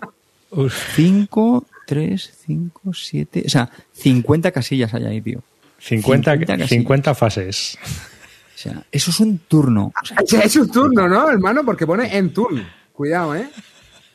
[0.95, 3.43] 5, 3, 5, 7.
[3.45, 5.41] O sea, 50 casillas hay ahí, tío.
[5.80, 6.69] 50, 50 casillas.
[6.69, 7.77] 50 fases.
[7.84, 9.93] O sea, eso es un turno.
[10.01, 11.63] O sea, Es, es un turno, ¿no, hermano?
[11.63, 12.63] Porque pone en turno.
[12.93, 13.49] Cuidado, ¿eh?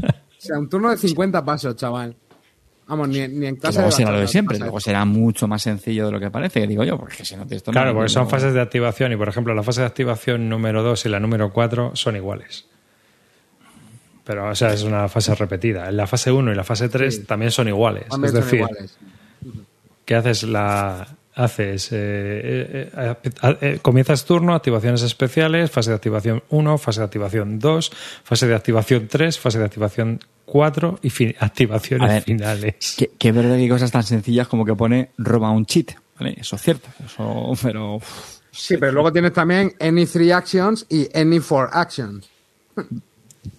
[0.03, 0.07] O
[0.47, 2.15] sea, un turno de 50 pasos, chaval.
[2.87, 4.59] Vamos, ni, ni en clase luego será lo de siempre.
[4.59, 7.47] Luego será mucho más sencillo de lo que parece, que digo yo, porque si no
[7.47, 10.51] te esto Claro, porque son fases de activación y, por ejemplo, la fase de activación
[10.51, 12.67] número 2 y la número 4 son iguales.
[14.25, 15.89] Pero, o sea, es una fase repetida.
[15.89, 18.09] En la fase 1 y la fase 3 también son iguales.
[18.09, 18.99] También es son decir, iguales.
[20.05, 25.97] que haces la haces eh, eh, eh, eh, eh, comienzas turno activaciones especiales fase de
[25.97, 27.91] activación 1 fase de activación 2
[28.23, 33.29] fase de activación 3 fase de activación 4 y fin- activaciones ver, finales Que, que
[33.31, 35.93] es verdad que hay cosas tan sencillas como que pone roba un cheat.
[36.19, 36.37] ¿vale?
[36.39, 36.89] Eso es cierto.
[37.05, 37.99] Eso, pero.
[38.53, 42.29] Sí, pero luego tienes también any three actions y any four actions.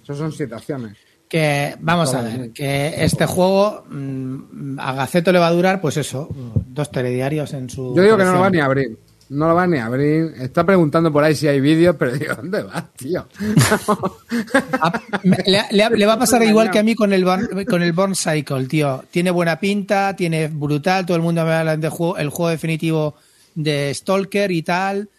[0.04, 0.96] Esas son situaciones.
[1.28, 5.98] Que vamos a ver, que este juego mm, a Gaceto le va a durar, pues
[5.98, 6.30] eso,
[6.76, 7.96] dos telediarios en su.
[7.96, 8.98] Yo digo que no lo va ni a abrir.
[9.28, 10.34] No lo va ni a abrir.
[10.40, 13.26] Está preguntando por ahí si hay vídeos, pero digo, ¿dónde vas, tío?
[14.74, 17.26] Ah, Le, le- le va a pasar igual que a mí con el
[17.66, 19.04] con el Born Cycle, tío.
[19.10, 23.16] Tiene buena pinta, tiene brutal, todo el mundo me habla del juego, el juego definitivo
[23.56, 25.10] de Stalker y tal.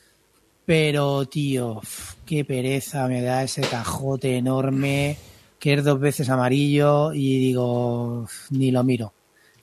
[0.64, 1.80] Pero, tío,
[2.24, 5.16] qué pereza me da ese cajote enorme,
[5.60, 9.12] que es dos veces amarillo, y digo, ni lo miro.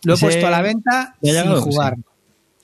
[0.04, 1.62] Lo he Ese- puesto a la venta ¿Ya ha sin llegado?
[1.62, 1.96] jugar.
[1.96, 2.04] Sí.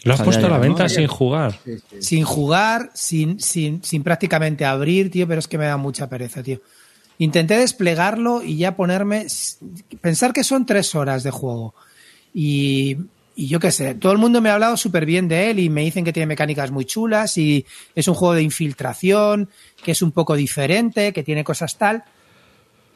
[0.03, 0.89] lo has O sea, puesto a la venta ¿no?
[0.89, 1.59] sin jugar
[1.99, 6.41] sin jugar, sin, sin, sin prácticamente abrir, tío, pero es que me da mucha pereza,
[6.43, 6.59] tío.
[7.17, 9.25] Intenté desplegarlo y ya ponerme.
[9.99, 11.75] Pensar que son tres horas de juego.
[12.33, 12.95] Y,
[13.35, 15.69] y yo qué sé, todo el mundo me ha hablado súper bien de él y
[15.69, 17.65] me dicen que tiene mecánicas muy chulas y
[17.95, 19.49] es un juego de infiltración,
[19.83, 22.03] que es un poco diferente, que tiene cosas tal.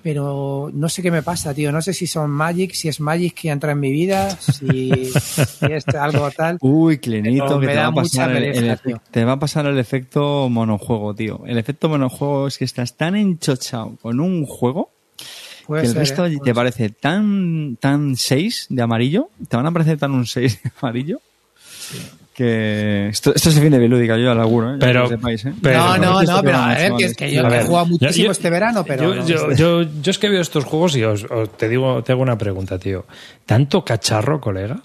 [0.04, 1.72] Pero no sé qué me pasa, tío.
[1.72, 5.66] No sé si son Magic, si es Magic que entra en mi vida, si, si
[5.72, 6.58] es algo tal.
[6.60, 10.50] Uy, Clenito, que te va, a pasar el, pereza, te va a pasar el efecto
[10.50, 11.42] monojuego, tío.
[11.46, 14.92] El efecto monojuego es que estás tan enchochado con un juego
[15.66, 16.40] Puede que el ser, resto ¿eh?
[16.44, 20.72] te parece tan tan 6 de amarillo, te van a parecer tan un 6 de
[20.82, 21.22] amarillo,
[22.34, 24.78] Que esto, esto es el fin de bilúdica, yo ya lo auguro, ¿eh?
[24.80, 25.54] Pero- sepáis, ¿eh?
[25.62, 28.32] pero- no, no, no, pero a ver, que es que yo he jugado muchísimo yo-
[28.32, 29.04] este verano, pero.
[29.04, 31.70] Yo, no, yo, este- yo, yo es que veo estos juegos y os, os- te
[31.70, 33.06] digo, te hago una pregunta, tío.
[33.46, 34.82] ¿Tanto cacharro, colega?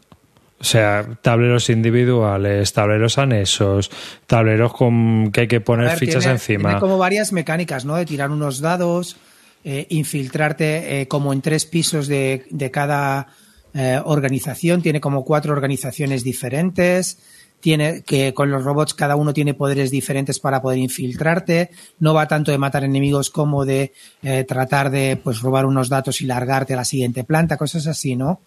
[0.60, 3.90] O sea, tableros individuales, tableros anexos,
[4.26, 6.68] tableros con que hay que poner ver, fichas tiene- encima.
[6.70, 7.94] Tiene como varias mecánicas, ¿no?
[7.96, 9.16] De tirar unos dados,
[9.64, 13.28] eh, infiltrarte eh, como en tres pisos de, de cada
[13.74, 14.82] eh, organización.
[14.82, 17.18] Tiene como cuatro organizaciones diferentes.
[17.60, 21.70] Tiene que con los robots cada uno tiene poderes diferentes para poder infiltrarte.
[21.98, 26.20] No va tanto de matar enemigos como de eh, tratar de pues robar unos datos
[26.20, 28.40] y largarte a la siguiente planta, cosas así, ¿no?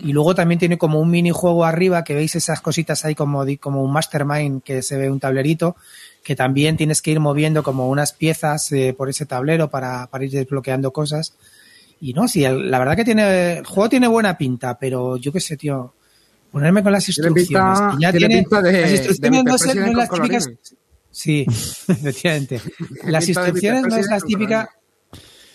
[0.00, 3.82] Y luego también tiene como un minijuego arriba, que veis esas cositas ahí como, como
[3.82, 5.76] un mastermind que se ve un tablerito,
[6.22, 10.24] que también tienes que ir moviendo como unas piezas eh, por ese tablero para, para
[10.24, 11.34] ir desbloqueando cosas.
[12.00, 15.40] Y no, sí, la verdad que tiene, el juego tiene buena pinta, pero yo qué
[15.40, 15.94] sé, tío,
[16.50, 17.48] ponerme con las instrucciones.
[17.48, 20.50] pinta- que ya tiene pinta de- las de instrucciones no, sé- no las típicas.
[21.10, 21.46] Sí,
[21.88, 22.60] efectivamente.
[23.04, 24.68] Las instrucciones no es las con típicas.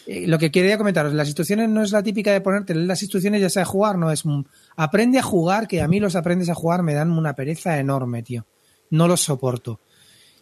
[0.06, 3.40] Eh, lo que quería comentaros, las instrucciones no es la típica de ponerte las instrucciones
[3.40, 4.46] ya sea jugar, no es un
[4.76, 8.22] aprende a jugar, que a mí los aprendes a jugar me dan una pereza enorme,
[8.22, 8.46] tío.
[8.90, 9.80] No los soporto.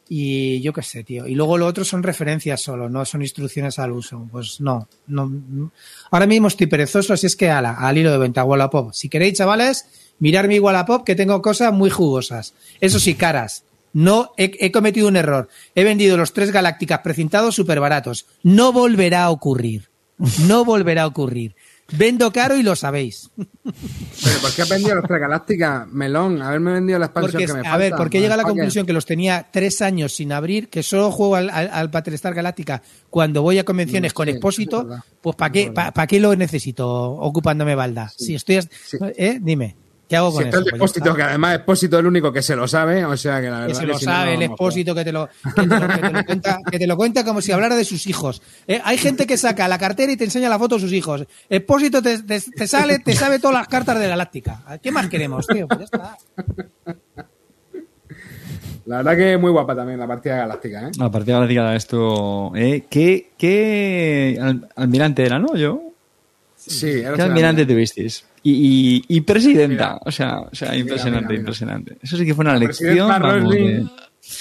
[0.09, 1.25] Y yo qué sé, tío.
[1.27, 4.27] Y luego lo otro son referencias solo, no son instrucciones al uso.
[4.31, 5.29] Pues no, no.
[5.29, 5.71] no.
[6.09, 8.91] Ahora mismo estoy perezoso, así es que ala, al hilo de venta, Wallapop.
[8.93, 9.85] Si queréis, chavales,
[10.21, 12.53] mirar mi Wallapop, que tengo cosas muy jugosas.
[12.79, 13.65] Eso sí, caras.
[13.91, 15.49] No, he, he cometido un error.
[15.75, 18.25] He vendido los tres Galácticas precintados súper baratos.
[18.41, 19.89] No volverá a ocurrir.
[20.47, 21.55] No volverá a ocurrir.
[21.93, 23.29] Vendo caro y lo sabéis.
[23.35, 26.41] Pero ¿por qué has vendido los tres galácticas, melón?
[26.41, 28.93] Haberme vendido la expansión Porque, que me a ver, porque llega a la conclusión que
[28.93, 33.41] los tenía tres años sin abrir, que solo juego al, al, al Battlestar Galáctica cuando
[33.41, 34.87] voy a convenciones Mm, con sí, expósito,
[35.19, 38.09] pues ¿para qué, pa- pa' qué lo necesito ocupándome balda?
[38.17, 38.61] Si estoy...
[38.61, 38.97] Sí.
[39.17, 39.39] ¿Eh?
[39.41, 39.75] Dime,
[40.11, 40.65] ¿qué hago Si con está eso?
[40.73, 41.15] el Pues está.
[41.15, 43.67] que además expósito es el único que se lo sabe, o sea que la que
[43.67, 45.97] verdad se lo si sabe no el expósito que te lo, que te lo, que
[46.01, 48.41] te lo cuenta, que te lo cuenta como si hablara de sus hijos.
[48.67, 51.25] Eh, hay gente que saca la cartera y te enseña la foto de sus hijos.
[51.49, 54.61] Expósito te, te, te sale, te sabe todas las cartas de Galáctica.
[54.83, 55.65] ¿Qué más queremos, tío?
[55.69, 56.17] Pues ya está.
[58.85, 60.91] La verdad que es muy guapa también la partida galáctica, ¿eh?
[60.97, 62.51] La partida galáctica de esto.
[62.55, 62.85] ¿eh?
[62.89, 65.55] ¿Qué, qué al- almirante era, no?
[65.55, 65.81] Yo.
[66.57, 68.25] Sí, era ¿Qué almirante tuvisteis?
[68.43, 69.67] Y, y, y presidenta.
[69.93, 69.99] Mira.
[70.03, 71.39] o sea, o sea impresionante, mira, mira.
[71.41, 71.97] impresionante.
[72.01, 73.07] Eso sí que fue una lección.
[73.07, 73.85] vamos, de-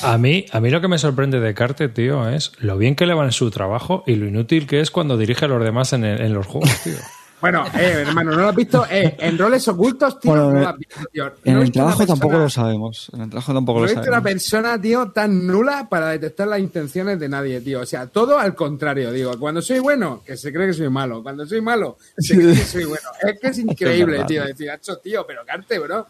[0.02, 3.06] A mí, a mí lo que me sorprende de Carte, tío, es lo bien que
[3.06, 5.92] le va en su trabajo y lo inútil que es cuando dirige a los demás
[5.92, 6.94] en, el- en los juegos, tío.
[7.40, 8.84] Bueno, eh, hermano, ¿no lo has visto?
[8.90, 11.24] Eh, en roles ocultos, tío, Bueno, no lo has visto, tío.
[11.24, 13.10] No En el trabajo tampoco lo sabemos.
[13.14, 14.32] En el trabajo tampoco No lo he visto una sabemos.
[14.32, 17.80] persona, tío, tan nula para detectar las intenciones de nadie, tío.
[17.80, 19.38] O sea, todo al contrario, digo.
[19.38, 21.22] Cuando soy bueno, que se cree que soy malo.
[21.22, 23.08] Cuando soy malo, se cree que soy bueno.
[23.22, 24.26] Es que es increíble, verdad.
[24.26, 24.44] tío.
[24.44, 26.06] Decir, hacho, tío, pero carte, bro.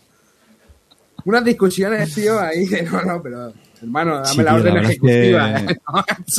[1.27, 3.53] Unas discusiones, tío, ahí de no, no, pero.
[3.83, 5.55] Hermano, dame Sí, la orden la verdad es ejecutiva.
[5.55, 5.81] que- ¿eh?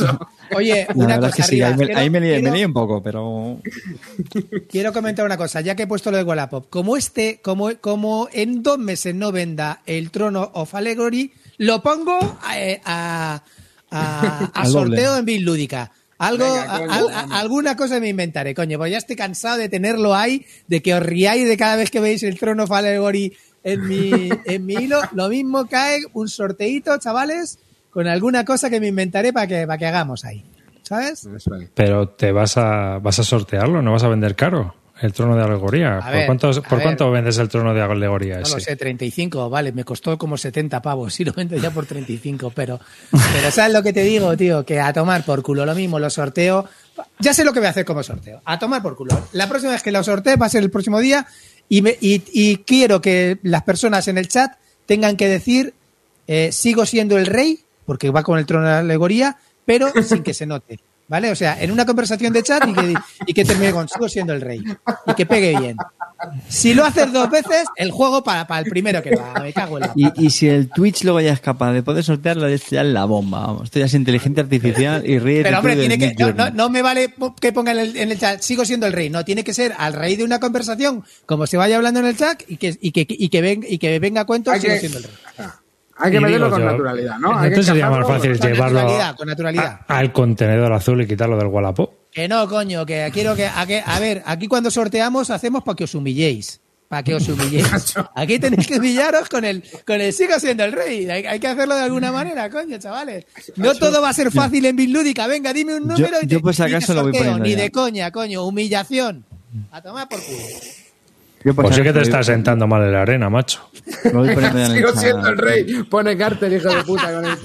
[0.00, 0.28] No.
[0.54, 2.66] Oye, La una es cosa que sí, ahí me, ahí me lié, quiero- me lié
[2.66, 3.60] un poco, pero.
[4.68, 6.68] Quiero comentar una cosa, ya que he puesto lo de Wallapop.
[6.70, 12.18] Como este, como, como en dos meses no venda el Trono of Allegory, lo pongo
[12.42, 13.42] a, eh, a-
[14.66, 15.90] sorteo en Bill Lúdica.
[16.18, 20.14] Algo, Venga, coño, a- alguna cosa me inventaré, coño, pues ya estoy cansado de tenerlo
[20.14, 23.88] ahí, de que os riáis de cada vez que veis el Trono of Allegory en
[23.88, 25.00] mi, en mi hilo.
[25.14, 27.58] Lo mismo cae un sorteito, chavales,
[27.92, 30.44] con alguna cosa que me inventaré para que, para que hagamos ahí.
[30.82, 31.28] ¿Sabes?
[31.74, 35.42] Pero te vas a, vas a sortearlo, no vas a vender caro el trono de
[35.42, 35.98] alegoría.
[35.98, 36.82] A ¿Por, ver, cuánto, a ¿por ver.
[36.82, 38.54] cuánto vendes el trono de alegoría No ese?
[38.54, 42.52] lo sé, 35, vale, me costó como 70 pavos, y lo vendo ya por 35,
[42.54, 42.78] pero,
[43.32, 44.64] pero ¿sabes lo que te digo, tío?
[44.66, 46.68] Que a tomar por culo, lo mismo, lo sorteo,
[47.20, 49.28] ya sé lo que voy a hacer como sorteo, a tomar por culo.
[49.32, 51.26] La próxima vez que lo sortee va a ser el próximo día
[51.68, 54.52] y, me- y, y quiero que las personas en el chat
[54.86, 55.74] tengan que decir,
[56.26, 60.22] eh, sigo siendo el rey, porque va con el trono de la alegoría, pero sin
[60.22, 60.78] que se note.
[61.08, 61.30] ¿Vale?
[61.30, 62.94] O sea, en una conversación de chat y que,
[63.26, 64.62] y que termine con sigo siendo el rey.
[65.06, 65.76] Y que pegue bien.
[66.48, 69.42] Si lo haces dos veces, el juego para, para el primero que lo haga.
[69.42, 69.92] Me cago en la.
[69.94, 73.04] Y, y si el Twitch luego ya es capaz de poder sortearlo, es ya la
[73.04, 73.40] bomba.
[73.40, 73.64] Vamos.
[73.64, 76.80] Esto ya es inteligencia artificial y ríe Pero hombre, tiene que, no, no- no me
[76.80, 79.10] vale que ponga en el, en el chat, sigo siendo el rey.
[79.10, 82.16] No, tiene que ser al rey de una conversación, como se vaya hablando en el
[82.16, 84.98] chat, y que, y que, y que, ven- y que venga a cuento, sigo siendo
[84.98, 85.12] el rey.
[86.02, 87.28] Hay que meterlo con yo, naturalidad, ¿no?
[87.32, 89.80] Hay que Entonces sería más fácil con llevarlo naturalidad, con naturalidad.
[89.88, 91.90] a- al contenedor azul y quitarlo del Wallapop.
[92.10, 95.76] Que no, coño, que quiero que, a, que- a ver, aquí cuando sorteamos hacemos para
[95.76, 96.60] que os humilléis.
[96.88, 97.94] Para que os humilléis.
[98.14, 101.08] Aquí tenéis que humillaros con el, con el sigo siendo el rey.
[101.08, 103.24] Hay, hay que hacerlo de alguna manera, coño, chavales.
[103.56, 105.26] No todo va a ser fácil en Bitlúdica.
[105.26, 107.20] Venga, dime un número y te, yo te acaso lo voy sorteo.
[107.32, 107.62] poniendo Ni ya.
[107.62, 108.44] de coña, coño.
[108.44, 109.24] Humillación.
[109.70, 110.36] A tomar por culo.
[111.44, 113.68] Yo Pues sí que te estás sentando mal en la arena, macho.
[114.12, 114.28] voy
[114.74, 115.82] Sigo siendo el rey.
[115.84, 117.36] Pone Carter, hijo de puta, con el.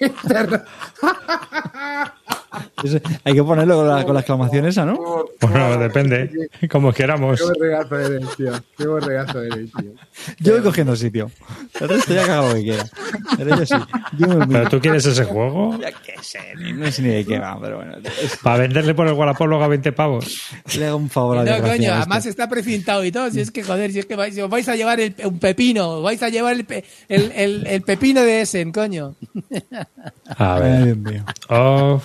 [0.00, 0.62] Eso-
[3.24, 5.24] Hay que ponerlo con la, con la exclamación esa, ¿no?
[5.40, 6.30] Bueno, depende,
[6.70, 7.40] como queramos.
[7.40, 8.52] Qué buen regazo eres, tío.
[8.76, 9.90] Qué buen regazo eres, tío.
[10.40, 11.30] Yo voy cogiendo sitio.
[11.80, 12.84] El resto ya haga lo que quiera.
[13.38, 13.74] Pero yo sí.
[14.18, 15.78] Yo me ¿Pero tú quieres ese juego?
[15.80, 17.94] Ya que sé, ni- no sé ni de qué va, pero bueno.
[18.42, 20.42] Para venderle por el Wallapop luego a 20 pavos.
[20.76, 21.88] Le hago un favor a No, coño, este.
[21.88, 23.30] además está precintado y todo.
[23.30, 25.38] Si es que, joder, si es que vais, si os vais a llevar el- un
[25.38, 29.14] pepino, os vais a llevar el, pe- el, el- el pepino de Essen, coño.
[30.36, 30.84] A Ay, ver.
[30.84, 31.24] Dios mío.
[31.48, 32.04] Of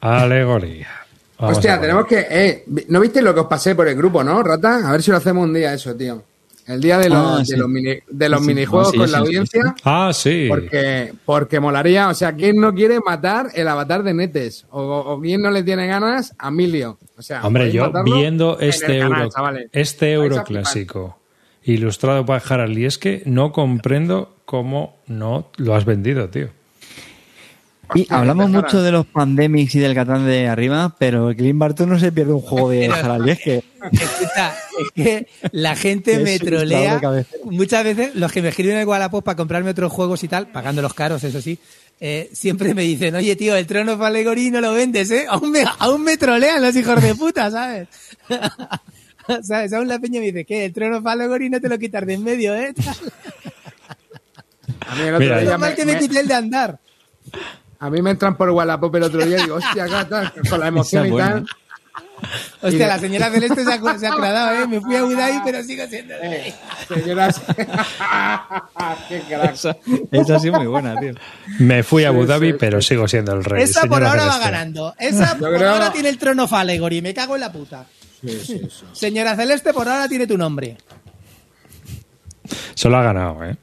[0.00, 0.88] alegoría.
[1.38, 2.26] Vamos Hostia, tenemos que.
[2.28, 4.88] Eh, ¿No visteis lo que os pasé por el grupo, no, Rata?
[4.88, 6.22] A ver si lo hacemos un día, eso, tío.
[6.66, 7.56] El día de los, Ah, de sí.
[7.56, 9.74] los, mini- de los Sí, minijuegos sí, con sí, la sí, audiencia.
[9.84, 10.46] Ah, sí.
[10.50, 14.66] Porque, porque molaría, o sea, ¿quién no quiere matar el avatar de Netes?
[14.70, 16.98] O, o quién no le tiene ganas a Milio.
[17.16, 19.70] O sea, Hombre, yo viendo en este canal, euro, chavales.
[19.72, 21.18] este euro clásico
[21.62, 26.48] ilustrado por Harald Lieske, no comprendo cómo no lo has vendido, tío.
[27.94, 31.98] Y hablamos mucho de los pandemics y del Catán de arriba, pero Clint Barton no
[31.98, 33.62] se pierde un juego de Harald es que
[35.52, 37.00] la gente me trolea.
[37.44, 40.48] Muchas veces los que me escriben en el Wallapop para comprarme otros juegos y tal,
[40.48, 41.58] pagando los caros, eso sí,
[42.00, 45.26] eh, siempre me dicen, oye tío, el trono of Allegory no lo vendes, ¿eh?
[45.28, 47.88] Aún me, aún me trolean los hijos de puta, ¿sabes?
[49.42, 49.72] ¿Sabes?
[49.72, 50.64] Aún la peña me dice, ¿qué?
[50.66, 52.74] El trono of Allegory no te lo quitas de en medio, ¿eh?
[54.86, 56.78] A mí, el otro Mira, día me, que me me- quité el de andar.
[57.80, 60.68] A mí me entran por Wallapop el otro día y digo, hostia, está, con la
[60.68, 61.30] emoción y buena.
[61.34, 61.46] tal.
[62.62, 64.66] Hostia, la señora Celeste se ha, se ha aclarado, ¿eh?
[64.66, 66.54] Me fui a Udai, pero sigo siendo el rey.
[66.88, 67.40] Señoras.
[69.08, 69.54] Qué crack.
[69.54, 69.76] Esa,
[70.10, 71.12] esa ha sido muy buena, tío.
[71.60, 73.62] Me fui a Abu Sí, Dhabi, sí, pero sigo siendo el rey.
[73.62, 74.94] Esa por señora ahora va ganando.
[74.98, 77.00] Esa por creo- ahora tiene el trono of Allegory.
[77.02, 77.86] Me cago en la puta.
[78.92, 80.76] Señora Celeste, por ahora tiene tu nombre.
[82.74, 83.56] Solo ha ganado, ¿eh?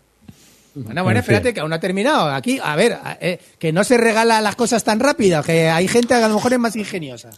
[0.76, 2.30] Bueno, bueno, espérate, que aún no ha terminado.
[2.32, 6.10] Aquí, a ver, eh, que no se regala las cosas tan rápido, que hay gente
[6.10, 7.30] que a lo mejor es más ingeniosa.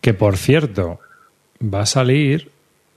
[0.00, 0.98] Que por cierto,
[1.62, 2.50] va a salir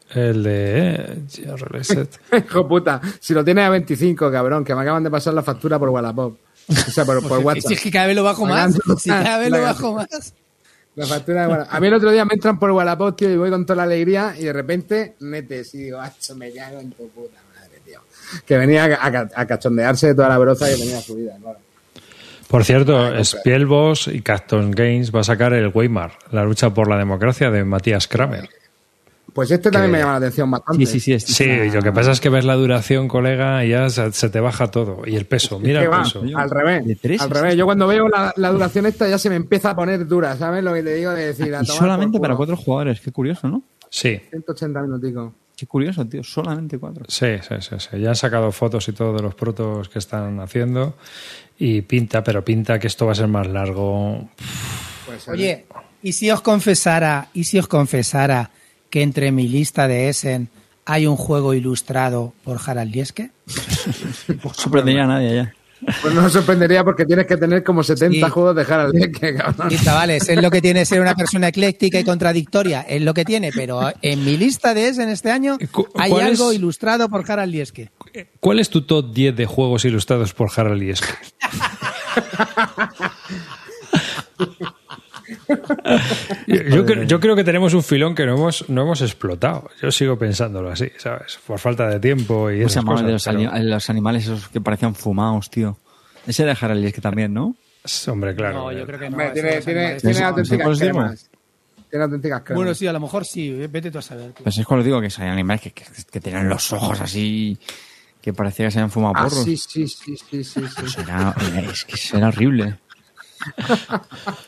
[0.09, 2.19] el de eh, Reset.
[2.47, 5.77] Hijo puta, si lo tienes a 25, cabrón, que me acaban de pasar la factura
[5.77, 6.35] por Wallapop.
[6.67, 7.63] O sea, por, por WhatsApp.
[7.67, 8.75] Si es que cada vez lo bajo más.
[8.97, 10.33] Si cada vez lo bajo más.
[10.95, 11.73] La factura de Wallapop.
[11.75, 13.83] A mí el otro día me entran por Wallapop, tío, y voy con toda la
[13.83, 17.44] alegría y de repente, netes, y digo, acho, me cago en tu puta.
[18.45, 21.59] Que venía a, a- a cachondearse de toda la broza que tenía subida, claro.
[22.47, 23.23] Por cierto.
[23.23, 27.63] Spielboss y Cacton Games va a sacar el Weimar, la lucha por la democracia de
[27.65, 28.47] Matías Kramer.
[29.33, 30.85] Pues este también Que- me llama la atención bastante.
[30.85, 31.13] Sí, sí, sí.
[31.13, 34.11] este Sí, está- lo que pasa es que ves la duración, colega, y ya se,
[34.13, 35.01] se te baja todo.
[35.05, 36.23] Y el peso, mira el va, peso.
[36.35, 36.97] al revés.
[37.01, 37.55] Tres, al revés.
[37.57, 40.63] Yo cuando veo la, la duración esta ya se me empieza a poner dura, ¿sabes
[40.63, 41.11] lo que te digo?
[41.11, 43.01] De decir, a Y tomar solamente para cuatro jugadores.
[43.01, 43.61] Qué curioso, ¿no?
[43.89, 45.33] Sí, 180 minuticos.
[45.55, 46.23] Qué curioso, tío.
[46.23, 47.05] Solamente cuatro.
[47.07, 47.99] sí, sí, sí, sí.
[47.99, 50.95] Ya han sacado fotos y todo de los protos que están haciendo.
[51.57, 54.29] Y pinta, pero pinta que esto va a ser más largo.
[55.05, 55.65] Pues, Oye,
[56.01, 58.51] ¿y si os confesara, y si os confesara
[58.89, 60.49] que entre mi lista de Essen
[60.85, 63.31] hay un juego ilustrado por Harald Lieske?
[64.43, 65.53] No sorprendería a nadie ya.
[66.01, 68.31] Pues no me sorprendería porque tienes que tener como 70 Sí.
[68.31, 69.67] juegos de Harald Lieske, cabrón.
[69.71, 73.23] Y chavales, es lo que tiene ser una persona ecléctica y contradictoria, es lo que
[73.25, 76.57] tiene, pero en mi lista de Essen este año Cu- hay ¿cuál algo es?
[76.57, 77.91] ilustrado por Harald Lieske.
[78.39, 81.07] ¿Cuál es tu top 10 de juegos ilustrados por Harald Lieske?
[86.47, 89.69] yo, yo cre- yo creo que tenemos un filón que no hemos, no hemos explotado.
[89.81, 91.39] Yo sigo pensándolo así, ¿sabes?
[91.45, 93.11] Por falta de tiempo y ¿Cómo se esas cosas.
[93.11, 95.77] los, pero- los animales esos que parecían fumados, tío?
[96.27, 97.55] Ese era Harald Lieske también, ¿no?
[98.07, 98.55] Hombre, claro.
[98.55, 99.15] No, yo creo que no.
[99.17, 100.79] Hombre, tiene, tiene, tiene auténticas.
[100.79, 102.55] Tiene auténticas cremas.
[102.57, 104.31] Bueno, sí, a lo mejor sí, vete tú a saber.
[104.33, 104.43] tío.
[104.43, 107.57] Pues es cuando digo que son animales que, que, que tenían los ojos así,
[108.21, 109.43] que parecía que se habían fumado Ah, porros.
[109.43, 111.01] sí, sí, sí, sí, sí, sí.
[111.01, 111.35] Era-
[111.71, 112.79] es que eso era horrible.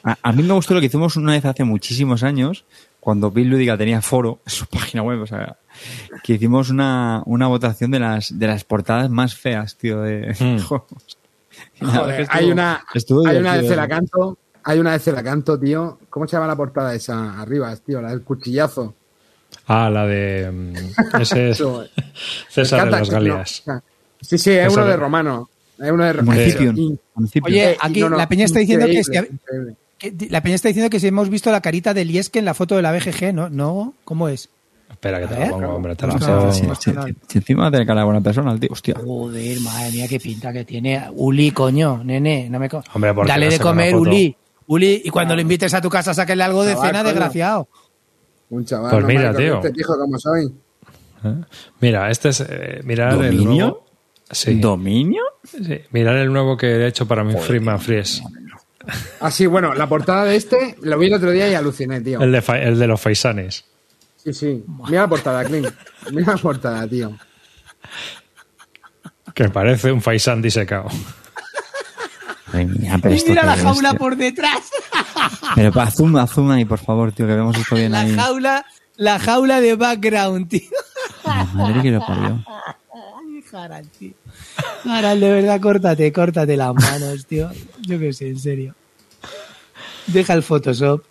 [0.03, 2.65] A, a mí me gustó lo que hicimos una vez hace muchísimos años,
[2.99, 5.57] cuando Bill Ludica tenía foro en su página web, o sea,
[6.23, 10.59] que hicimos una, una votación de las, de las portadas más feas, tío, de Mm.
[10.63, 11.17] juegos.
[11.79, 13.69] La Joder, estuvo- hay una, hay una de divertido.
[13.69, 15.97] Celacanto, hay una de Celacanto, tío.
[16.09, 17.41] ¿Cómo se llama la portada esa?
[17.41, 18.93] Arriba, tío, la del cuchillazo.
[19.65, 20.51] Ah, la de.
[20.51, 21.85] mm, Ese es Eso,
[22.49, 23.63] César de las Galias.
[24.21, 25.49] sí, sí, es César uno de Romano.
[25.79, 26.39] Es uno de Romano.
[26.41, 26.73] Municipio.
[27.15, 27.45] Municipio.
[27.47, 31.07] Oye, aquí no, no, la peña está diciendo que, la peña está diciendo que si
[31.07, 33.49] hemos visto la carita de Lieske en la foto de la BGG, ¿no?
[33.49, 33.93] ¿No?
[34.03, 34.49] ¿Cómo es?
[34.89, 35.95] Espera, que te la pongo, hombre.
[35.95, 36.51] Te la pongo.
[36.51, 38.95] sí, si, si- si encima tiene cara de buena persona, el tío, hostia.
[39.03, 41.03] Joder, madre mía, qué pinta que tiene.
[41.13, 43.95] Uli, coño, nene, no me co- Hombre, ¿por qué Dale no de una comer?
[43.95, 44.35] Uli.
[44.67, 47.09] Uli, y cuando lo invites a tu casa, sáquenle algo de Chaval, cena, coño.
[47.13, 47.67] desgraciado.
[48.49, 48.91] Un chaval.
[48.91, 49.61] Pues no mira, tío.
[49.99, 50.45] como soy.
[51.23, 51.33] ¿eh?
[51.81, 52.41] Mira, este es.
[52.41, 53.85] eh, mirar el nuevo.
[54.29, 55.21] Sí, ¿Dominio?
[55.43, 58.21] sí, mirar el nuevo que he hecho para mi Freeman Fries.
[59.19, 62.21] Ah, sí, bueno, la portada de este lo vi el otro día y aluciné, tío.
[62.21, 63.65] El de, fa- el de los faisanes.
[64.17, 64.63] Sí, sí.
[64.87, 65.67] Mira la portada, Clint.
[66.11, 67.17] Mira la portada, tío.
[69.33, 70.87] Que parece un faisán disecado.
[72.47, 73.99] Madre mía, pero Y esto mira la jaula tío.
[73.99, 74.69] por detrás.
[75.55, 78.15] Pero pa, zoom, zoom ahí, por favor, tío, que vemos esto bien La ahí.
[78.15, 80.69] jaula, la jaula de background, tío.
[81.25, 82.43] La madre que lo parió.
[83.53, 84.11] Harald, tío.
[84.85, 87.49] Harald, de verdad, córtate, córtate las manos, tío.
[87.81, 88.75] Yo qué sé, en serio.
[90.07, 91.03] Deja el Photoshop.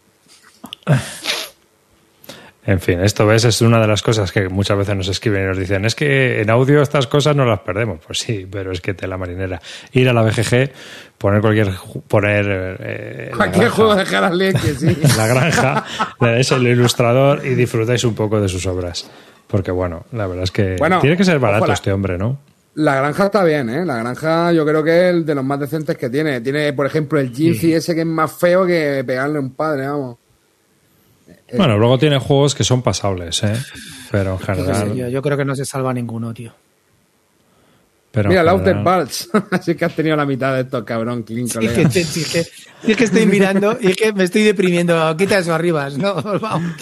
[2.68, 5.46] En fin, esto ves, es una de las cosas que muchas veces nos escriben y
[5.46, 8.00] nos dicen, es que en audio estas cosas no las perdemos.
[8.04, 9.60] Pues sí, pero es que te la marinera.
[9.92, 10.72] Ir a la BGG,
[11.16, 11.72] poner cualquier,
[12.08, 14.96] poner eh, la Cualquier granja- juego de Harald Leck que sí.
[15.16, 15.84] la granja,
[16.20, 19.08] le dais el ilustrador y disfrutáis un poco de sus obras.
[19.46, 22.38] Porque bueno, la verdad es que Bueno, tiene que ser barato este hombre, ¿no?
[22.74, 23.86] La granja está bien, ¿eh?
[23.86, 26.40] La granja yo creo que es el de los más decentes que tiene.
[26.42, 29.86] Tiene, por ejemplo, el Jinzy ese que es más feo que pegarle a un padre,
[29.88, 30.18] vamos.
[31.56, 33.54] Bueno, luego tiene juegos que son pasables, ¿eh?
[34.10, 35.10] Pero en Yo, general...
[35.10, 36.52] yo creo que no se salva ninguno, tío.
[38.16, 39.28] Pero Mira, Lauter Balls.
[39.50, 42.44] Así que has tenido la mitad de estos, cabrón, Clint, Sí, que, te- sí, que,
[42.44, 45.14] sí, es que estoy mirando y es que me estoy deprimiendo.
[45.18, 45.90] Quita eso arriba.
[45.90, 46.72] No, vamos.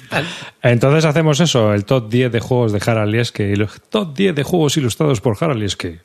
[0.63, 4.37] Entonces hacemos eso, el top 10 de juegos de Harald Lieske y los top 10
[4.37, 6.03] de juegos ilustrados por Harald Lieske.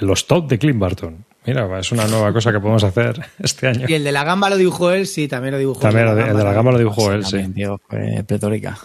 [0.00, 1.24] Los top de Clint Barton.
[1.46, 3.86] Mira, es una nueva cosa que podemos hacer este año.
[3.88, 5.80] Y el de la gamba lo dibujó él, sí, también lo dibujó.
[5.80, 7.30] También el de, la gama lo dibujó él, sí.
[7.30, 8.78] También, tío, fue pletórica.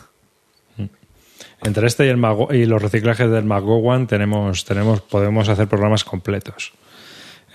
[1.65, 6.03] Entre este y, el Mago- y los reciclajes del McGowan tenemos, tenemos, podemos hacer programas
[6.03, 6.73] completos.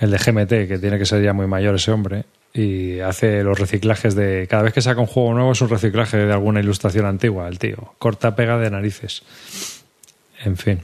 [0.01, 2.25] El de GMT, que tiene que ser ya muy mayor ese hombre,
[2.55, 4.47] y hace los reciclajes de...
[4.49, 7.59] Cada vez que saca un juego nuevo es un reciclaje de alguna ilustración antigua, el
[7.59, 7.95] tío.
[7.99, 9.23] Corta, pega de narices.
[10.45, 10.81] En fin.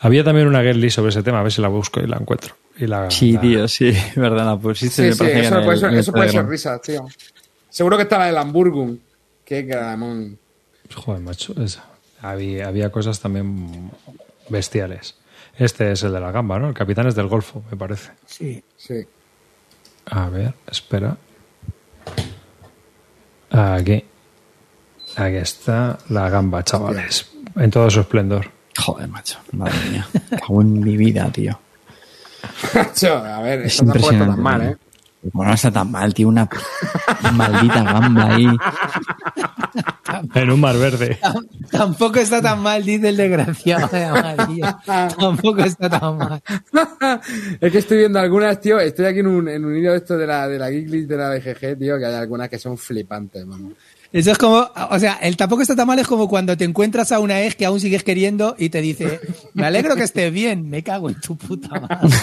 [0.00, 2.54] Había también una list sobre ese tema, a ver si la busco y la encuentro.
[2.78, 5.12] Y la, Sí, la- tío, sí, verdad, la pusiste.
[5.12, 7.06] Sí, sí, eso, el- puede ser, eso puede ser risas, tío.
[7.70, 8.98] Seguro que está la del Hamburgum.
[9.44, 10.38] Qué gramón.
[10.94, 11.54] Joder, macho.
[11.62, 11.78] es-
[12.22, 13.90] había, había cosas también
[14.48, 15.16] bestiales.
[15.56, 16.68] Este es el de la gamba, ¿no?
[16.68, 18.12] El Capitanes del Golfo, me parece.
[18.26, 18.62] Sí.
[18.76, 19.06] Sí.
[20.06, 21.16] A ver, espera.
[23.50, 24.04] Aquí.
[25.16, 27.30] Aquí está la gamba, chavales.
[27.56, 28.50] En todo su esplendor.
[28.78, 30.06] Joder, macho, madre mía.
[30.30, 31.58] Cago en mi vida, tío.
[32.74, 34.34] Macho, a ver, Es esto impresionante.
[34.34, 34.76] tan mal, ¿eh?
[35.32, 36.28] Bueno, no está tan mal, tío.
[36.28, 36.46] Una
[37.32, 38.46] maldita gamba ahí.
[40.34, 41.18] En un mar verde.
[41.70, 44.66] Tampoco está tan mal, dice el desgraciado de Amarillo.
[45.18, 46.42] Tampoco está tan mal.
[47.60, 48.78] es que estoy viendo algunas, tío.
[48.78, 51.08] Estoy aquí en un, en un hilo de esto de la, de la Geek List
[51.08, 53.72] de la BGG, tío, que hay algunas que son flipantes, vamos.
[54.12, 57.12] Eso es como, o sea, el tampoco está tan mal es como cuando te encuentras
[57.12, 59.20] a una ex que aún sigues queriendo y te dice,
[59.52, 62.16] me alegro que estés bien, me cago en tu puta madre.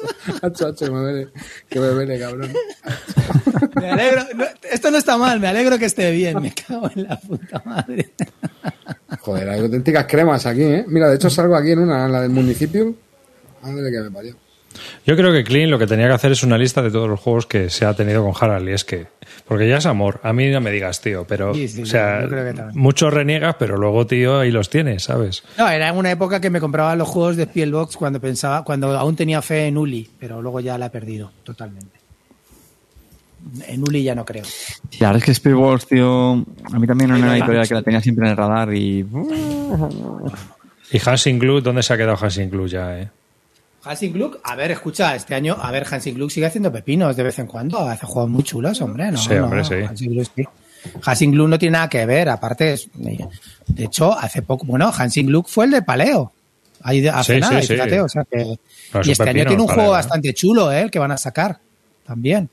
[0.42, 1.28] Me duele,
[1.68, 2.52] que me duele, cabrón.
[3.74, 7.04] Me alegro, no, esto no está mal, me alegro que esté bien, me cago en
[7.04, 8.12] la puta madre.
[9.20, 10.84] Joder, hay auténticas cremas aquí, ¿eh?
[10.88, 12.94] Mira, de hecho salgo aquí en una, en la del municipio.
[13.62, 14.36] Madre que me parió.
[15.06, 17.20] Yo creo que Clean lo que tenía que hacer es una lista de todos los
[17.20, 19.06] juegos que se ha tenido con Harald y es que
[19.46, 22.26] porque ya es amor, a mí no me digas, tío, pero Sí, sí, o sea,
[22.74, 25.42] muchos reniegas, pero luego, tío, ahí los tienes, ¿sabes?
[25.58, 28.96] No, era en una época que me compraba los juegos de Spielbox cuando pensaba, cuando
[28.98, 32.00] aún tenía fe en Uli, pero luego ya la he perdido totalmente.
[33.66, 34.44] En Uli ya no creo.
[34.44, 37.82] Sí, la verdad es que Speedballs, tío, a mí también era una editorial que la
[37.82, 39.04] tenía siempre en el radar y...
[40.92, 43.08] Y Hansing Glue, ¿dónde se ha quedado Hansing Glue ya, eh?
[43.84, 47.22] Hansing Gluck, a ver, escucha, este año, a ver, Hansing Gluck sigue haciendo pepinos de
[47.22, 49.18] vez en cuando, hace juegos muy chulos, hombre, ¿no?
[49.18, 49.74] Sí, hombre, no, sí.
[49.74, 50.44] Hansing Gluck, sí.
[51.04, 55.26] Hansing Gluck no tiene nada que ver, aparte, es- de hecho, hace poco, bueno, Hansing
[55.26, 56.32] Gluck fue el de Paleo.
[56.84, 58.58] Ahí hace Sí, nada, sí, fíjate, o sea que.
[58.92, 59.92] No, es y este año tiene un juego ¿eh?
[59.92, 60.82] bastante chulo, ¿eh?
[60.82, 61.60] El que van a sacar.
[62.04, 62.48] También.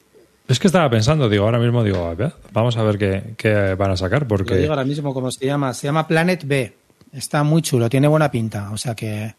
[0.48, 3.74] Es que estaba pensando, digo, ahora mismo digo, a ver, vamos a ver qué, qué
[3.74, 5.74] van a sacar, porque digo ahora mismo cómo se llama.
[5.74, 6.74] Se llama Planet B.
[7.12, 8.70] Está muy chulo, tiene buena pinta.
[8.72, 9.34] O sea que,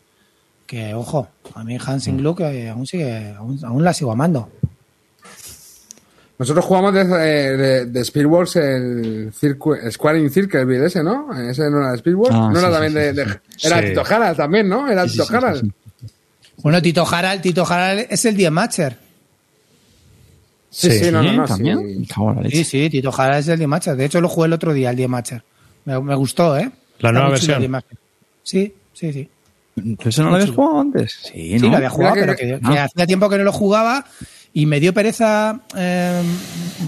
[0.71, 1.27] que ojo,
[1.57, 4.49] a mí Hansing Gluck eh, aún sigue, aún, aún la sigo amando.
[6.39, 11.29] Nosotros jugamos de, de, de Speedwars el, circu- el Squaring Circle, el ese, ¿no?
[11.39, 12.35] Ese no era de Speedwars.
[12.35, 13.23] Ah, no era sí, también sí, de,
[13.65, 13.87] Era Sí.
[13.89, 14.89] Tito Harald también, ¿no?
[14.89, 15.61] Era Tito sí, Harald.
[15.61, 15.73] sí,
[16.63, 18.97] Bueno, Tito Harald, Tito Harald es el Die Matcher.
[20.71, 21.45] Sí, sí, Sí, no, no, no.
[21.47, 22.07] ¿También?
[22.07, 22.51] sí.
[22.53, 23.97] Sí, sí, Tito Harald es el Die Matcher.
[23.97, 25.43] De hecho, lo jugué el otro día, el Die Matcher.
[25.85, 26.71] Me, me gustó, ¿eh?
[27.01, 27.57] La nueva versión.
[27.57, 27.99] el Die Matcher.
[28.45, 29.29] Sí, sí, sí.
[29.75, 31.19] ¿Tú eso no lo habías jugado antes?
[31.23, 31.71] Sí, Sí, ¿no?
[31.71, 32.85] lo había jugado, pero que- que, que Ah.
[32.85, 34.05] hacía tiempo que no lo jugaba
[34.53, 36.23] Y me dio pereza eh,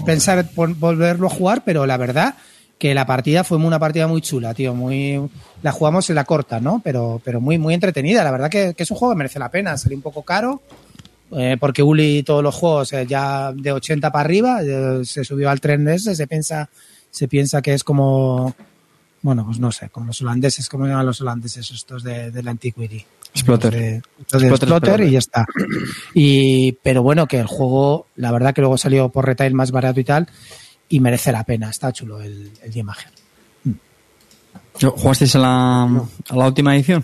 [0.05, 2.35] pensar por volverlo a jugar, pero la verdad
[2.77, 4.73] que la partida fue una partida muy chula, tío.
[4.75, 5.21] Muy,
[5.61, 6.81] la jugamos en la corta, ¿no?
[6.83, 8.21] Pero, pero muy, muy entretenida.
[8.25, 9.77] La verdad que, que es un juego que merece la pena.
[9.77, 10.61] Salió un poco caro,
[11.37, 15.49] eh, porque Uli todos los juegos eh, ya de 80 para arriba eh, se subió
[15.49, 16.69] al tren de ese, se piensa,
[17.09, 18.53] se piensa que es como,
[19.23, 22.51] bueno, pues no sé, como los holandeses, como llaman los holandeses estos de, de la
[22.51, 23.03] Antiquity.
[23.33, 23.73] Exploter.
[23.73, 24.01] De-
[24.47, 25.47] Exploter, y ya está.
[26.13, 29.99] Y, pero bueno, que el juego, la verdad que luego salió por retail más barato
[29.99, 30.27] y tal,
[30.89, 33.11] y merece la pena, está chulo el, el The Imagen.
[34.81, 37.03] ¿Jugasteis a la, a la última edición?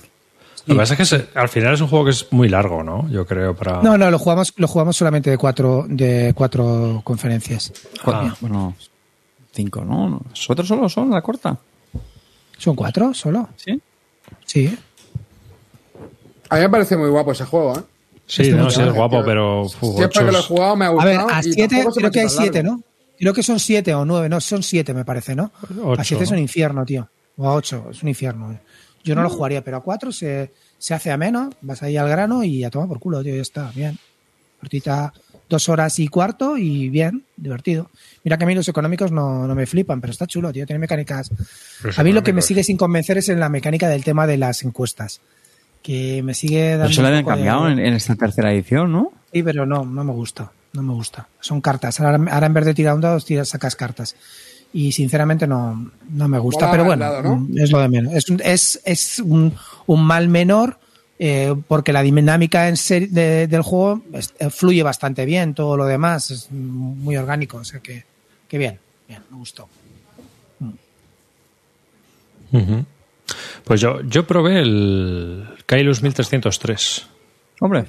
[0.66, 2.84] Lo que pasa es que se- al final es un juego que es muy largo,
[2.84, 3.10] ¿no?
[3.10, 3.82] Yo creo, para...
[3.82, 7.72] No, no, lo jugamos, lo jugamos solamente de cuatro, de cuatro conferencias.
[8.06, 8.36] Ah.
[8.42, 8.76] Bueno,
[9.52, 10.10] cinco, ¿no?
[10.10, 11.58] No, ¿Vosotros solo son la corta?
[12.60, 13.50] ¿Son cuatro solo?
[13.56, 13.82] ¿Sí?
[14.46, 14.78] Sí.
[16.50, 17.82] A mí me parece muy guapo ese juego, ¿eh?
[18.28, 19.62] Sí, Este no, sí es guapo, pero...
[19.64, 21.26] uf, Siempre ocho que lo he jugado me ha A gustado.
[21.28, 22.78] ver, a siete, creo que hay siete, largo.
[22.78, 22.84] ¿no?
[23.18, 25.52] Creo que son siete o nueve, no, son siete me parece, ¿no?
[25.84, 26.42] Ocho, a siete es un ¿no?
[26.42, 27.10] infierno, tío.
[27.38, 28.52] O a ocho, es un infierno.
[28.52, 28.60] eh.
[29.04, 32.44] Yo no lo jugaría, pero a cuatro se, se hace ameno, vas ahí al grano
[32.44, 33.98] y a tomar por culo, tío, ya está, bien.
[34.60, 35.12] Partita
[35.50, 37.90] dos horas y cuarto y bien, divertido.
[38.24, 40.80] Mira que a mí los económicos no, no me flipan, pero está chulo, tío, tiene
[40.80, 41.32] mecánicas.
[41.84, 44.28] Los A mí lo que me sigue sin convencer es en la mecánica del tema
[44.28, 45.22] de las encuestas.
[45.82, 46.92] Que me sigue dando.
[46.92, 49.12] Eso lo habían de- cambiado en, en esta tercera edición, ¿no?
[49.34, 50.52] Sí, pero no, no me gusta.
[50.74, 51.28] No me gusta.
[51.40, 52.00] Son cartas.
[52.00, 54.16] Ahora, ahora en vez de tirar un dado, tiras, sacas cartas.
[54.74, 56.68] Y sinceramente no, no me gusta.
[56.68, 58.14] Mola pero bueno, es lo de menos.
[58.14, 59.56] Es, un- es, es un,
[59.88, 60.78] un mal menor
[61.20, 62.76] eh, porque la dinámica en
[63.12, 65.54] de- del juego es- eh, fluye bastante bien.
[65.54, 67.58] Todo lo demás es muy orgánico.
[67.58, 68.06] O sea que,
[68.48, 69.68] que bien, bien, me gustó.
[72.52, 72.86] Ujú.
[73.64, 77.08] Pues yo, yo probé el Kailus 1303,
[77.62, 77.86] Hombre,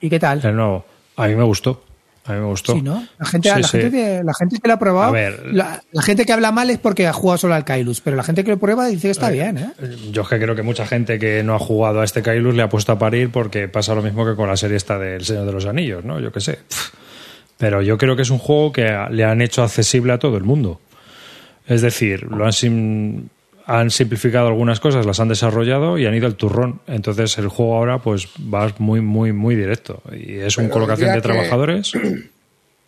[0.00, 0.44] ¿Y qué tal?
[0.44, 0.84] el nuevo.
[1.16, 1.84] A mí me gustó.
[2.24, 2.74] A mí me gustó.
[2.74, 3.04] Sí, ¿no?
[3.18, 3.78] La gente, Sí, la, sí.
[3.80, 5.46] gente que, la gente que lo ha probado, A ver.
[5.52, 8.22] la, la gente que habla mal es porque ha jugado solo al Kailus, pero la
[8.22, 9.70] gente que lo prueba dice que está bien, ¿eh?
[10.12, 12.62] Yo es que creo que mucha gente que no ha jugado a este Kailus le
[12.62, 15.46] ha puesto a parir porque pasa lo mismo que con la serie esta del Señor
[15.46, 16.20] de los Anillos, ¿no?
[16.20, 16.60] Yo qué sé.
[17.58, 20.44] Pero yo creo que es un juego que le han hecho accesible a todo el
[20.44, 20.80] mundo.
[21.66, 23.28] Es decir, lo han, sim-
[23.66, 26.80] han simplificado algunas cosas, las han desarrollado y han ido al turrón.
[26.86, 30.02] Entonces el juego ahora pues va muy, muy, muy directo.
[30.12, 31.92] Y es una colocación de que- trabajadores.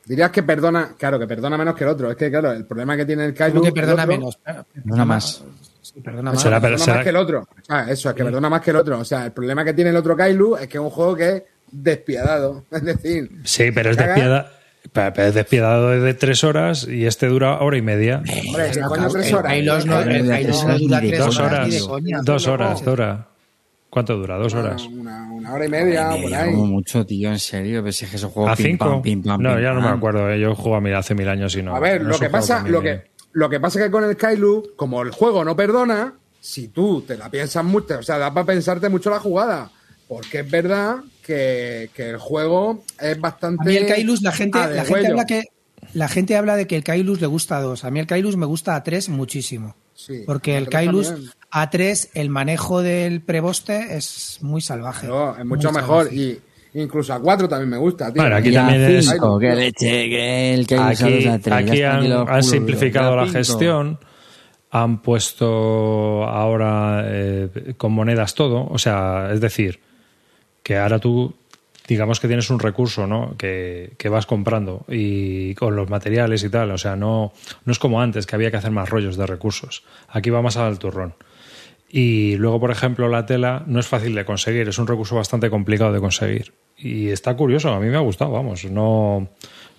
[0.07, 2.11] Dirías que perdona, claro, que perdona menos que el otro.
[2.11, 3.63] Es que, claro, el problema que tiene el Kailu.
[3.63, 4.37] Que perdona otro, menos.
[4.37, 5.43] Perdona más.
[5.81, 6.43] Sí, perdona más.
[6.43, 7.49] Será- Perdona será- más que el otro.
[7.69, 8.99] Ah, eso, es que perdona más que el otro.
[8.99, 11.29] O sea, el problema que tiene el otro Kailu es que es un juego que
[11.37, 12.65] es despiadado.
[12.71, 14.47] Es decir, Sí, pero es despiadado.
[14.93, 18.19] Pero es despiadado de tres horas y este dura hora y media.
[18.47, 19.51] hombre, ¿qué coño tres horas?
[19.53, 21.67] Kailos no, el Kailos no dura tres Dos horas.
[21.69, 21.89] ni de horas.
[21.89, 22.21] coña.
[22.23, 23.29] Dos horas dura.
[23.91, 24.37] ¿Cuánto dura?
[24.37, 24.83] Dos horas.
[24.87, 26.51] Una, una hora y media, por ahí.
[26.51, 27.81] como mucho, tío, en serio.
[27.83, 28.85] Pero si es que esos juegos ¿A pim, cinco?
[28.91, 30.31] pam, pim, pam, No, pim, ya no me acuerdo.
[30.31, 30.39] eh.
[30.41, 31.75] Yo juego a mí hace mil años y no.
[31.77, 33.03] A ver, no lo es un que juego pasa, lo que,
[33.33, 37.03] lo que pasa es que con el Kailu, como el juego no perdona, si tú
[37.03, 39.71] te la piensas mucho, o sea, da para pensarte mucho la jugada.
[40.09, 43.63] Porque es verdad que, que el juego es bastante.
[43.63, 45.45] A mí el Kailus, la gente, la gente habla que
[45.95, 47.85] la gente habla de que el Kailus le gusta a dos.
[47.85, 49.77] A mí el Kailus me gusta a tres muchísimo.
[49.95, 51.31] Sí, porque el Kailus también.
[51.51, 55.07] a tres, el manejo del preboste es muy salvaje.
[55.07, 56.05] No, es mucho Muy mejor.
[56.07, 56.17] salvaje.
[56.75, 58.21] Y incluso a cuatro también me gusta, tío.
[58.21, 60.97] Bueno, aquí Y a también es- cinco, que leche, que el que hay
[61.53, 63.99] Aquí, han, simplificado la gestión,
[64.71, 69.79] han puesto ahora eh, con monedas todo, o sea, es decir,
[70.65, 71.33] que ahora tú
[71.87, 73.37] digamos que tienes un recurso ¿no?
[73.37, 77.33] que, que vas comprando y con los materiales y tal, o sea, no,
[77.65, 80.57] no es como antes que había que hacer más rollos de recursos, aquí va más
[80.57, 81.15] al turrón.
[81.97, 85.49] Y luego, por ejemplo, la tela no es fácil de conseguir, es un recurso bastante
[85.49, 86.53] complicado de conseguir.
[86.77, 89.29] Y está curioso, a mí me ha gustado, vamos, no,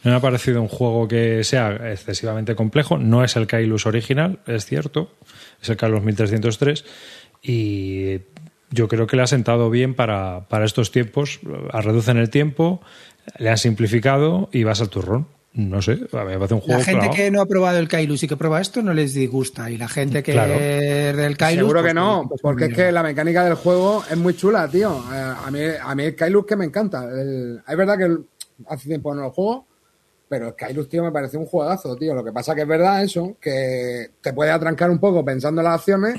[0.03, 4.40] no me ha parecido un juego que sea excesivamente complejo, no es el Kailus original,
[4.48, 5.12] es cierto,
[5.62, 6.86] es el Kailus 1303
[7.41, 8.20] y
[8.72, 11.40] yo creo que le ha sentado bien para, para estos tiempos,
[11.72, 12.82] reducen el tiempo,
[13.38, 15.28] le han simplificado y vas al turrón.
[15.54, 17.16] No sé, a mí me parece un juego La gente clavado.
[17.16, 19.72] que no ha probado el Kailus y que prueba esto no les disgusta.
[19.72, 20.54] Y la gente que Claro.
[20.56, 21.62] es del Kailus.
[21.62, 22.86] Seguro pues, que no, pues, porque es mira.
[22.88, 25.02] que la mecánica del juego es muy chula, tío.
[25.14, 27.06] Eh, A mí, a mí el Kailus que me encanta.
[27.06, 28.18] El- es verdad que
[28.68, 29.66] hace tiempo no lo juego,
[30.28, 32.14] pero el Kailus, tío, me parece un juegazo, tío.
[32.14, 35.66] Lo que pasa que es verdad eso, que te puede atrancar un poco pensando en
[35.66, 36.16] las acciones,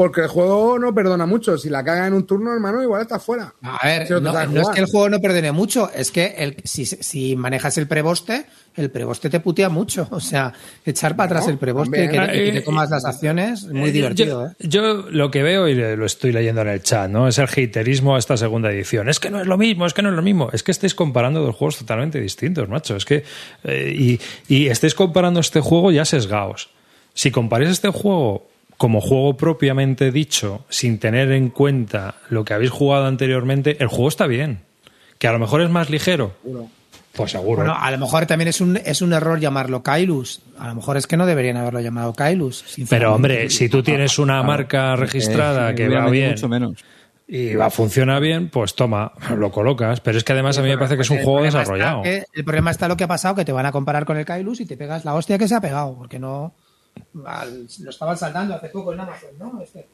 [0.00, 1.58] Porque el juego no perdona mucho.
[1.58, 3.52] Si la caga en un turno, hermano, igual estás fuera.
[3.60, 6.86] A ver, Si no es que el juego no perdone mucho, es que el, si,
[6.86, 8.46] si manejas el preboste,
[8.76, 10.08] el preboste te putea mucho.
[10.10, 10.54] O sea,
[10.86, 14.46] echar para atrás el preboste y que, que te comas las acciones, muy Eh, divertido.
[14.46, 14.54] yo, ¿eh?
[14.60, 17.28] yo lo que veo, y lo estoy leyendo en el chat, ¿no?
[17.28, 19.10] Es el haterismo a esta segunda edición.
[19.10, 20.48] Es que no es lo mismo, es que no es lo mismo.
[20.54, 22.96] Es que estáis comparando dos juegos totalmente distintos, macho.
[22.96, 23.22] Es que.
[23.64, 24.18] eh, y,
[24.48, 26.70] y estáis comparando este juego ya sesgaos.
[27.12, 28.48] Si comparáis este juego
[28.80, 34.08] como juego propiamente dicho, sin tener en cuenta lo que habéis jugado anteriormente, el juego
[34.08, 34.60] está bien.
[35.18, 36.32] Que a lo mejor es más ligero.
[37.12, 37.56] Pues seguro.
[37.58, 40.40] Bueno, a lo mejor también es un, es un error llamarlo Kailus.
[40.58, 42.64] A lo mejor es que no deberían haberlo llamado Kailus.
[42.88, 46.82] Pero hombre, si tú tienes una marca registrada Eh, que hubiera va bien Mucho menos.
[47.28, 50.00] y va funciona bien, pues toma, lo colocas.
[50.00, 52.02] Pero es que además a mí me parece que es un El juego desarrollado.
[52.02, 54.16] está que- el problema está lo que ha pasado, que te van a comparar con
[54.16, 56.54] el Kailus y te pegas la hostia que se ha pegado, porque no...
[57.14, 59.60] lo estaban saltando hace poco en Amazon, ¿no?
[59.62, 59.86] Este.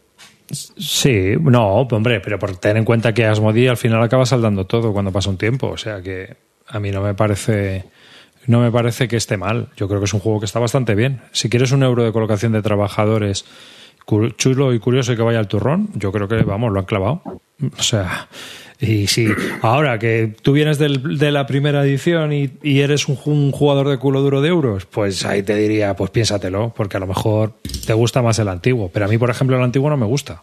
[0.50, 4.92] Sí, no, hombre, pero por tener en cuenta que Asmodee al final acaba saldando todo
[4.92, 5.68] cuando pasa un tiempo.
[5.68, 6.36] O sea que
[6.68, 7.84] a mí no me parece.
[8.46, 9.70] No me parece que esté mal.
[9.76, 11.20] Yo creo que es un juego que está bastante bien.
[11.32, 13.44] Si quieres un euro de colocación de trabajadores
[14.36, 17.22] chulo y curioso y que vaya al turrón, yo creo que, vamos, lo han clavado.
[17.76, 18.28] O sea,
[18.80, 19.26] y si
[19.62, 24.20] ahora que tú vienes del- de la primera edición y, eres un jugador de culo
[24.20, 27.54] duro de euros, pues ahí te diría, pues piénsatelo, porque a lo mejor
[27.86, 28.90] te gusta más el antiguo.
[28.92, 30.42] Pero a mí, por ejemplo, el antiguo no me gusta.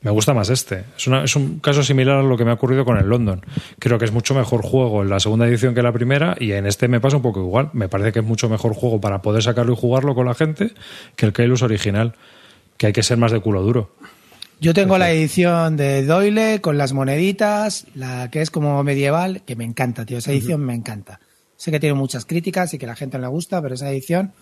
[0.00, 0.84] Me gusta más este.
[0.96, 3.40] Es, una- es un caso similar a lo que me ha ocurrido con el London.
[3.80, 6.66] Creo que es mucho mejor juego en la segunda edición que la primera y en
[6.66, 7.70] este me pasa un poco igual.
[7.72, 10.70] Me parece que es mucho mejor juego para poder sacarlo y jugarlo con la gente
[11.16, 12.14] que el Kailus original,
[12.76, 13.90] que hay que ser más de culo duro.
[14.60, 19.54] Yo tengo la edición de Doyle con las moneditas, la que es como medieval, que
[19.54, 20.18] me encanta, tío.
[20.18, 21.20] Esa edición me encanta.
[21.56, 23.88] Sé que tiene muchas críticas y que a la gente no le gusta, pero esa
[23.90, 24.32] edición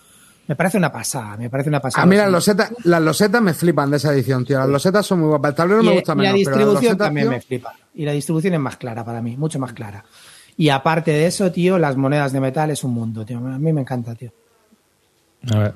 [0.47, 2.03] me parece una pasada, me parece una pasada.
[2.03, 4.59] A mí las losetas, las losetas me flipan de esa edición, tío.
[4.59, 5.51] Las losetas son muy guapas.
[5.51, 6.25] El tablero y, me gusta y menos.
[6.25, 7.75] la pero distribución losetas, también tío, me flipa.
[7.95, 10.05] Y la distribución es más clara para mí, mucho más clara.
[10.57, 13.37] Y aparte de eso, tío, las monedas de metal es un mundo, tío.
[13.37, 14.33] A mí me encanta, tío.
[15.53, 15.75] A ver.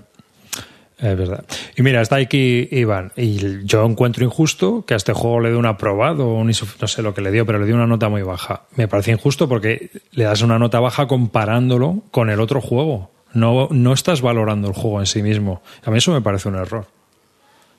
[1.01, 1.45] Es verdad.
[1.77, 3.13] Y mira, está aquí Iván.
[3.17, 7.03] Y yo encuentro injusto que a este juego le dé un aprobado, un no sé
[7.03, 8.65] lo que le dio, pero le dio una nota muy baja.
[8.77, 13.11] Me parece injusto porque le das una nota baja comparándolo con el otro juego.
[13.33, 15.63] No, no estás valorando el juego en sí mismo.
[15.85, 16.87] A mí eso me parece un error.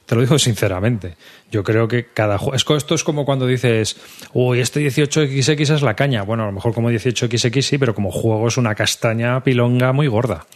[0.07, 1.15] Te lo digo sinceramente.
[1.52, 2.56] Yo creo que cada juego.
[2.56, 3.98] Esto es como cuando dices,
[4.34, 6.23] uy, este 18XX es la caña.
[6.23, 10.07] Bueno, a lo mejor como 18XX sí, pero como juego es una castaña pilonga muy
[10.07, 10.48] gorda.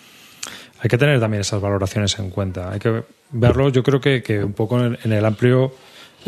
[0.85, 2.71] Hay que tener también esas valoraciones en cuenta.
[2.71, 3.01] Hay que
[3.31, 5.73] verlo, yo creo que, que un poco en el, amplio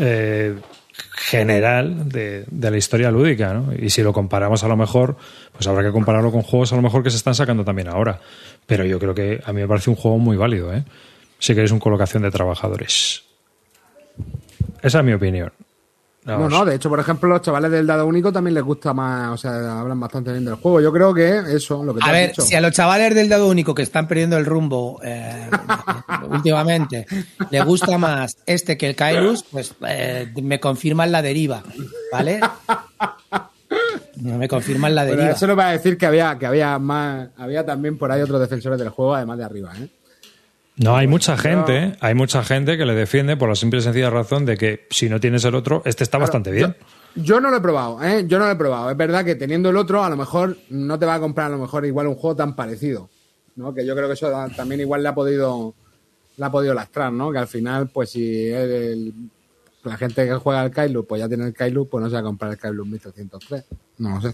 [0.00, 0.56] eh,
[1.12, 3.54] general de, de la historia lúdica.
[3.54, 3.72] ¿no?
[3.72, 5.16] Y si lo comparamos a lo mejor,
[5.52, 8.18] pues habrá que compararlo con juegos a lo mejor que se están sacando también ahora.
[8.66, 10.74] Pero yo creo que a mí me parece un juego muy válido.
[10.74, 10.82] ¿eh?
[11.38, 13.22] Si queréis un colocación de trabajadores.
[14.82, 15.52] Esa es mi opinión.
[16.24, 19.30] No, no, de hecho, por ejemplo, los chavales del dado único también les gusta más,
[19.30, 20.78] o sea, hablan bastante bien del juego.
[20.80, 22.42] Yo creo que eso, lo que te A has ver, dicho.
[22.42, 25.48] si a los chavales del dado único que están perdiendo el rumbo eh,
[26.28, 27.06] últimamente
[27.50, 31.62] le gusta más este que el Kairus, pues eh, me confirman la deriva,
[32.12, 32.40] ¿vale?
[34.20, 35.34] Me confirman la Pero deriva.
[35.34, 38.40] eso no va a decir que había, que había más, había también por ahí otros
[38.40, 39.88] defensores del juego, además de arriba, ¿eh?
[40.78, 41.96] No, hay mucha gente, ¿eh?
[42.00, 45.08] hay mucha gente que le defiende por la simple y sencilla razón de que si
[45.08, 46.76] no tienes el otro, este está bastante bien.
[47.16, 48.24] Yo no lo he probado, ¿eh?
[48.28, 48.90] Yo no lo he probado.
[48.90, 51.50] Es verdad que teniendo el otro, a lo mejor no te va a comprar a
[51.56, 53.08] lo mejor igual un juego tan parecido,
[53.56, 53.74] ¿no?
[53.74, 55.74] Que yo creo que eso da- también igual le ha podido
[56.36, 57.32] le ha podido lastrar, ¿no?
[57.32, 59.12] Que al final, pues si el-
[59.82, 62.20] la gente que juega al Kailu, pues ya tiene el Kailu, pues no se va
[62.20, 63.64] a comprar el Kailu 1303.
[63.98, 64.32] No lo sé.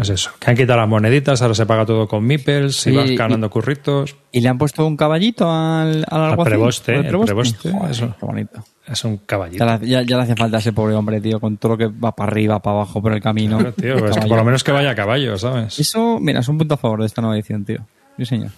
[0.00, 0.30] Es eso.
[0.38, 3.16] Que han quitado las moneditas, ahora se paga todo con Mipels, y Sí, vas y-
[3.16, 4.16] ganando curritos.
[4.32, 8.14] ¿Y le han puesto un caballito al, al Al preboste, ¿Al el preboste, Joder, eso.
[8.20, 8.64] Qué bonito.
[8.86, 9.64] Es un caballito.
[9.64, 11.78] Ya, le- ya- ya le hace falta a ese pobre hombre, tío, con todo lo
[11.78, 13.58] que va para arriba, para abajo, por el camino.
[13.58, 15.78] Claro, tío, pues por lo menos que vaya a caballo, ¿sabes?
[15.78, 17.78] Eso, mira, es un punto a favor de esta nueva edición, tío.
[18.18, 18.50] Sí, señor.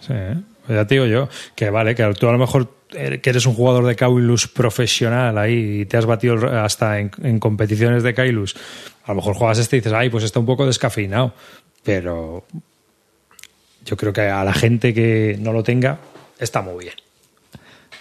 [0.00, 0.36] Sí, ¿eh?
[0.66, 3.54] Pues ya te digo yo, que vale, que tú a lo mejor que eres un
[3.54, 8.56] jugador de Kailus profesional ahí y te has batido hasta en, en competiciones de Kailus,
[9.04, 11.32] a lo mejor juegas este y dices, ay, pues está un poco descafeinado,
[11.84, 12.44] pero
[13.84, 15.98] yo creo que a la gente que no lo tenga
[16.38, 16.94] está muy bien.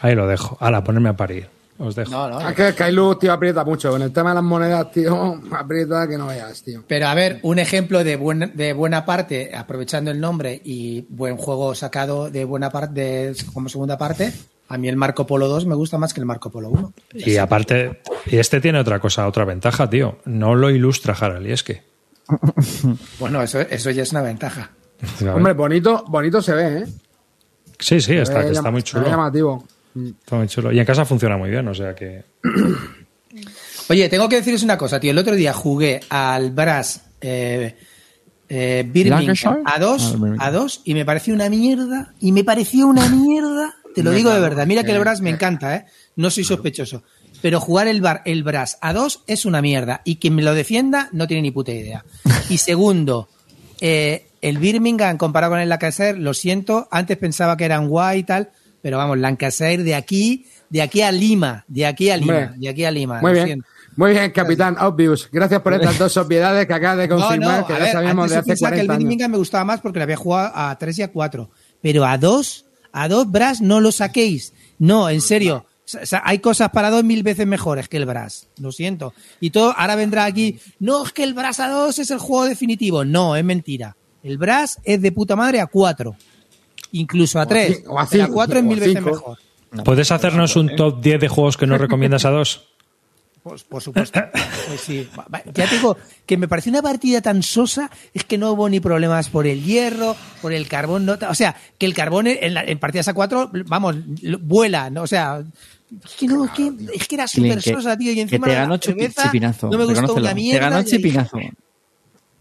[0.02, 0.58] Ahí lo dejo.
[0.60, 1.48] Ala, ponerme a parir.
[1.78, 2.12] Os dejo.
[2.12, 2.50] No, no.
[2.50, 2.74] Es que
[3.20, 3.90] tío, aprieta mucho.
[3.90, 6.84] Con el tema de las monedas, tío, aprieta que no veas, tío.
[6.88, 11.38] Pero a ver, un ejemplo de, buen- de buena parte, aprovechando el nombre y buen
[11.38, 14.34] juego sacado de buena parte de- como segunda parte,
[14.70, 16.94] a mí el Marco Polo 2 me gusta más que el Marco Polo 1.
[17.16, 20.20] Y aparte, y este tiene otra cosa, otra ventaja, tío.
[20.26, 21.82] No lo ilustra Harald, y es que.
[23.20, 24.72] Bueno, eso, eso ya es una ventaja.
[25.34, 26.86] Hombre, bonito, bonito se ve, ¿eh?
[27.80, 29.08] Sí, sí, está, está llama- muy chulo.
[29.08, 29.66] llamativo.
[29.96, 30.72] Está muy chulo.
[30.72, 32.24] Y en casa funciona muy bien, o sea que.
[33.90, 35.12] Oye, tengo que deciros una cosa, tío.
[35.12, 37.76] El otro día jugué al Brass eh,
[38.48, 42.14] eh, Birmingham a dos, Ah, a dos, y me pareció una mierda.
[42.20, 43.76] Y me pareció una mierda.
[43.96, 44.68] Te lo digo de verdad.
[44.68, 45.86] Mira que el Brass me encanta, ¿eh?
[46.16, 47.04] No soy sospechoso.
[47.42, 50.02] Pero jugar el, bar, el Brass a dos es una mierda.
[50.04, 52.04] Y quien me lo defienda no tiene ni puta idea.
[52.50, 53.30] Y segundo,
[53.80, 58.24] eh, el Birmingham comparado con el Lancashire, lo siento, antes pensaba que eran guay y
[58.24, 58.50] tal,
[58.82, 62.52] pero vamos, Lancashire de aquí, de aquí a Lima, de aquí a Lima, Hombre.
[62.58, 63.22] de aquí a Lima.
[63.22, 63.46] Muy lo bien.
[63.46, 63.68] siento.
[63.96, 65.30] Muy bien, capitán Obvious.
[65.32, 68.32] Gracias por estas dos obviedades que acabas de confirmar, no, que ya ver, sabíamos antes
[68.32, 69.00] de hace pensaba que 40 el años.
[69.00, 71.50] Birmingham me gustaba más porque le había jugado a 3 y a 4.
[71.82, 74.54] Pero a 2, a 2 Brass no lo saquéis.
[74.78, 75.66] No, en serio.
[76.02, 78.48] O sea, hay cosas para dos mil veces mejores que el Brass.
[78.60, 79.14] Lo siento.
[79.40, 80.60] Y todo, ahora vendrá aquí.
[80.80, 83.04] No, es que el Brass a 2 es el juego definitivo.
[83.04, 83.96] No, es mentira.
[84.22, 86.16] El Brass es de puta madre a 4.
[86.92, 87.84] Incluso a a 3.
[87.84, 89.10] ci- o a Pero a cinco, 4 es mil veces cinco.
[89.72, 89.84] mejor.
[89.86, 92.68] ¿Puedes hacernos un top 10 de juegos que no recomiendas a dos?
[93.44, 94.20] Pues, por supuesto.
[94.70, 95.10] Pues sí.
[95.56, 95.98] Ya te digo
[96.28, 99.64] que me pareció una partida tan sosa, es que no hubo ni problemas por el
[99.64, 101.06] hierro, por el carbón.
[101.08, 103.96] No, o sea, que el carbón en, la- en partidas a cuatro, vamos,
[104.42, 105.02] vuela, ¿no?
[105.04, 105.44] O sea.
[106.06, 108.12] Es que, no, es que, es que era súper que- sosa, tío.
[108.12, 109.70] Y que encima te la ganó cerveza Chipinazo.
[109.72, 110.68] No me gustó una mierda.
[110.68, 111.38] Te ganó Chipinazo.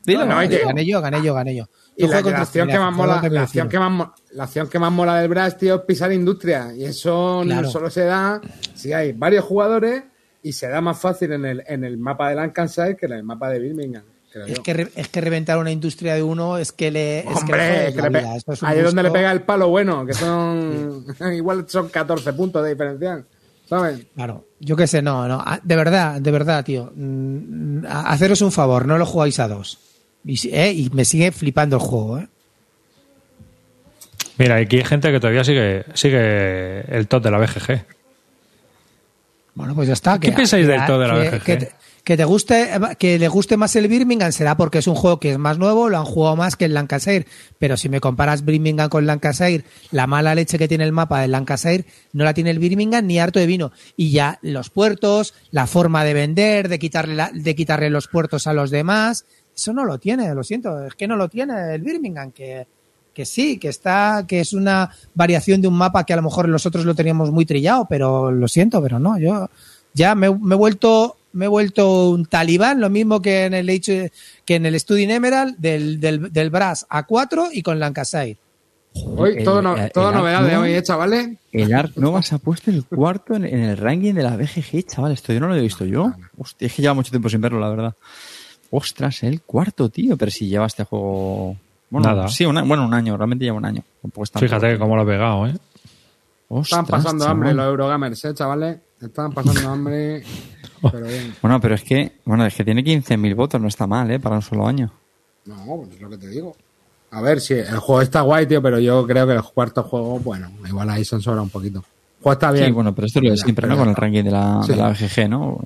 [0.04, 1.64] Dilo, No, que- Gané yo, gané yo, gané yo.
[1.96, 4.08] Y Yo la, juego que la acción que más mola, que la acción que más,
[4.32, 6.72] la acción que más mola del Brass, tío, es pisar industria.
[6.76, 7.62] Y eso Claro.
[7.62, 8.40] no solo se da
[8.74, 10.04] si hay varios jugadores
[10.42, 13.22] y se da más fácil en el, en el mapa de Lancashire que en el
[13.24, 14.04] mapa de Birmingham.
[14.46, 17.20] Es que, re- es que reventar una industria de uno es que le.
[17.20, 18.36] es que le Hombre, jodes es que la le pe- vida.
[18.36, 21.04] Esto es un ahí es donde le pega el palo bueno, que son.
[21.34, 23.24] igual son 14 puntos de diferencial.
[23.66, 24.00] ¿Sabes?
[24.14, 26.90] Claro, yo qué sé, no, no, ah, de verdad, de verdad, tío.
[26.94, 29.78] Mm, a- Haceros un favor, no lo jugáis a dos.
[30.24, 32.28] Y, eh, y me sigue flipando el juego, ¿eh?
[34.36, 37.84] Mira, aquí hay gente que todavía sigue, sigue el top de la BGG.
[39.58, 40.18] Bueno, pues ya está.
[40.18, 41.42] ¿Qué que- pensáis que- del todo de la BGG?
[41.42, 41.72] Que, te-
[42.04, 45.32] que te guste, que le guste más el Birmingham será porque es un juego que
[45.32, 47.26] es más nuevo, lo han jugado más que el Lancashire.
[47.58, 51.32] Pero si me comparas Birmingham con Lancashire, la mala leche que tiene el mapa del
[51.32, 53.72] Lancashire no la tiene el Birmingham ni harto de vino.
[53.96, 58.46] Y ya los puertos, la forma de vender, de quitarle, la- de quitarle los puertos
[58.46, 61.82] a los demás, eso no lo tiene, lo siento, es que no lo tiene el
[61.82, 62.66] Birmingham, que,
[63.18, 66.48] que sí, que está, que es una variación de un mapa que a lo mejor
[66.48, 69.50] los otros lo teníamos muy trillado, pero lo siento, pero no, yo
[69.92, 73.68] ya me, me he vuelto me he vuelto un talibán, lo mismo que en el
[73.70, 74.12] H-
[74.44, 78.36] que en el Emerald del, del, del Brass A4 y con Lancashire.
[79.16, 81.30] Hoy El- todo, no, el- todo el novedad de hoy, ¿eh, chavales?
[81.50, 84.86] El Ark Nova se ha puesto el cuarto en, en el ranking de la BGG,
[84.86, 85.10] chaval.
[85.12, 86.12] Esto yo no lo he visto yo.
[86.38, 87.94] Hostia, es que lleva mucho tiempo sin verlo, la verdad.
[88.70, 90.16] Ostras, el cuarto, tío.
[90.16, 91.56] Pero si lleva este juego.
[91.90, 92.28] Bueno, Nada.
[92.28, 93.16] Sí, una- bueno, un año.
[93.16, 93.82] Realmente lleva un año.
[94.22, 94.30] Es.
[94.34, 95.54] Fíjate cómo lo ha pegado, ¿eh?
[96.50, 97.36] Ostras, pasando chaval.
[97.36, 98.78] hambre los Eurogamers, ¿eh, chavales?
[99.00, 100.22] Estaban pasando hambre,
[100.82, 101.34] pero bien.
[101.42, 104.18] Bueno, pero es que, bueno, es que tiene 15.000 votos, no está mal, ¿eh?
[104.18, 104.90] Para un solo año.
[105.44, 106.56] No, pues es lo que te digo.
[107.10, 110.18] A ver, si el juego está guay, tío, pero yo creo que el cuarto juego,
[110.20, 111.78] bueno, igual ahí se han sobrado un poquito.
[111.78, 112.66] El juego está bien.
[112.66, 113.76] Sí, bueno, pero esto es lo de Ya, siempre, ¿no?
[113.78, 114.72] Con el ranking de la, Sí.
[114.72, 115.58] de la BGG, ¿no?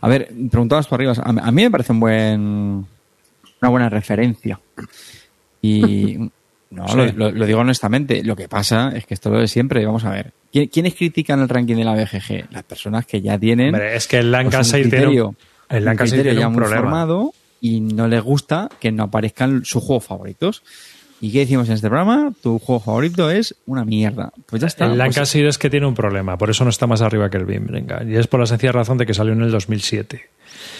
[0.00, 1.14] A ver, preguntabas por arriba.
[1.24, 2.40] A mí me parece un buen,
[3.60, 4.58] una buena referencia.
[5.66, 6.30] Y
[6.70, 7.12] no, Sí.
[7.16, 8.22] lo, digo honestamente.
[8.24, 9.84] Lo que pasa es que esto es lo de siempre.
[9.84, 10.32] Vamos a ver.
[10.52, 12.52] ¿Quién- ¿Quiénes critican el ranking de la BGG?
[12.52, 15.36] Las personas que ya tienen Hombre, es que el pues, un Lancashire tiene un,
[16.36, 16.82] el ya un muy problema.
[16.82, 20.62] formado y no les gusta que no aparezcan sus juegos favoritos.
[21.18, 22.30] ¿Y qué decimos en este programa?
[22.42, 24.32] Tu juego favorito es una mierda.
[24.44, 24.84] Pues ya está.
[24.84, 27.38] El pues- Lancashire es que tiene un problema, por eso no está más arriba que
[27.38, 28.10] el Birmingham.
[28.10, 30.20] Y es por la sencilla razón de que salió en el 2007.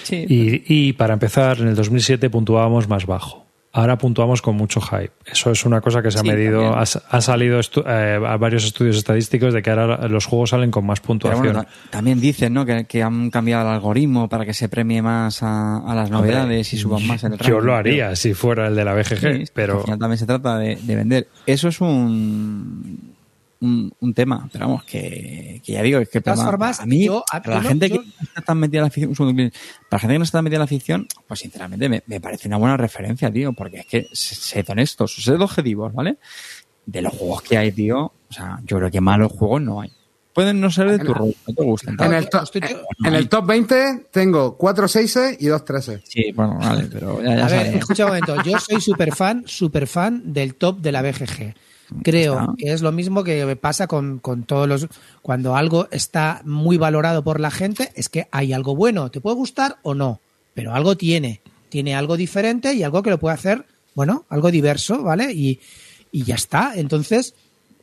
[0.03, 3.46] sí, Y, y para empezar, en el 2007 puntuábamos más bajo.
[3.79, 5.11] Ahora puntuamos con mucho hype.
[5.27, 8.37] Eso es una cosa que se ha Sí, medido, ha, ha salido estu- eh, a
[8.39, 11.43] varios estudios estadísticos de que ahora los juegos salen con más Pero puntuación.
[11.43, 12.65] bueno, también dicen ¿no?
[12.65, 16.73] que, que han cambiado el algoritmo para que se premie más a, a las novedades
[16.73, 17.53] y suban más en el ranking.
[17.55, 20.27] Yo lo haría si fuera el de la BGG, Sí, Al pero final también se
[20.27, 21.29] trata de, de vender.
[21.45, 23.16] Eso es un,
[23.61, 26.87] un, un tema, pero vamos, que, que ya digo, es que todas para, formas, a
[26.87, 28.89] mí, yo- a- para la no- gente yo- que no está tan metida en la
[28.89, 29.43] afición, un segundo,
[29.89, 32.21] para la gente que no está tan metida en la afición, pues sinceramente me, me
[32.21, 36.19] parece una buena referencia, tío, porque es que, se- sed honestos, sed objetivos, ¿vale?
[36.85, 39.91] De los juegos que hay, tío, o sea, yo creo que malos juegos no hay.
[40.33, 41.97] Pueden no ser de tu rol, no te gusten.
[41.99, 42.61] En el, to- Estoy-
[43.07, 46.03] en el top 20 tengo 4 6 y 2 13.
[46.05, 48.43] Sí, bueno, vale, pero ya, ya A ver, escucha un momento.
[48.43, 51.55] Yo soy súper fan, súper fan del top de la BGG.
[52.03, 52.55] Creo Está.
[52.59, 54.87] que es lo mismo que pasa con, con todos los.
[55.23, 59.11] Cuando algo está muy valorado por la gente, es que hay algo bueno.
[59.11, 60.21] Te puede gustar o no,
[60.55, 61.41] pero algo tiene.
[61.69, 63.65] Tiene algo diferente y algo que lo puede hacer,
[63.95, 65.33] bueno, algo diverso, ¿vale?
[65.33, 65.61] Y,
[66.13, 66.73] y ya está.
[66.77, 67.35] Entonces,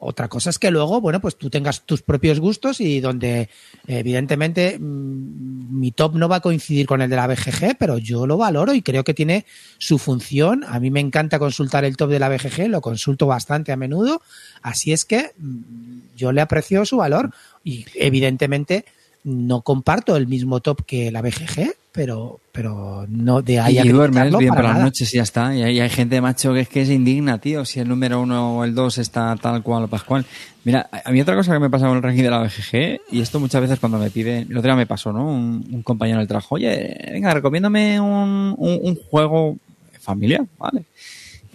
[0.06, 3.50] Otra cosa es que luego, bueno, pues tú tengas tus propios gustos y donde
[3.88, 8.28] evidentemente mm, mi top no va a coincidir con el de la BGG, pero yo
[8.28, 9.46] lo valoro y creo que tiene
[9.78, 10.66] su función.
[10.68, 14.22] A mí me encanta consultar el top de la BGG, lo consulto bastante a menudo,
[14.62, 17.32] así es que mm, yo le aprecio su valor
[17.64, 18.84] y evidentemente
[19.24, 23.90] no comparto el mismo top que la BGG, pero, pero no de ahí a y
[23.90, 25.56] duermes criticarlo bien para por las noches y ya está.
[25.56, 28.58] Y hay, hay gente, macho, que es que es indigna, tío, si el número uno
[28.58, 30.26] o el dos está tal cual o pascual.
[30.64, 33.02] Mira, a a mí otra cosa que me pasa con el ranking de la BGG,
[33.12, 35.28] y esto muchas veces cuando me pide, el otro día me pasó, ¿no?
[35.28, 39.58] Un, un compañero del trabajo, oye, venga, recomiéndame un, un, un juego
[40.00, 40.86] familiar, ¿vale?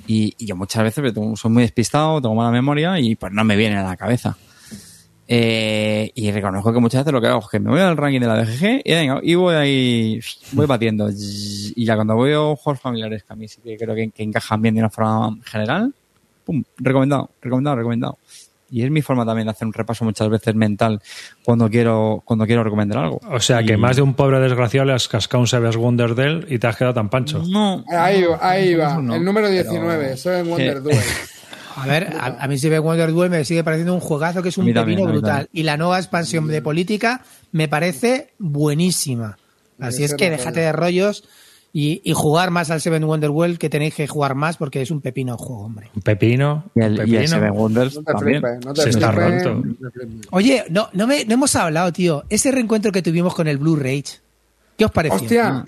[0.06, 3.56] Y, y yo muchas veces soy muy despistado, tengo mala memoria y pues no me
[3.56, 4.36] viene a la cabeza.
[5.30, 8.20] Eh, y reconozco que muchas veces lo que hago es que me voy al ranking
[8.20, 10.20] de la BGG y, venga, y voy ahí,
[10.52, 11.10] voy batiendo.
[11.10, 14.62] Y ya cuando veo juegos familiares que a mí sí que creo que, que encajan
[14.62, 15.92] bien de una forma general,
[16.46, 18.18] pum, recomendado, recomendado, recomendado.
[18.70, 21.00] Y es mi forma también de hacer un repaso muchas veces mental
[21.42, 23.20] cuando quiero, cuando quiero recomendar algo.
[23.30, 26.24] O sea que más de un pobre desgraciado le has cascado un Seves Wonder de
[26.26, 27.42] él y te has quedado tan pancho.
[27.48, 30.98] No, Ahí, va, ahí va, no, el número pero- 19, Seven Wonder Duel.
[31.78, 34.58] A ver, a, a mí Seven Wonder Duel me sigue pareciendo un juegazo que es
[34.58, 35.30] un también, pepino brutal.
[35.30, 35.48] también.
[35.52, 37.22] Y la nueva expansión de política
[37.52, 39.38] me parece buenísima.
[39.80, 41.24] Así es que déjate de rollos
[41.72, 44.90] y, y jugar más al Seven Wonder World que tenéis que jugar más porque es
[44.90, 45.90] un pepino el juego, hombre.
[45.94, 46.64] Un pepino.
[46.74, 47.18] y el, y pepino.
[47.20, 48.40] el Seven Wonders No te también.
[48.42, 49.62] flipes, no te Se está roto.
[50.30, 52.24] Oye, no, no, me, no hemos hablado, tío.
[52.28, 54.20] Ese reencuentro que tuvimos con el Blue Rage.
[54.78, 55.16] ¿Qué os pareció?
[55.18, 55.64] Hostia,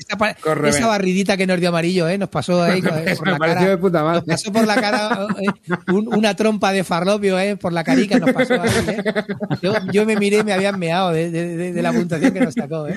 [0.69, 2.17] esa, barridita que nos dio amarillo, ¿eh?
[2.17, 3.71] Nos pasó ahí eh, por Me la pareció cara.
[3.71, 4.23] de puta madre.
[4.25, 5.47] Nos pasó por la cara eh,
[5.93, 7.57] un- una trompa de farlopio, ¿eh?
[7.57, 9.03] Por la carica nos pasó ahí, ¿eh?
[9.61, 12.41] Yo, yo me miré y me habían meado de, de- de- de la puntuación que
[12.41, 12.95] nos sacó, ¿eh?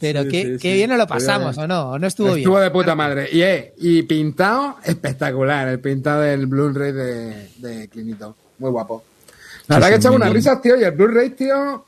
[0.00, 0.74] Pero Sí, qué, sí, qué sí.
[0.76, 1.58] bien nos lo Estuvo pasamos.
[1.58, 1.90] ¿o no?
[1.90, 2.64] ¿O no estuvo, Estuvo bien?
[2.64, 3.28] de puta madre.
[3.30, 5.68] Y, eh, y pintado, espectacular.
[5.68, 8.34] El pintado del Blu-ray de, de Clinito.
[8.58, 9.04] Muy guapo.
[9.68, 10.78] La verdad que echaba muy unas risas, tío.
[10.80, 11.86] Y el Blu-ray, tío,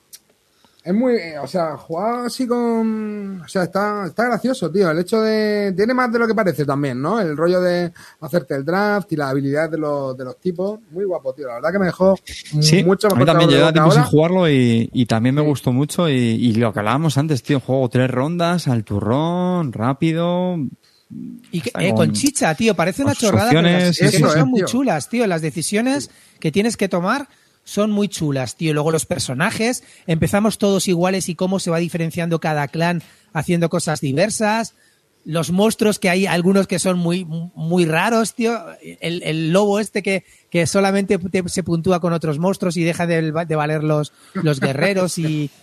[0.86, 1.14] es muy.
[1.16, 3.40] eh, O sea, jugado así con.
[3.44, 4.90] O sea, está, está gracioso, tío.
[4.90, 5.72] El hecho de.
[5.76, 7.20] Tiene más de lo que parece también, ¿no?
[7.20, 10.78] El rollo de hacerte el draft y la habilidad de los, de los tipos.
[10.92, 11.48] Muy guapo, tío.
[11.48, 13.72] La verdad que me dejó Sí, mucho a mejor mí también sabor de lleva boca
[13.72, 14.10] tiempo sin ahora.
[14.10, 16.08] jugarlo y, y también me gustó mucho.
[16.08, 20.56] Y, y lo que hablábamos antes, tío, juego tres rondas, al turrón, rápido.
[21.52, 24.44] Y que- eh, con- con chicha, tío, parece una chorrada, pero las eso, son eh,
[24.44, 24.66] muy tío.
[24.66, 25.26] chulas, tío.
[25.26, 26.10] Las decisiones
[26.40, 27.28] que tienes que tomar
[27.66, 28.72] son muy chulas, tío.
[28.72, 33.02] Luego los personajes, empezamos todos iguales y cómo se va diferenciando cada clan
[33.32, 34.74] haciendo cosas diversas.
[35.24, 38.56] Los monstruos que hay algunos que son muy, muy raros, tío.
[39.00, 43.08] El, el lobo este que, que solamente te- se puntúa con otros monstruos y deja
[43.08, 45.50] de, de valer los, los guerreros y...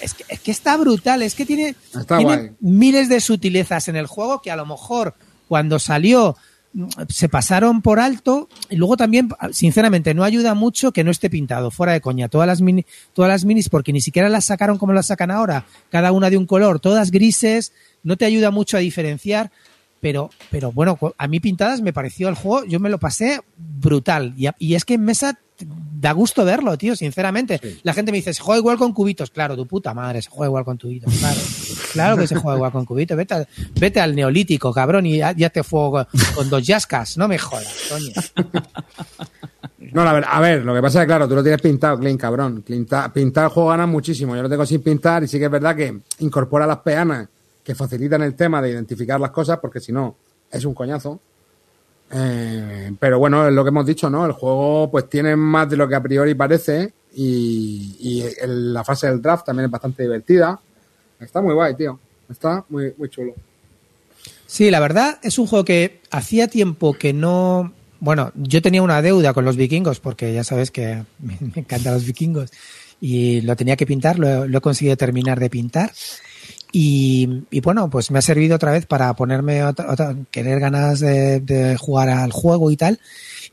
[0.00, 1.74] Es que, es que está brutal, es que tiene,
[2.16, 5.14] tiene miles de sutilezas en el juego que a lo mejor
[5.48, 6.36] cuando salió
[7.08, 11.70] se pasaron por alto y luego también sinceramente no ayuda mucho que no esté pintado
[11.70, 12.28] fuera de coña.
[12.28, 15.64] Todas las mini, todas las minis porque ni siquiera las sacaron como las sacan ahora.
[15.90, 17.72] Cada una de un color todas grises
[18.02, 19.50] no te ayuda mucho a diferenciar
[20.00, 24.34] pero pero bueno a mí pintadas me pareció el juego yo me lo pasé brutal.
[24.36, 25.38] Y, y es que en mesa
[25.98, 27.60] da gusto verlo, tío, sinceramente.
[27.82, 29.30] La gente me dice, se juega igual con cubitos.
[29.30, 31.12] Claro, tu puta madre, se juega igual con cubitos.
[31.18, 31.40] Claro,
[31.92, 33.16] claro que se juega igual con cubitos.
[33.16, 33.48] Vete al,
[33.78, 37.16] vete al neolítico, cabrón, y ya, ya te juego con, con dos yascas.
[37.16, 38.12] No me jodas, coño.
[39.92, 41.98] No, la verdad, a ver, lo que pasa es que, claro, tú lo tienes pintado,
[41.98, 42.62] Clean, cabrón.
[42.62, 44.36] Pintar, pintar el juego gana muchísimo.
[44.36, 47.28] Yo lo tengo sin pintar y sí que es verdad que incorpora las peanas
[47.62, 50.16] que facilitan el tema de identificar las cosas, porque si no,
[50.50, 51.20] es un coñazo.
[52.10, 54.26] Eh, pero bueno, es lo que hemos dicho, ¿no?
[54.26, 59.22] El juego pues tiene más de lo que a priori parece y, la fase del
[59.22, 60.60] draft también es bastante divertida.
[61.18, 61.98] Está muy guay, tío.
[62.28, 63.34] Está muy, muy chulo.
[64.46, 67.72] Sí, la verdad es un juego que hacía tiempo que no.
[67.98, 72.04] Bueno, yo tenía una deuda con los vikingos porque ya sabes que me, encantan los
[72.04, 72.50] vikingos
[73.00, 75.92] y lo tenía que pintar, lo he conseguido terminar de pintar.
[76.78, 81.40] Y, bueno, pues me ha servido otra vez para ponerme otra, otra- querer ganas de,
[81.40, 83.00] de jugar al juego y tal.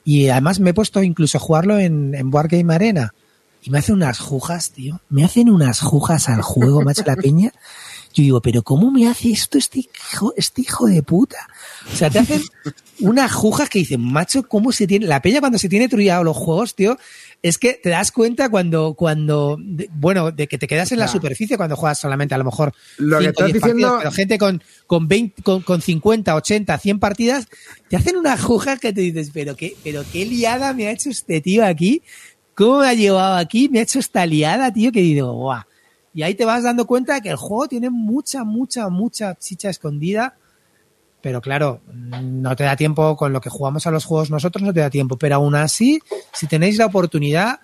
[0.03, 3.13] Y además me he puesto incluso a jugarlo en, en Board Game Arena.
[3.61, 4.99] Y me hacen unas jujas, tío.
[5.07, 7.53] Me hacen unas jujas al juego, macho la peña.
[8.13, 11.37] Yo digo, pero ¿cómo me hace esto este hijo, este hijo de puta?
[11.91, 12.41] O sea, te hacen
[12.99, 15.07] unas jujas que dicen, macho, ¿cómo se tiene?
[15.07, 16.97] La peña cuando se tiene trullado los juegos, tío,
[17.43, 21.07] es que te das cuenta cuando, cuando, de- bueno, de que te quedas en la
[21.07, 24.11] superficie cuando juegas solamente a lo mejor Lo que 5 estás 10 diciendo- partidos, pero
[24.15, 27.47] gente con, con 20, con, con 50, 80, 100 partidas,
[27.89, 31.09] te hacen una juja que te dices, pero qué, pero qué liada me ha hecho
[31.09, 32.01] este tío aquí,
[32.55, 33.67] ¿cómo me ha llevado aquí?
[33.69, 35.63] Me ha hecho esta liada, tío, que digo, guau.
[36.15, 39.69] Y ahí te vas dando cuenta de que el juego tiene mucha, mucha, mucha chicha
[39.69, 40.37] escondida
[41.23, 44.73] Pero claro, no te da tiempo con lo que jugamos a los juegos nosotros, no
[44.73, 45.15] te da tiempo.
[45.17, 46.01] Pero aún así,
[46.33, 47.61] si tenéis la oportunidad,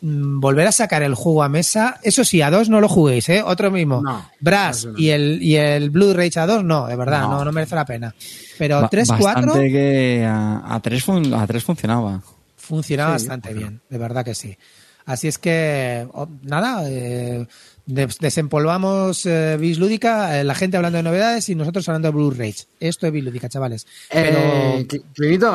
[0.00, 3.28] mm, volver a sacar el juego a mesa, eso sí, a dos no lo juguéis,
[3.28, 3.42] ¿eh?
[3.44, 4.00] Otro mismo.
[4.00, 4.98] No, Brass no.
[4.98, 7.44] y el, y el Blue Rage a dos, no, de verdad, no, No.
[7.44, 8.14] no, merece la pena.
[8.58, 12.22] Pero Ba- 3, 4 Bastante que a, a tres fun- a tres funcionaba.
[12.56, 14.56] funciona Sí, bastante bien, de verdad que sí.
[15.04, 17.46] Así es que, oh, nada, eh,
[17.86, 22.12] des- desempolvamos eh, Bis Lúdica, eh, la gente hablando de novedades y nosotros hablando de
[22.14, 22.64] Blue Rage.
[22.80, 23.86] Esto es Bis Lúdica, chavales.
[24.12, 24.86] Pero Eh,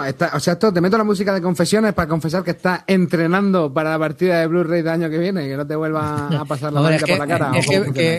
[0.08, 3.74] está- o sea, esto te meto la música de confesiones para confesar que estás entrenando
[3.74, 6.74] para la partida de Blu-ray del año que viene, que no te vuelva a pasar
[6.74, 7.52] la que, por la cara.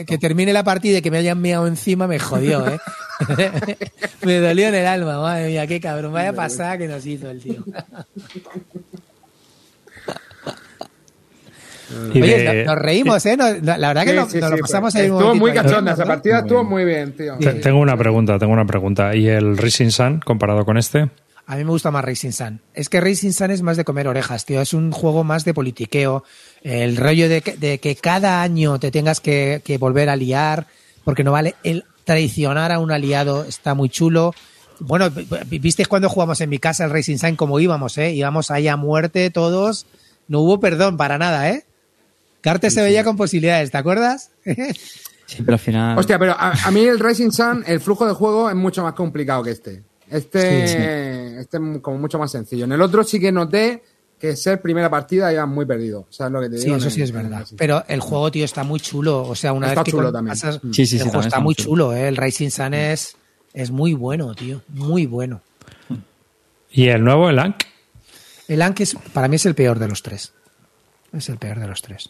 [0.06, 2.78] que termine la partida y que me hayan meado encima me jodió, ¿eh?
[4.24, 6.12] me dolió en el alma, madre mía, qué cabrón.
[6.12, 7.64] Vaya pasada que nos hizo el tío.
[12.12, 13.36] Y Oye, de- nos reímos, ¿eh?
[13.36, 15.52] Nos- la verdad que Sí, nos, sí, nos sí, lo pasamos pues, ahí Estuvo muy
[15.52, 17.36] cachonda, esa partida estuvo muy bien, tío.
[17.39, 19.15] Te- Tengo una pregunta, tengo una pregunta.
[19.15, 21.09] ¿Y el Rising Sun comparado con este?
[21.47, 22.60] A mí me gusta más Racing Sun.
[22.74, 24.60] Es que Racing Sun es más de comer orejas, tío.
[24.60, 26.23] Es un juego más de politiqueo.
[26.62, 30.66] El rollo de que, de que cada año te tengas que, que volver a liar,
[31.05, 31.55] porque no vale.
[31.65, 34.35] El traicionar a un aliado está muy chulo.
[34.81, 38.12] Bueno, vi- visteis cuando jugamos en mi casa el Racing Sun como íbamos, ¿eh?
[38.12, 39.86] Íbamos ahí a muerte todos.
[40.28, 41.65] No hubo perdón para nada, ¿eh?
[42.40, 44.31] Carte se veía con posibilidades, ¿te acuerdas?
[45.31, 45.98] Sí, pero al final.
[45.98, 48.94] Hostia, pero a, a mí el Rising Sun, el flujo de juego es mucho más
[48.94, 49.82] complicado que este.
[50.10, 50.74] Este, Sí,
[51.39, 52.65] este es como mucho más sencillo.
[52.65, 53.82] En el otro sí que noté
[54.19, 56.06] que ser primera partida iba muy perdido.
[56.09, 56.77] ¿Sabes lo que te Sí, digo?
[56.77, 57.47] eso En sí el- es verdad.
[57.59, 59.20] Pero el juego, tío, está muy chulo.
[59.23, 60.32] O sea, una Está vez que chulo también.
[60.35, 60.60] pasas-.
[60.73, 62.09] Sí, sí, sí, el juego está está muy chulo, ¿eh?
[62.09, 63.15] El Rising Sun es,
[63.52, 64.62] es muy bueno, tío.
[64.69, 65.43] Muy bueno.
[66.70, 67.65] ¿Y el nuevo, el Ankh?
[68.48, 70.32] El Anki es, para mí es el peor de los tres.
[71.12, 72.09] Es el peor de los tres.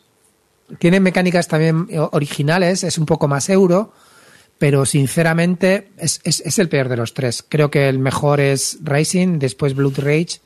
[0.79, 3.93] Tiene mecánicas también eh, originales, es un poco más euro,
[4.59, 7.45] pero sinceramente es, es- es el peor de los tres.
[7.49, 10.41] Creo que el mejor es Racing, después Blood Rage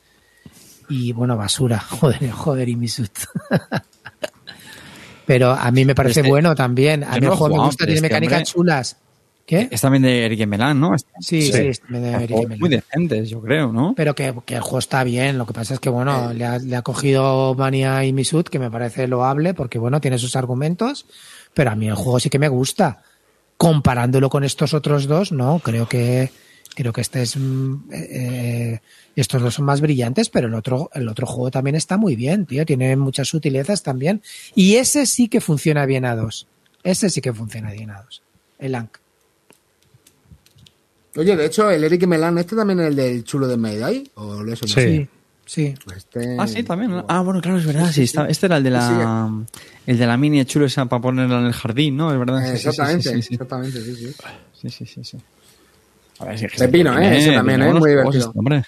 [0.89, 1.79] y bueno, basura.
[1.99, 3.11] Joder, joder, y Misut.
[5.25, 7.03] pero a mí me parece Este- bueno también.
[7.03, 8.97] A mí el juego me gusta, tiene este mecánicas hombre- chulas.
[9.45, 9.67] ¿Qué?
[9.71, 10.97] Es también de Eric Melán, ¿no?
[11.19, 11.57] Sí, sí, Sí.
[11.57, 12.59] es de Eric Juegos Melán.
[12.59, 13.93] muy decentes, yo creo, ¿no?
[13.95, 16.59] Pero que, que el juego está bien, lo que pasa es que, bueno, le ha,
[16.59, 21.05] le ha cogido Mania y Misut, que me parece loable, porque, bueno, tiene sus argumentos,
[21.53, 23.01] pero a mí el juego sí que me gusta.
[23.57, 26.31] Comparándolo con estos otros dos, no, creo que
[26.75, 28.79] creo que este es mm, eh,
[29.15, 32.45] estos dos son más brillantes, pero el otro el otro juego también está muy bien,
[32.47, 34.21] tío, tiene muchas sutilezas también
[34.55, 36.47] y ese sí que funciona bien a dos.
[36.83, 38.23] Ese sí que funciona bien a dos.
[38.57, 38.97] El Ankh.
[41.15, 44.09] Oye, de hecho, el Eric Melán, ¿este también es el del chulo de Mayday?
[44.15, 44.55] ¿O lo?
[44.55, 44.67] Sí.
[44.67, 45.07] Sí,
[45.45, 45.75] sí.
[45.95, 46.91] Este- Ah, sí, también.
[46.91, 47.05] ¿no?
[47.07, 47.91] Ah, bueno, claro, es verdad.
[47.91, 49.29] Sí, está- este era el de la,
[49.85, 52.11] el de la mini chulo esa para ponerla en el jardín, ¿no?
[52.11, 52.43] Es verdad.
[52.43, 53.33] Eh, Sí, sí, sí, exactamente, sí, sí.
[53.35, 54.13] exactamente, sí, sí.
[54.61, 55.17] Sí, sí, sí, sí.
[56.19, 57.17] A ver, si es que Pepino, ¿eh?
[57.17, 57.73] Ese también, ¿eh?
[57.73, 58.27] Muy divertido.
[58.27, 58.63] este hombre.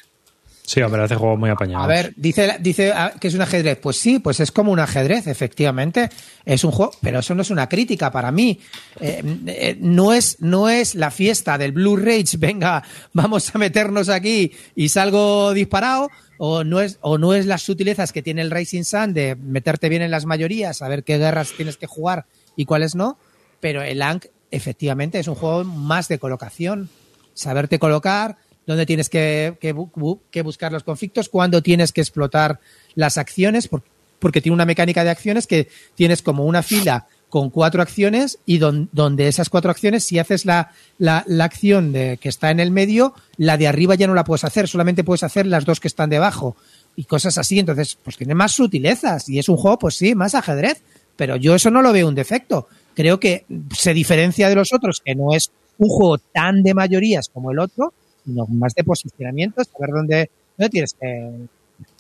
[0.66, 1.86] Sí, hombre, hace juegos muy apañados.
[1.86, 3.78] A ver, dice, dice ah, que es un ajedrez.
[3.80, 6.10] Pues sí, pues es como un ajedrez, efectivamente.
[6.44, 8.60] Es un juego, pero eso no es una crítica para mí.
[9.00, 12.84] Eh, eh, no, es, no es la fiesta del Blue Rage, venga,
[13.14, 16.10] vamos a meternos aquí y salgo disparado.
[16.38, 19.88] O no, es, o no es las sutilezas que tiene el Racing Sun de meterte
[19.88, 22.26] bien en las mayorías, saber qué guerras tienes que jugar
[22.58, 23.18] y cuáles no.
[23.62, 26.90] Pero el Ankh, efectivamente, es un juego más de colocación.
[27.34, 32.02] Saberte colocar, dónde tienes que, que bu- bu- que buscar los conflictos, cuándo tienes que
[32.02, 32.60] explotar
[32.96, 33.84] las acciones, por-
[34.20, 38.60] porque tiene una mecánica de acciones que tienes como una fila con cuatro acciones y
[38.60, 42.60] don- donde esas cuatro acciones, si haces la, la, la acción de, que está en
[42.60, 45.80] el medio, la de arriba ya no la puedes hacer, solamente puedes hacer las dos
[45.80, 46.56] que están debajo
[46.96, 47.60] y cosas así.
[47.60, 50.82] Entonces, pues tiene más sutilezas y es un juego, pues sí, más ajedrez,
[51.18, 52.68] pero yo eso no lo veo un defecto.
[52.96, 53.44] Creo que
[53.78, 57.60] se diferencia de los otros, que no es un juego tan de mayorías como el
[57.60, 57.94] otro,
[58.26, 61.48] sino más de posicionamiento, saber dónde, dónde tienes que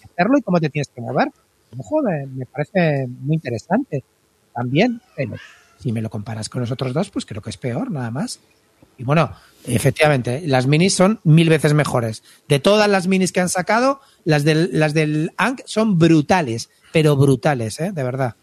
[0.03, 1.30] hacerlo y cómo te tienes que mover.
[1.77, 4.03] Juego me, me parece muy interesante
[4.53, 5.35] también, pero
[5.80, 8.39] si me lo comparas con los otros dos, pues creo que es peor, nada más.
[8.97, 9.31] Y bueno,
[9.65, 12.23] efectivamente, las minis son mil veces mejores.
[12.47, 17.18] De todas las minis que han sacado, las del, las del Ankh son brutales, pero
[17.18, 17.91] brutales, ¿eh?
[17.91, 18.35] De verdad.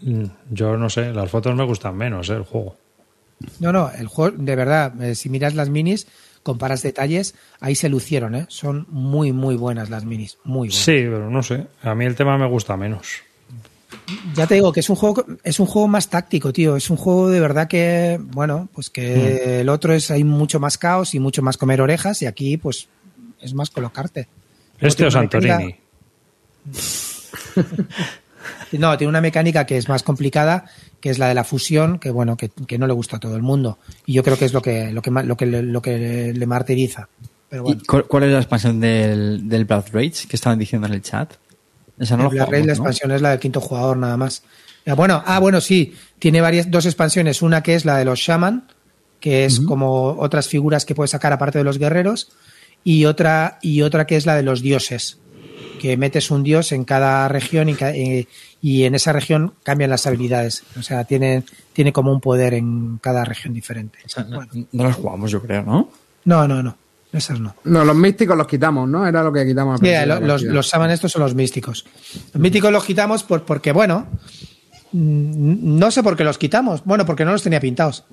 [0.00, 2.34] Mm, Yo no sé, las fotos me gustan menos, ¿eh?
[2.34, 2.76] el juego.
[3.60, 6.06] No, no, el juego, de verdad, eh, si miras las minis,
[6.42, 8.46] comparas detalles, ahí se lucieron, ¿eh?
[8.48, 10.84] Son muy, muy buenas las minis, muy buenas.
[10.84, 11.66] Sí, pero no sé.
[11.82, 13.22] A mí el tema me gusta menos.
[14.34, 16.76] Ya te digo que es un juego, es un juego más táctico, tío.
[16.76, 20.78] Es un juego de verdad que, bueno, pues que el otro es hay mucho más
[20.78, 22.88] caos y mucho más comer orejas y aquí, pues,
[23.40, 24.28] es más colocarte.
[24.80, 25.76] Este o Santorini.
[28.72, 30.64] No, tiene una mecánica que es más complicada,
[31.02, 33.34] que es la de la fusión, que bueno, que, que no le gusta a todo
[33.36, 33.78] el mundo.
[34.06, 36.46] Y yo creo que es lo que, lo que, lo que, le- lo que le
[36.46, 37.08] martiriza.
[37.50, 37.80] Pero bueno.
[37.82, 41.34] ¿Y cuál, es la expansión del, del Blood Rage que estaban diciendo en el chat?
[41.98, 44.44] Esa no lo la, expansión es la del quinto jugador nada más.
[44.86, 47.42] Ah, bueno, ah, bueno, sí, tiene varias, dos expansiones.
[47.42, 48.68] Una que es la de los shaman,
[49.18, 52.30] que es como otras figuras que puedes sacar aparte de los guerreros,
[52.84, 55.18] y otra, y otra que es la de los dioses,
[55.80, 58.28] que metes un dios en cada región y, eh,
[58.60, 60.62] y en esa región cambian las habilidades.
[60.78, 63.98] O sea, tiene, tiene como un poder en cada región diferente.
[64.04, 64.40] O sea, no,
[64.72, 65.90] no las jugamos, yo creo, ¿no?
[66.24, 66.76] No, no, no,
[67.12, 67.54] esas no.
[67.64, 69.06] No, los místicos los quitamos, ¿no?
[69.06, 69.80] Era lo que quitamos.
[69.80, 71.84] al Yeah, lo- los, los shaman estos son los místicos.
[72.32, 74.06] Los místicos los quitamos por, porque, bueno,
[74.92, 76.84] mm, no sé por qué los quitamos.
[76.84, 78.04] Bueno, porque no los tenía pintados.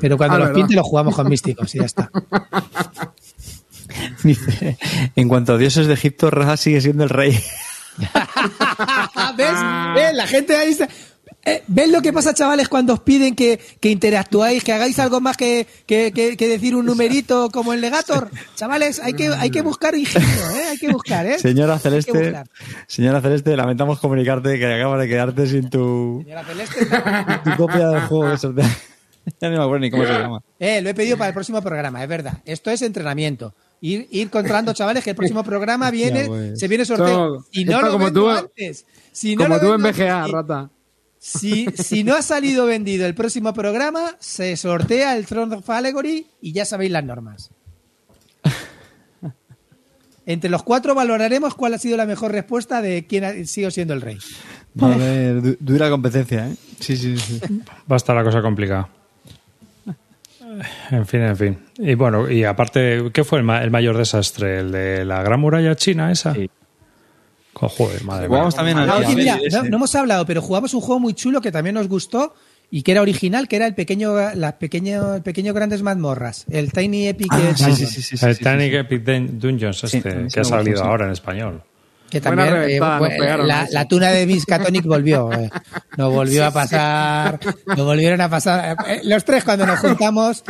[0.00, 0.60] Pero cuando Ah, los ¿verdad?
[0.60, 2.10] pinte los jugamos con místicos y ya está.
[4.22, 4.78] Dice,
[5.16, 7.38] en cuanto a dioses de Egipto, Ra sigue siendo el rey.
[9.36, 9.52] ¿Ves?
[9.94, 10.14] ¿Ves?
[10.14, 10.88] La gente ahí está...
[11.44, 15.20] Eh, ¿Ves lo que pasa, chavales, cuando os piden que, que interactuáis, que hagáis algo
[15.20, 18.30] más que, que- que- decir un numerito como el Legator?
[18.54, 20.64] Chavales, hay que, hay que buscar ingenio, ¿eh?
[20.70, 21.40] Hay que buscar, ¿eh?
[21.40, 22.32] Señora Celeste,
[22.86, 27.42] señora Celeste, lamentamos comunicarte que acabas de quedarte sin tu, Señora Celeste, no.
[27.42, 28.70] tu copia del juego que sortea.
[29.40, 30.42] Ya no me acuerdo ni cómo se llama.
[30.58, 32.38] Eh, lo he pedido para el próximo programa, es verdad.
[32.44, 33.54] Esto es entrenamiento.
[33.84, 36.58] Ir, ir controlando, chavales, que el próximo programa viene, Ya, pues.
[36.58, 37.44] se viene sorteo.
[37.50, 38.86] Y no esto lo como tú- antes.
[39.10, 40.70] Si no Como lo tú en BGA, rata.
[41.18, 46.26] Si, si no ha salido vendido el próximo programa, se sortea el Throne of Allegory
[46.40, 47.50] y ya sabéis las normas.
[50.24, 53.92] Entre los cuatro valoraremos cuál ha sido la mejor respuesta de quién ha- sigo siendo
[53.94, 54.18] el rey.
[54.80, 56.56] Va a haber du- dura competencia, ¿eh?
[56.78, 57.40] Sí, sí, sí.
[57.90, 58.88] Va a estar la cosa complicada.
[60.90, 61.58] En fin, en fin.
[61.78, 64.60] Y bueno, y aparte, ¿qué fue el, ma- el mayor desastre?
[64.60, 66.34] ¿El de la gran muralla china esa?
[66.34, 66.50] Sí.
[67.52, 68.28] Co- joder, madre mía.
[68.28, 71.14] Jugamos también al Ah, oye, mira, no, no hemos hablado, pero jugamos un juego muy
[71.14, 72.34] chulo que también nos gustó
[72.70, 76.72] y que era original, que era el pequeño, la pequeño, el pequeño Grandes Mazmorras, el
[76.72, 78.76] Tiny Epic Ah, eh, sí, sí, sí, sí, sí, el sí, Tiny sí.
[78.76, 81.62] Epic Dun- Dungeons este, que ha salido ahora en español.
[82.12, 83.72] Que también eh, fue- pegaron, la, eso.
[83.72, 85.48] la tuna de Miskatonic volvió, eh.
[85.96, 88.76] nos volvió a pasar, nos volvieron a pasar.
[88.86, 90.44] eh, Los tres cuando nos juntamos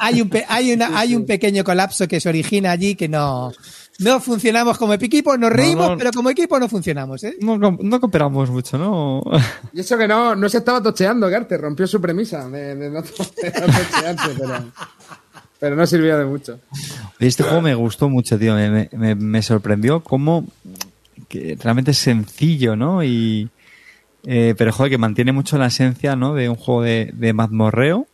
[0.00, 3.52] hay un hay una hay un pequeño colapso que se origina allí que no
[4.00, 5.96] no funcionamos como equipo, nos reímos, no.
[5.96, 7.36] pero como equipo no funcionamos, ¿eh?
[7.40, 9.22] No, co- no cooperamos mucho, ¿no?
[9.72, 13.02] Y eso que no, no se estaba tocheando, Carter, rompió su premisa de, de no,
[13.04, 14.64] tochearse, pero,
[15.60, 16.58] pero no sirvió de mucho.
[17.20, 18.56] Este juego me gustó mucho, tío.
[18.56, 20.44] Me- me- me sorprendió cómo
[21.60, 23.02] realmente es sencillo, ¿no?
[23.04, 23.50] Y,
[24.24, 26.34] eh, pero joder, que mantiene mucho la esencia, ¿no?
[26.34, 28.06] De un juego de, mazmorreo.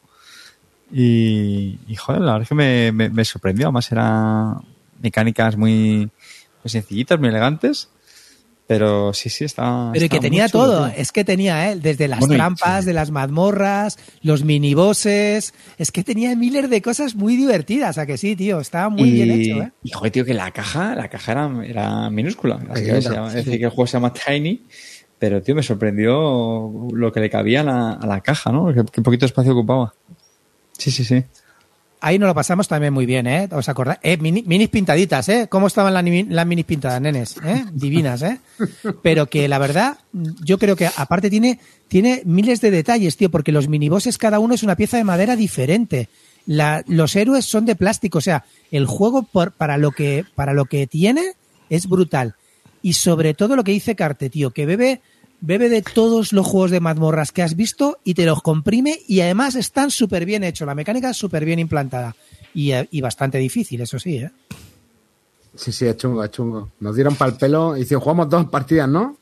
[0.92, 3.66] Y, joder, la verdad es que me sorprendió.
[3.66, 4.56] Además, eran
[5.00, 6.10] mecánicas muy,
[6.62, 7.88] muy sencillitas, muy elegantes.
[8.70, 9.90] Pero sí, sí, está.
[9.92, 10.94] Pero y que está tenía todo, tío.
[10.96, 11.74] es que tenía, ¿eh?
[11.76, 17.16] Desde las Bueno, trampas, de las mazmorras, los minibosses, es que tenía miles de cosas
[17.16, 18.60] muy divertidas, ¿a que sí, tío?
[18.60, 19.72] Estaba muy y, bien hecho, ¿eh?
[19.82, 22.60] y, joder, tío, que la caja, la caja era, era minúscula.
[22.70, 24.62] Así que Pequeñita, se llama- es decir, que el juego se llama Tiny.
[25.18, 28.72] Pero, tío, me sorprendió lo que le cabía a la, a la caja, ¿no?
[28.72, 29.92] Qué, qué poquito espacio ocupaba.
[30.78, 31.24] Sí, sí, sí.
[32.02, 33.46] Ahí nos lo pasamos también muy bien, ¿eh?
[33.52, 33.98] ¿Os acordáis?
[34.02, 35.48] Eh, mini- minis pintaditas, ¿eh?
[35.50, 37.36] ¿Cómo estaban las, las minis pintadas, nenes?
[37.44, 37.64] ¿eh?
[37.72, 38.40] Divinas, ¿eh?
[39.02, 41.58] Pero que la verdad, yo creo que aparte tiene,
[41.88, 45.36] tiene miles de detalles, tío, porque los minibosses cada uno es una pieza de madera
[45.36, 46.08] diferente.
[46.46, 50.64] Los héroes son de plástico, o sea, el juego por- para, lo que, para lo
[50.64, 51.34] que tiene
[51.68, 52.34] es brutal.
[52.82, 55.02] Y sobre todo lo que dice Carte, tío, que bebe,
[55.40, 59.20] bebe de todos los juegos de mazmorras que has visto y te los comprime y
[59.20, 62.14] además están súper bien hechos, la mecánica es súper bien implantada
[62.54, 64.30] y, y bastante difícil, eso sí, ¿eh?
[65.54, 66.70] Sí, sí, es chungo, es chungo.
[66.80, 69.16] Nos dieron para el pelo y hicieron, jugamos dos partidas, ¿no?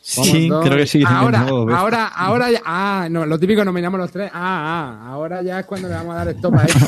[0.00, 0.64] Sí, dos.
[0.64, 1.04] creo que sí.
[1.06, 2.60] Ahora, ahora, ahora ya.
[2.64, 4.30] Ah, no, lo típico nominamos los tres.
[4.34, 6.86] Ah, ah, ahora ya es cuando le vamos a dar stop a esto.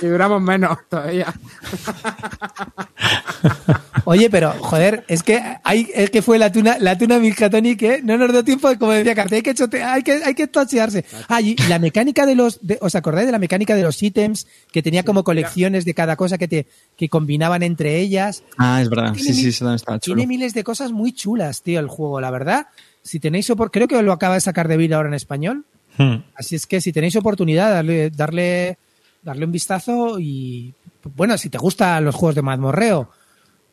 [0.02, 1.34] y duramos menos todavía.
[4.06, 8.00] Oye, pero joder, es que hay es que fue la tuna, la tuna Miskatonic, ¿eh?
[8.04, 11.04] No nos dio tiempo, como decía Carte, hay que chote- hay que, hay que tochearse.
[11.28, 14.46] Ah, y la mecánica de los, de- ¿os acordáis de la mecánica de los ítems?
[14.72, 16.66] Que tenía como colecciones de cada cosa que te,
[16.96, 18.42] que combinaban entre ellas.
[18.58, 19.12] Ah, es verdad.
[19.14, 20.16] Tiene Sí, sí, eso estaba chulo.
[20.16, 22.66] Tiene miles de cosas muy chulas, tío, el juego, la verdad.
[23.02, 25.64] Si tenéis opor- creo que lo acaba de sacar de vida ahora en español.
[25.96, 26.16] Hmm.
[26.34, 28.78] Así es que si tenéis oportunidad, darle, darle,
[29.22, 30.74] darle un vistazo y
[31.14, 33.10] bueno, si te gustan los juegos de mazmorreo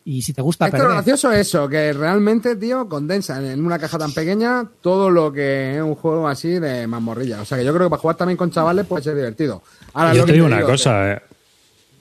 [0.04, 3.66] y si te gusta Es que lo gracioso es eso, que realmente, tío, condensan en
[3.66, 7.42] una caja tan pequeña todo lo que es un juego así de mazmorrilla.
[7.42, 9.62] O sea que yo creo que para jugar también con chavales puede ser divertido.
[9.94, 11.22] Ahora, Yo te digo una cosa, eh.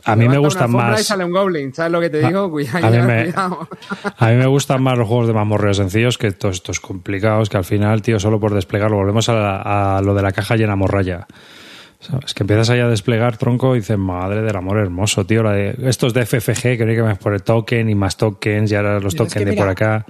[0.04, 1.04] A mí me gustan Y más.
[1.06, 2.50] sale un goblin, ¿sabes lo que te digo?
[2.50, 3.68] Cuidado, a mí me- cuidado.
[4.16, 7.58] A mí me gustan más los juegos de mazmorreo sencillos que todos estos complicados que
[7.58, 8.96] al final, tío, solo por desplegarlo.
[8.96, 11.26] Volvemos a, la- a lo de la caja llena morralla.
[12.24, 15.42] Es que empiezas ahí a desplegar tronco y dices, madre del amor hermoso, tío.
[15.42, 18.16] La de, estos de FFG que no hay que más por el token y más
[18.16, 20.06] tokens y ahora los es tokens que de mira, por acá.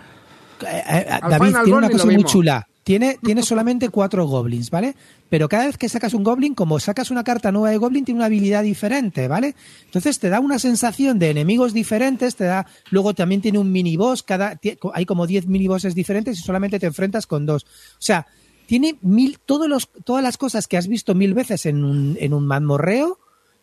[0.63, 2.31] Eh, eh, David, tiene una cosa muy mismo.
[2.31, 2.67] chula.
[2.85, 4.95] Tiene, tiene solamente cuatro goblins, ¿vale?
[5.29, 8.19] Pero cada vez que sacas un goblin, como sacas una carta nueva de goblin, tiene
[8.19, 9.57] una habilidad diferente, ¿vale?
[9.85, 12.67] Entonces te da una sensación de enemigos diferentes, te da.
[12.91, 14.61] Luego también tiene un miniboss, cada,
[14.95, 17.65] hay como 10 minibosses diferentes y solamente te enfrentas con dos.
[17.65, 18.27] O sea,
[18.71, 22.33] tiene mil, todos los, todas las cosas que has visto mil veces en un, en
[22.33, 23.19] un mazmorreo,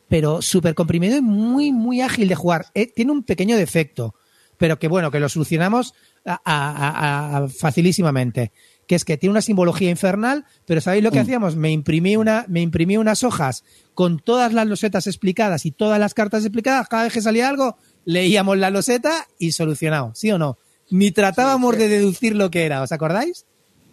[0.09, 2.65] pero súper comprimido y muy, muy ágil de jugar.
[2.73, 4.15] Eh, tiene un pequeño defecto,
[4.57, 5.93] pero que bueno, que lo solucionamos
[6.25, 8.51] a- a- a- a- facilísimamente.
[8.85, 11.55] Que es que tiene una simbología infernal, pero ¿sabéis lo que hacíamos?
[11.55, 13.63] Me imprimí, una, me imprimí unas hojas
[13.93, 16.89] con todas las losetas explicadas y todas las cartas explicadas.
[16.89, 20.57] Cada vez que salía algo, leíamos la loseta y solucionado, ¿sí o no?
[20.89, 23.45] Ni tratábamos de deducir lo que era, ¿os acordáis?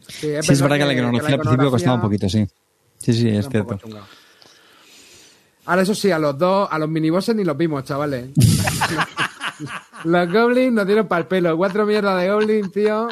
[0.08, 2.46] Sí, Sí, es verdad que la iconografía al principio costaba un poquito, sí.
[2.98, 3.78] Sí, sí, es cierto.
[5.66, 8.28] Ahora, eso sí, a los dos, a los minibosses ni los vimos, chavales.
[10.04, 11.56] los goblins nos dieron para el pelo.
[11.56, 13.08] Cuatro mierdas de goblins, tío.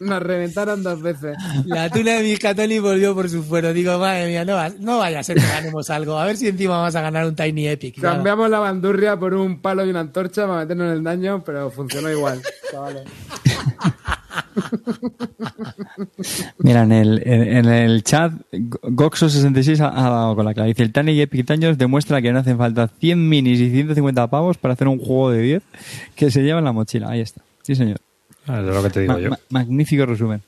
[0.00, 1.36] Nos reventaron dos veces.
[1.66, 3.72] La tuna de Miscatoli volvió por su fuero.
[3.72, 6.16] Digo, madre mía, no, va- no vaya a ser que ganemos algo.
[6.16, 8.00] A ver si encima vamos a ganar un Tiny Epic.
[8.00, 11.68] Cambiamos la bandurria por un palo y una antorcha para meternos en el daño, pero
[11.72, 12.40] funcionó igual,
[12.70, 13.02] chavales.
[16.58, 20.70] Mira, en el, en, en el chat, Goxo66 ha, ha dado con la clave.
[20.70, 24.58] Dice, el Tiny Epic Daños demuestra que no hacen falta 100 minis y 150 pavos
[24.58, 25.62] para hacer un juego de 10
[26.14, 27.10] que se lleva en la mochila.
[27.10, 27.42] Ahí está.
[27.62, 27.98] Sí, señor.
[28.46, 29.30] Ah, Es lo que te digo Ma- yo.
[29.30, 30.42] ma- magnífico resumen.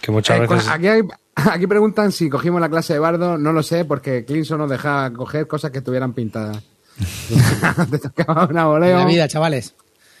[0.00, 0.68] Que muchas Eh, veces.
[0.68, 1.02] aquí, hay-
[1.34, 3.38] aquí preguntan si cogimos la clase de bardo.
[3.38, 6.62] No lo sé, porque Clinson nos dejaba coger cosas que estuvieran pintadas.
[7.90, 8.98] Te tocaba una voleo.
[8.98, 9.74] la vida, chavales.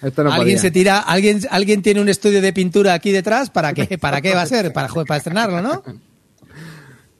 [0.04, 0.58] Esto no alguien podía.
[0.58, 3.50] se tira, alguien, alguien tiene un estudio de pintura aquí detrás.
[3.50, 3.98] ¿Para qué?
[3.98, 4.72] ¿Para qué va a ser?
[4.72, 5.82] Para, para estrenarlo, ¿no?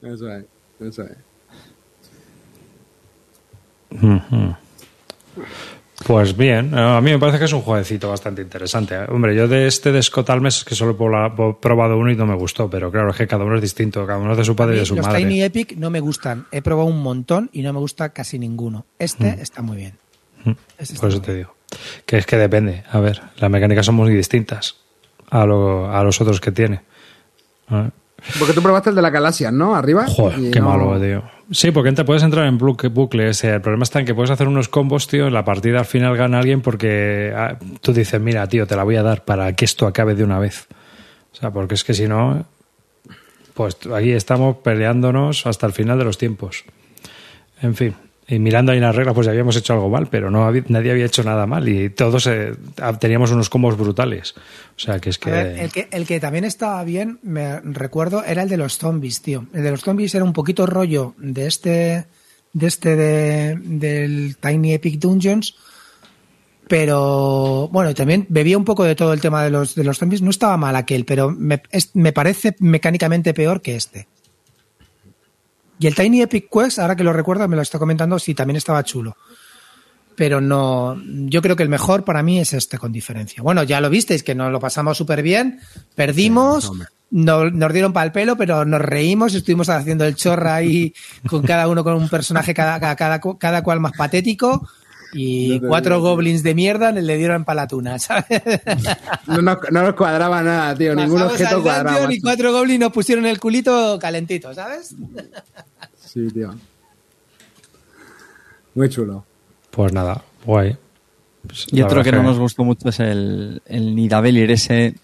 [0.01, 0.45] Eso es,
[0.79, 1.17] eso es.
[6.05, 8.95] Pues bien, eh, a mí me parece que es un jueguecito bastante interesante.
[8.95, 9.05] ¿eh?
[9.09, 12.25] Hombre, yo de este de Scott Almes es que solo he probado uno y no
[12.25, 14.55] me gustó, pero claro, es que cada uno es distinto, cada uno es de su
[14.55, 15.19] padre y de su Los madre.
[15.19, 16.45] Tiny Epic no me gustan.
[16.51, 18.85] He probado un montón y no me gusta casi ninguno.
[18.99, 19.93] Este está muy bien.
[20.77, 21.54] Este está Por eso te digo.
[22.05, 22.83] Que es que depende.
[22.91, 24.75] A ver, las mecánicas son muy distintas
[25.29, 26.81] a, lo- a los otros que tiene.
[28.39, 29.75] Porque tú probaste el de la Galaxia, ¿no?
[29.75, 30.05] Arriba.
[30.07, 31.23] Joder, qué no- malo, tío.
[31.51, 34.47] Sí, porque entra- puedes entrar en bucle, eh, El problema está en que puedes hacer
[34.47, 35.27] unos combos, tío.
[35.27, 38.83] En la partida al final gana alguien porque ah, tú dices, mira, tío, te la
[38.83, 40.67] voy a dar para que esto acabe de una vez.
[41.33, 42.45] O sea, porque es que si no,
[43.53, 46.63] pues aquí estamos peleándonos hasta el final de los tiempos.
[47.61, 47.95] En fin.
[48.27, 50.89] Y mirando ahí las reglas, pues ya habíamos hecho algo mal, pero no había- nadie
[50.91, 52.53] había hecho nada mal y todos eh,
[52.99, 54.33] teníamos unos combos brutales.
[54.75, 55.29] O sea, que es que...
[55.29, 59.21] Ver, el que, el que también estaba bien, me recuerdo, era el de los zombies,
[59.21, 59.45] tío.
[59.53, 62.05] El de los zombies era un poquito rollo de este,
[62.53, 65.55] de este de, del Tiny Epic Dungeons,
[66.67, 70.23] pero bueno, también bebía un poco de todo el tema de los, de los zombies.
[70.23, 74.07] No estaba mal aquel, pero me, es- me parece mecánicamente peor que este.
[75.79, 78.57] Y el Tiny Epic Quest, ahora que lo recuerdo, me lo está comentando, sí, también
[78.57, 79.15] estaba chulo.
[80.15, 83.43] Pero no, yo creo que el mejor para mí es este con diferencia.
[83.43, 85.59] Bueno, ya lo visteis, que nos lo pasamos súper bien,
[85.93, 86.71] perdimos,
[87.11, 90.93] no- nos dieron para el pelo, pero nos reímos, estuvimos haciendo el chorra ahí
[91.27, 94.65] con cada uno con un personaje cada, cada, cada, cada cual más patético
[95.17, 98.41] y cuatro goblins de mierda le dieron para la tuna, ¿sabes?
[99.27, 100.93] No, nos- no nos cuadraba nada, tío.
[100.95, 102.13] Ningún Bajamos objeto cuadraba.
[102.13, 104.93] y cuatro goblins nos pusieron el culito calentito, ¿sabes?
[106.05, 106.53] Sí, tío.
[108.73, 109.25] Muy chulo.
[109.71, 110.75] Pues nada, guay.
[111.47, 114.95] Pues Y otro que no nos gustó mucho es el, el Nidavellir, ese...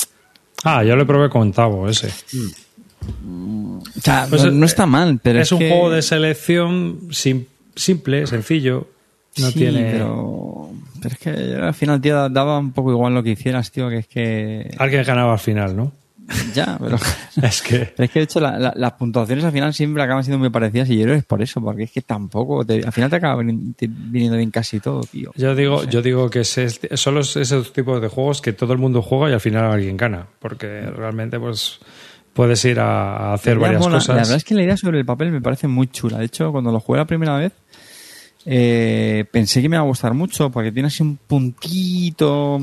[0.64, 2.12] Ah, yo lo probé con Tavo, ese.
[3.08, 6.02] O sea, Pues no, es- no está mal, pero es, es, un que- juego de
[6.02, 8.88] selección sim- simple, sencillo.
[9.40, 9.92] No sí, tiene.
[9.92, 10.70] Pero,
[11.02, 13.98] pero es que al final, tío, daba un poco igual lo que hicieras, tío, que
[14.00, 14.76] es que...
[14.78, 15.92] Alguien ganaba al final, ¿no?
[16.54, 16.98] Ya, pero...
[17.42, 17.92] Es que.
[17.96, 20.50] Pero es que de hecho la- la- las puntuaciones al final siempre acaban siendo muy
[20.50, 23.10] parecidas y yo creo que es por eso, porque es que tampoco, te- al final
[23.10, 23.42] te acaba
[23.76, 25.32] te- viniendo bien casi todo, tío.
[25.36, 28.74] Yo digo, yo digo que es, es- son los- esos tipos de juegos que todo
[28.74, 30.28] el mundo juega y al final alguien gana.
[30.40, 31.80] Porque realmente, pues,
[32.34, 33.96] puedes ir a, hacer varias mola.
[33.98, 34.10] cosas.
[34.16, 36.18] La verdad es que la idea sobre el papel me parece muy chula.
[36.20, 37.52] De hecho, cuando lo jugué la primera vez,
[38.46, 42.60] eh, pensé que me iba a gustar mucho porque tiene así un puntito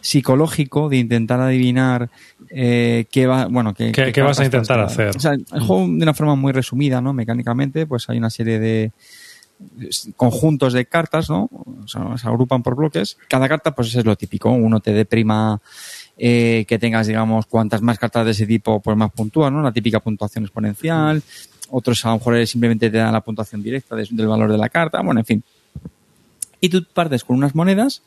[0.00, 2.10] psicológico de intentar adivinar
[2.50, 5.16] eh, qué va, bueno, qué, ¿Qué- qué vas a intentar hacer?
[5.16, 7.12] O sea, el juego de una forma muy resumida, ¿no?
[7.12, 8.92] Mecánicamente, pues hay una serie de
[9.80, 11.48] es- conjuntos de cartas, ¿no?
[11.52, 13.16] O sea, se agrupan por bloques.
[13.28, 14.50] Cada carta, pues es lo típico.
[14.50, 15.60] Uno te deprima
[16.16, 19.62] eh, que tengas, digamos, cuantas más cartas de ese tipo, pues más puntúas, ¿no?
[19.62, 21.22] La típica puntuación exponencial.
[21.70, 24.68] Otros a lo mejor simplemente te dan la puntuación directa de- del valor de la
[24.68, 25.00] carta.
[25.02, 25.42] Bueno, en fin.
[26.60, 28.02] Y tú partes con unas monedas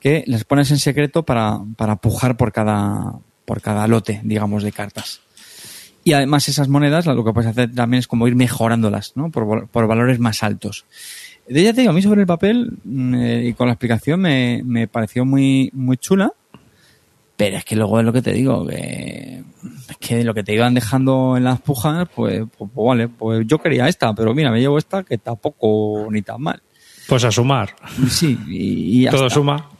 [0.00, 3.14] que las pones en secreto para, para pujar por cada,
[3.44, 5.20] por cada lote, digamos, de cartas.
[6.02, 9.30] Y además esas monedas lo que puedes hacer también es como ir mejorándolas, ¿no?
[9.30, 10.84] Por, por valores más altos.
[11.48, 14.20] De ya te digo, a mí sobre el papel mm, eh, y con la explicación
[14.20, 16.32] me, me pareció muy, muy chula.
[17.40, 19.42] Pero es que luego es lo que te digo, que,
[19.88, 23.46] es que lo que te iban dejando en las pujas, pues, pues, pues vale, pues
[23.46, 26.60] yo quería esta, pero mira, me llevo esta que tampoco ni tan mal.
[27.08, 27.70] Pues a sumar.
[28.10, 29.34] Sí, y, y ya Todo está.
[29.36, 29.70] suma.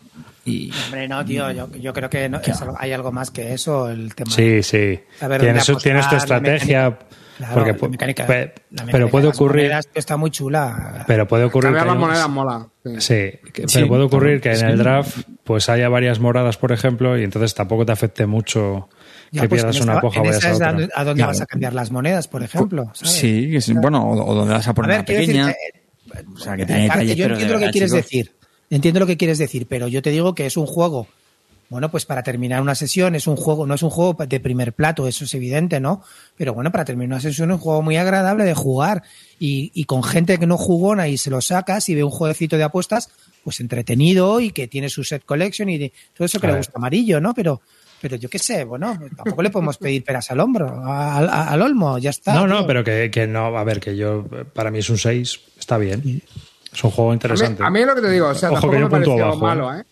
[0.47, 3.53] Y, Hombre, no, tío, yo, yo creo que no- es algo- hay algo más que
[3.53, 4.31] eso, el tema.
[4.31, 4.99] Sí, sí.
[5.19, 6.99] Saber Tienes, dónde tienes tu apostar, estrategia.
[7.41, 8.35] Claro, porque la mecánica- pe-
[8.71, 9.62] la mecánica pero de puede las ocurrir.
[9.65, 11.05] monedas está muy chula.
[11.07, 11.69] Pero puede ocurrir.
[11.75, 12.67] Cambiar que las monedas mola.
[12.85, 13.01] Sí.
[13.01, 14.65] Sí, que- Sí, pero puede ocurrir que en sí.
[14.67, 18.89] el draft pues haya varias moradas, por ejemplo, y entonces tampoco te afecte mucho
[19.33, 20.69] Ya, que pues, pierdas una esa- poja o vayas esa a otra.
[20.69, 21.29] a dónde- a dónde Claro.
[21.33, 22.91] vas a cambiar las monedas, por ejemplo.
[22.95, 23.12] ¿sabes?
[23.15, 25.47] sí, que bueno, o, o donde vas a A poner ver, una quiero pequeña.
[25.47, 28.05] decir, o sea, que tiene Carte, detalles, yo entiendo lo que quieres chicos.
[28.05, 28.33] decir.
[28.69, 31.07] Entiendo lo que quieres decir, pero yo te digo que es un juego.
[31.71, 34.73] Bueno, pues para terminar una sesión es un juego, no es un juego de primer
[34.73, 36.03] plato, eso es evidente, ¿no?
[36.37, 39.05] Pero bueno, para terminar una sesión es un juego muy agradable de jugar
[39.39, 42.57] y, y con gente que no jugona y se lo sacas y ve un jueguecito
[42.57, 43.09] de apuestas,
[43.45, 46.57] pues entretenido y que tiene su set collection y de- todo eso que A le
[46.57, 47.33] gusta amarillo, ¿no?
[47.35, 47.61] Pero,
[48.01, 51.99] pero yo qué sé, bueno, tampoco le podemos pedir peras al hombro, al, al- olmo,
[51.99, 52.35] ya está.
[52.35, 55.39] No, no, pero que, que no, a ver, que yo, para mí es un 6,
[55.57, 56.21] está bien.
[56.73, 57.63] Es un juego A mí, interesante.
[57.65, 59.27] a mí es lo que te digo, o sea, Ojo tampoco que me puntúo pareció
[59.27, 59.85] bajo, malo, ¿eh?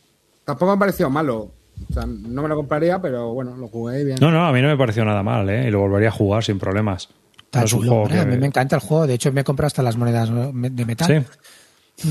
[0.45, 1.53] Tampoco me pareció malo.
[1.91, 4.19] O sea, no me lo compraría, pero bueno, lo jugué bien.
[4.21, 5.69] No, no, a mí no me pareció nada mal, ¿eh?
[5.69, 7.09] Y lo volvería a jugar sin problemas.
[7.45, 8.21] Está No es un juego hombre, que...
[8.21, 9.07] A mí me encanta el juego.
[9.07, 11.27] De hecho, me he comprado hasta las monedas de metal.
[11.97, 12.09] Sí,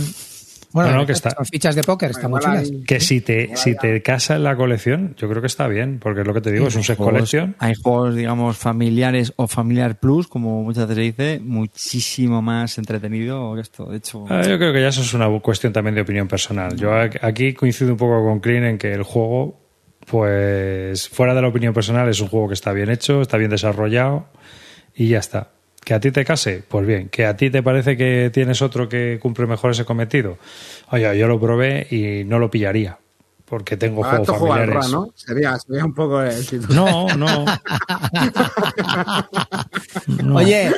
[0.78, 2.72] Bueno, No, no, de que está- son fichas de póker, están muy chulas.
[2.86, 6.22] que si te, si te casa en la colección, yo creo que está bien, porque
[6.22, 7.56] es lo que te digo, es un set collection.
[7.58, 13.56] Hay juegos, digamos, familiares o familiar plus, como muchas veces se dice, muchísimo más entretenido
[13.56, 13.86] que esto.
[13.86, 16.76] De hecho, Ah, yo creo que ya eso es una cuestión también de opinión personal.
[16.76, 16.92] Yo
[17.22, 19.60] aquí coincido un poco con Clean en que el juego,
[20.06, 23.50] pues fuera de la opinión personal, es un juego que está bien hecho, está bien
[23.50, 24.28] desarrollado
[24.96, 25.52] y ya está.
[25.88, 27.08] Que a ti te case, pues bien.
[27.08, 30.38] Que a ti te parece que tienes otro que cumple mejor ese cometido.
[30.92, 32.98] Oye, yo lo probé y no lo pillaría,
[33.46, 34.92] porque tengo Ahora juegos familiares.
[34.92, 35.14] ¿no?
[35.16, 36.74] Sería, sería un poco el título.
[36.76, 37.46] No, no.
[40.24, 40.36] No.
[40.36, 40.72] Oye,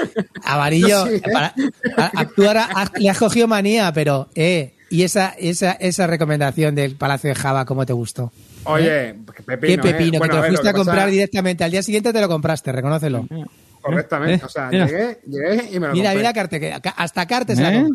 [0.44, 1.22] Avarillo, Sí, ¿eh?
[1.34, 7.30] para- a- le has cogido manía, pero, eh, ¿y esa, esa, esa recomendación del Palacio
[7.30, 8.32] de Java, cómo te gustó?
[8.66, 9.82] Oye, qué pepino.
[9.84, 9.94] Qué ¿eh?
[10.20, 11.64] Bueno, que te lo fuiste a comprar pasa- directamente.
[11.64, 13.26] Al día siguiente te lo compraste, reconócelo.
[13.82, 14.44] Correctamente.
[14.44, 14.86] Eh, o sea, mira.
[14.88, 16.16] llegué, llegué y me lo Mira, compré.
[16.18, 17.88] mira, Carte, hasta Carte se la ¿Eh?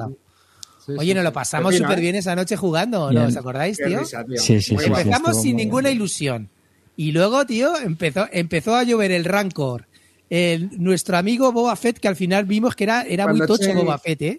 [0.85, 3.21] Sí, Oye, sí, nos lo pasamos súper bien esa noche jugando, ¿o ¿no?
[3.21, 3.27] Bien.
[3.27, 4.01] ¿Os acordáis, tío?
[4.01, 4.37] risa, tío.
[4.37, 4.91] Sí, sí, Muy sí.
[4.91, 5.97] Empezamos sin ninguna bien.
[5.97, 6.51] ilusión.
[6.97, 9.87] Y luego, tío, empezó, empezó a llover el Rancor.
[10.29, 13.75] El- nuestro amigo Boba Fett, que al final vimos que era, era muy tocho eché-
[13.75, 14.39] Boba Fett, ¿eh?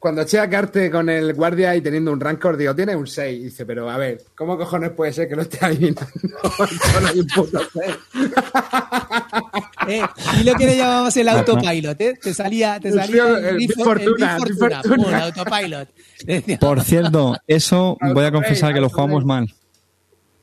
[0.00, 3.42] Cuando eché a Carte con el guardia y teniendo un rancor, digo, tiene un 6.
[3.44, 6.06] Dice, pero a ver, ¿cómo cojones puede ser que lo esté adivinando?
[6.92, 7.94] Solo hay un puto 6.
[9.88, 10.02] Eh,
[10.40, 12.18] Y lo que le llamamos el autopilot, ¿eh?
[12.22, 15.08] Te salía, te salía el, el Big Big For- el Fortuna, Fortuna, Fortuna.
[15.08, 15.88] el autopilot.
[16.60, 19.52] Por cierto, eso voy a confesar que lo jugamos mal.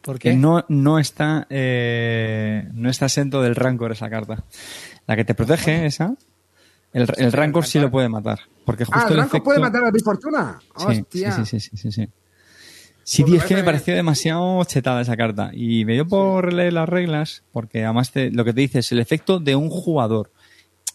[0.02, 0.36] ¿Por Que qué?
[0.36, 4.44] no, no está eh, no está exento del rancor esa carta.
[5.06, 6.16] La que te protege, esa,
[6.94, 8.40] el, el rancor sí lo puede matar.
[8.68, 10.60] Porque justo Ah, el el rancor efecto- puede matar a Big Fortuna.
[10.78, 11.32] Sí, Hostia.
[11.32, 12.08] sí, sí, sí, sí, sí,
[13.06, 13.24] sí.
[13.24, 15.50] Tío, es que me pareció demasiado chetada esa carta.
[15.54, 18.92] Y me dio por releer las reglas, porque además te- lo que te dice es
[18.92, 20.30] el efecto de un jugador.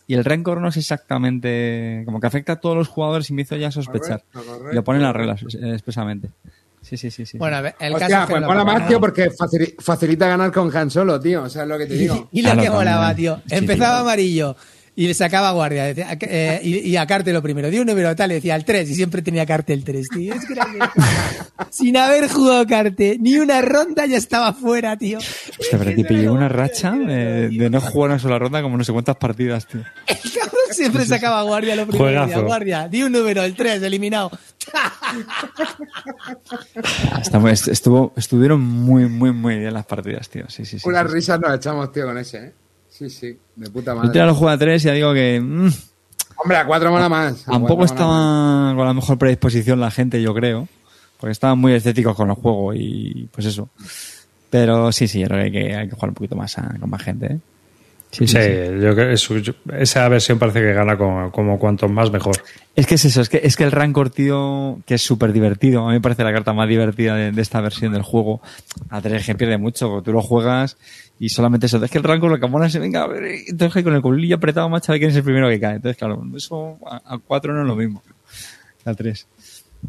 [0.07, 2.03] Y el Rancor no es exactamente.
[2.05, 4.23] como que afecta a todos los jugadores y me hizo ya sospechar.
[4.31, 4.73] Correcto, correcto.
[4.73, 6.29] Y lo pone en las reglas expresamente.
[6.83, 7.25] Sí, sí, sí.
[7.25, 7.39] sí.
[7.39, 10.27] Bueno, a ver, el caso Hostia, es que pues mola más, tío, porque facili- facilita
[10.27, 11.45] ganar con Han Solo, tío.
[11.45, 12.29] O sea, es lo que te digo.
[12.33, 13.41] Y lo Claro, que molaba, tío.
[13.47, 14.01] Sí, Empezaba tío.
[14.03, 14.57] amarillo
[14.95, 15.85] y le sacaba guardia.
[15.85, 17.71] decía, eh, y, y a Carte lo primero.
[17.71, 20.35] Dio un número tal, le decía el 3 y siempre tenía Carte el 3, tío.
[20.35, 25.19] Es que era que- Sin haber jugado Carte, ni una ronda ya estaba fuera, tío.
[25.19, 28.85] Hostia, pero que pillé una racha eh, de no jugar una sola ronda como no
[28.85, 29.81] sé cuántas partidas, tío.
[30.07, 32.05] El cabrón siempre sacaba guardia lo primero.
[32.05, 32.45] Juegazo.
[32.45, 34.31] guardia, di un número, el 3, eliminado.
[37.71, 40.45] Estuvo, estuvieron muy, muy, muy bien las partidas, tío.
[40.49, 40.89] Sí, sí, sí.
[40.89, 41.15] Unas sí.
[41.15, 42.53] risas nos echamos, tío, con ese, ¿eh?
[42.93, 44.13] Sí, sí, de puta Yo madre.
[44.13, 45.41] te lo juego a tres y ya digo que.
[45.41, 45.69] mm,
[46.37, 47.45] Hombre, a cuatro mola más.
[47.45, 47.91] Tampoco más.
[47.93, 50.69] estaba con la mejor predisposición la gente, yo creo.
[51.19, 53.69] Porque estaban muy estéticos con el juego y pues eso.
[54.51, 56.75] Pero sí, sí, yo creo que hay que, hay que jugar un poquito más a-
[56.79, 57.27] con más gente.
[57.27, 57.39] ¿eh?
[58.11, 58.49] Sí, Sí, sí, sí.
[58.83, 62.37] yo creo que es- yo- esa versión parece que gana como, como cuanto más mejor.
[62.77, 65.85] Es que es eso, es que, es que el Rancor, tío, que es súper divertido.
[65.85, 68.43] A mí me parece la carta más divertida de, de esta versión del juego.
[68.91, 70.77] A 3G pierde mucho, porque tú lo juegas
[71.25, 71.83] y solamente eso.
[71.85, 74.35] Es que el lo que mola es, venga, a ver, entonces ahí con el culillo
[74.35, 75.77] apretado, macho, a ver quién es el primero que cae.
[75.77, 78.03] Entonces, claro, eso a, a 4 no es lo mismo.
[78.85, 79.27] A 3.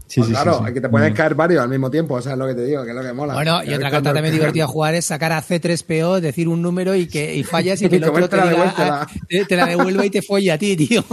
[0.07, 1.15] Sí, Pues sí, claro, sí, que te pueden Mm.
[1.15, 3.01] caer varios al mismo tiempo, o sea, es lo que te digo, que es lo
[3.01, 3.33] que mola.
[3.33, 6.93] Bueno, y otra carta también divertida a jugar es sacar a C3PO, decir un número
[6.95, 9.65] y que y fallas y que el otro te, de diga, ah, te, te la
[9.65, 11.03] devuelva y te folle a ti, tío.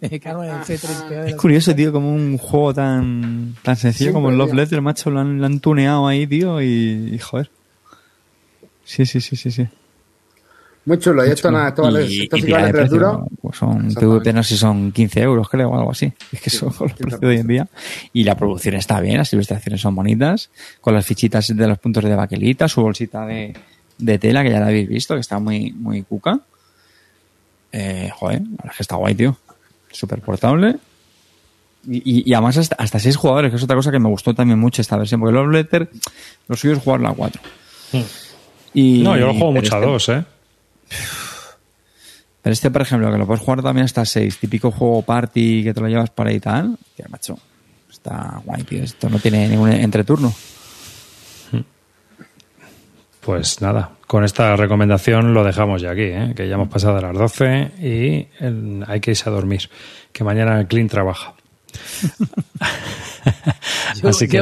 [0.00, 1.08] Me cago en el C3PO.
[1.24, 4.54] de Es curioso, tío, como un juego tan, tan sencillo como el Love.
[4.54, 7.50] Letter, macho, lo han, lo han tuneado ahí, tío, y, y joder.
[8.88, 9.66] Sí, sí, sí, sí, sí.
[10.86, 11.74] Muy chulo, y esto nada,
[12.40, 13.28] sí de 3 precio, duros.
[13.42, 13.92] pues son.
[13.94, 16.10] PvP, no sé si son 15 euros, creo, o algo así.
[16.32, 17.68] Es que son los 15 precios de hoy en día.
[18.14, 20.48] Y la producción está bien, las ilustraciones son bonitas,
[20.80, 23.54] con las fichitas de los puntos de baquelita, su bolsita de,
[23.98, 26.40] de tela, que ya la habéis visto, que está muy, muy cuca.
[27.72, 29.36] Eh, joder, la verdad es que está guay, tío.
[29.92, 30.76] Súper portable.
[31.86, 34.32] Y, y- y además hasta, hasta seis jugadores, que es otra cosa que me gustó
[34.34, 35.90] también mucho esta versión, porque Love Letter,
[36.48, 37.42] lo suyo es jugarla a cuatro.
[38.74, 40.24] Y, No, yo lo juego mucho a este- dos, ¿eh?
[42.42, 45.74] pero este, por ejemplo, que lo puedes jugar también hasta 6, típico juego party que
[45.74, 46.76] te lo llevas por ahí y tal,
[47.08, 47.38] macho,
[47.90, 48.82] está guay, tío.
[48.82, 50.32] Esto no tiene ningún entreturno.
[53.20, 56.32] Pues nada, con esta recomendación lo dejamos ya aquí, ¿eh?
[56.34, 59.68] que ya hemos pasado a las 12 y el- hay que irse a dormir,
[60.12, 61.34] que mañana el Clean trabaja.
[64.02, 64.40] Yo, Así que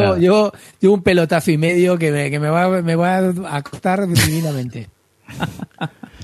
[0.89, 4.89] un pelotazo y medio que me, que me, va, me va a acostar divinamente.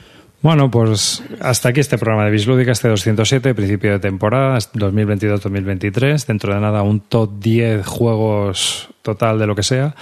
[0.42, 6.26] Bueno, pues hasta aquí este programa de Bislúdica, este 207, principio de temporada, 2022-2023.
[6.26, 9.94] Dentro de nada, un top 10 juegos total de lo que sea.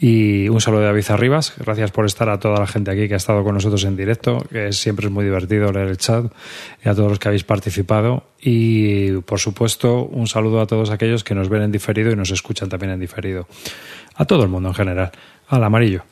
[0.00, 1.54] Y un saludo de David Arribas.
[1.58, 4.44] Gracias por estar a toda la gente aquí que ha estado con nosotros en directo,
[4.50, 6.24] que siempre es muy divertido leer el chat,
[6.84, 8.24] y a todos los que habéis participado.
[8.40, 12.32] Y, por supuesto, un saludo a todos aquellos que nos ven en diferido y nos
[12.32, 13.46] escuchan también en diferido.
[14.16, 15.12] A todo el mundo en general.
[15.46, 16.02] Al amarillo.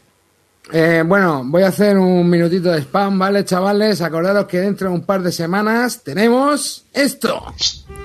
[0.71, 4.01] Eh, bueno, voy a hacer un minutito de spam, ¿vale, chavales?
[4.01, 7.45] Acordaros que dentro de un par de semanas tenemos esto.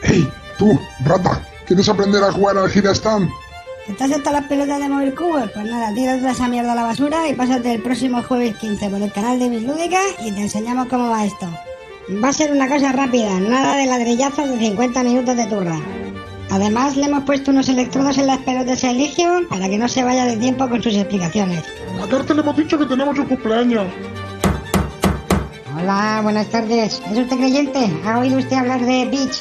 [0.01, 0.27] ¡Hey,
[0.57, 1.45] tú, rata!
[1.67, 3.29] ¿Quieres aprender a jugar al Gira Stand?
[3.88, 5.49] ¿Estás hasta las pelotas de mover cubos?
[5.53, 8.89] Pues nada, tira toda esa mierda a la basura y pásate el próximo jueves 15
[8.89, 11.47] por el canal de Bislúdica y te enseñamos cómo va esto.
[12.23, 15.79] Va a ser una cosa rápida, nada de ladrillazos de 50 minutos de turra.
[16.57, 20.03] Además, le hemos puesto unos electrodos en las pelotas a Eligio para que no se
[20.03, 21.63] vaya de tiempo con sus explicaciones.
[22.01, 23.85] A Carter le hemos dicho que tenemos un cumpleaños.
[25.79, 26.99] Hola, buenas tardes.
[27.11, 27.79] ¿Es usted creyente?
[28.03, 29.39] ¿Ha oído usted hablar de Beach?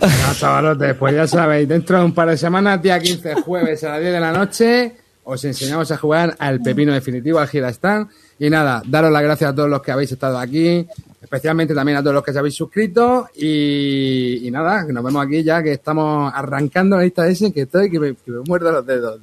[0.00, 3.88] Ah, chavalotes, pues ya sabéis, dentro de un par de semanas, día 15, jueves a
[3.88, 8.08] las 10 de la noche, os enseñamos a jugar al pepino definitivo, al Girastan.
[8.38, 10.86] Y nada, daros las gracias a todos los que habéis estado aquí,
[11.22, 13.28] especialmente también a todos los que os habéis suscrito.
[13.36, 17.90] Y, nada, nos vemos aquí ya que estamos arrancando la lista de ese que estoy,
[17.90, 19.20] que me, que me muerdo los dedos.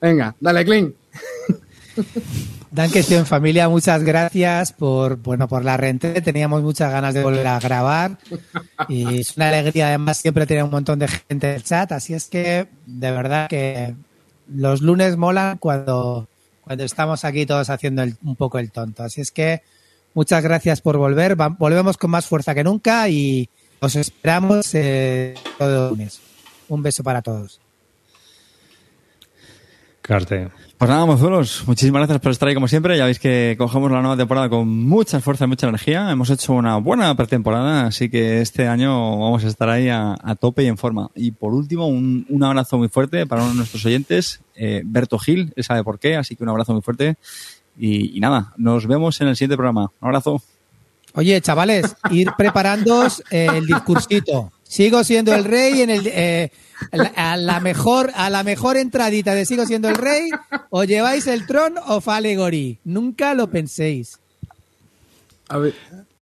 [0.00, 0.94] Venga, dale, Clean.
[2.70, 6.20] Dan que en familia, muchas gracias por bueno por la rente.
[6.20, 8.18] Teníamos muchas ganas de volver a grabar
[8.88, 9.88] y es una alegría.
[9.88, 11.90] Además, siempre tener un montón de gente en el chat.
[11.92, 13.94] Así es que de verdad que
[14.52, 16.28] los lunes molan cuando,
[16.68, 19.02] cuando estamos aquí todos haciendo el- un poco el tonto.
[19.02, 19.62] Así es que
[20.12, 21.34] muchas gracias por volver.
[21.34, 23.48] Volvemos con más fuerza que nunca y
[23.80, 26.20] os esperamos eh, todo lunes.
[26.68, 27.58] Un beso para todos.
[30.02, 30.50] Carte.
[30.78, 32.96] Pues nada, mozuelos, muchísimas gracias por estar ahí como siempre.
[32.96, 36.08] Ya veis que cogemos la nueva temporada con mucha fuerza y mucha energía.
[36.08, 40.36] Hemos hecho una buena pretemporada, así que este año vamos a estar ahí a, a
[40.36, 41.10] tope y en forma.
[41.16, 45.18] Y por último, un, un abrazo muy fuerte para uno de nuestros oyentes, eh, Berto
[45.18, 47.16] Gil, él sabe por qué, así que un abrazo muy fuerte.
[47.76, 49.90] Y, y nada, nos vemos en el siguiente programa.
[50.00, 50.40] Un abrazo.
[51.14, 54.52] Oye, chavales, ir preparándoos eh, el discursito.
[54.62, 56.52] Sigo siendo el rey en el eh,
[57.16, 60.30] a la mejor a la mejor entradita de sigo siendo el rey
[60.70, 62.78] o lleváis el tron o Falegory.
[62.84, 64.18] Nunca lo penséis.
[65.48, 65.74] A ver,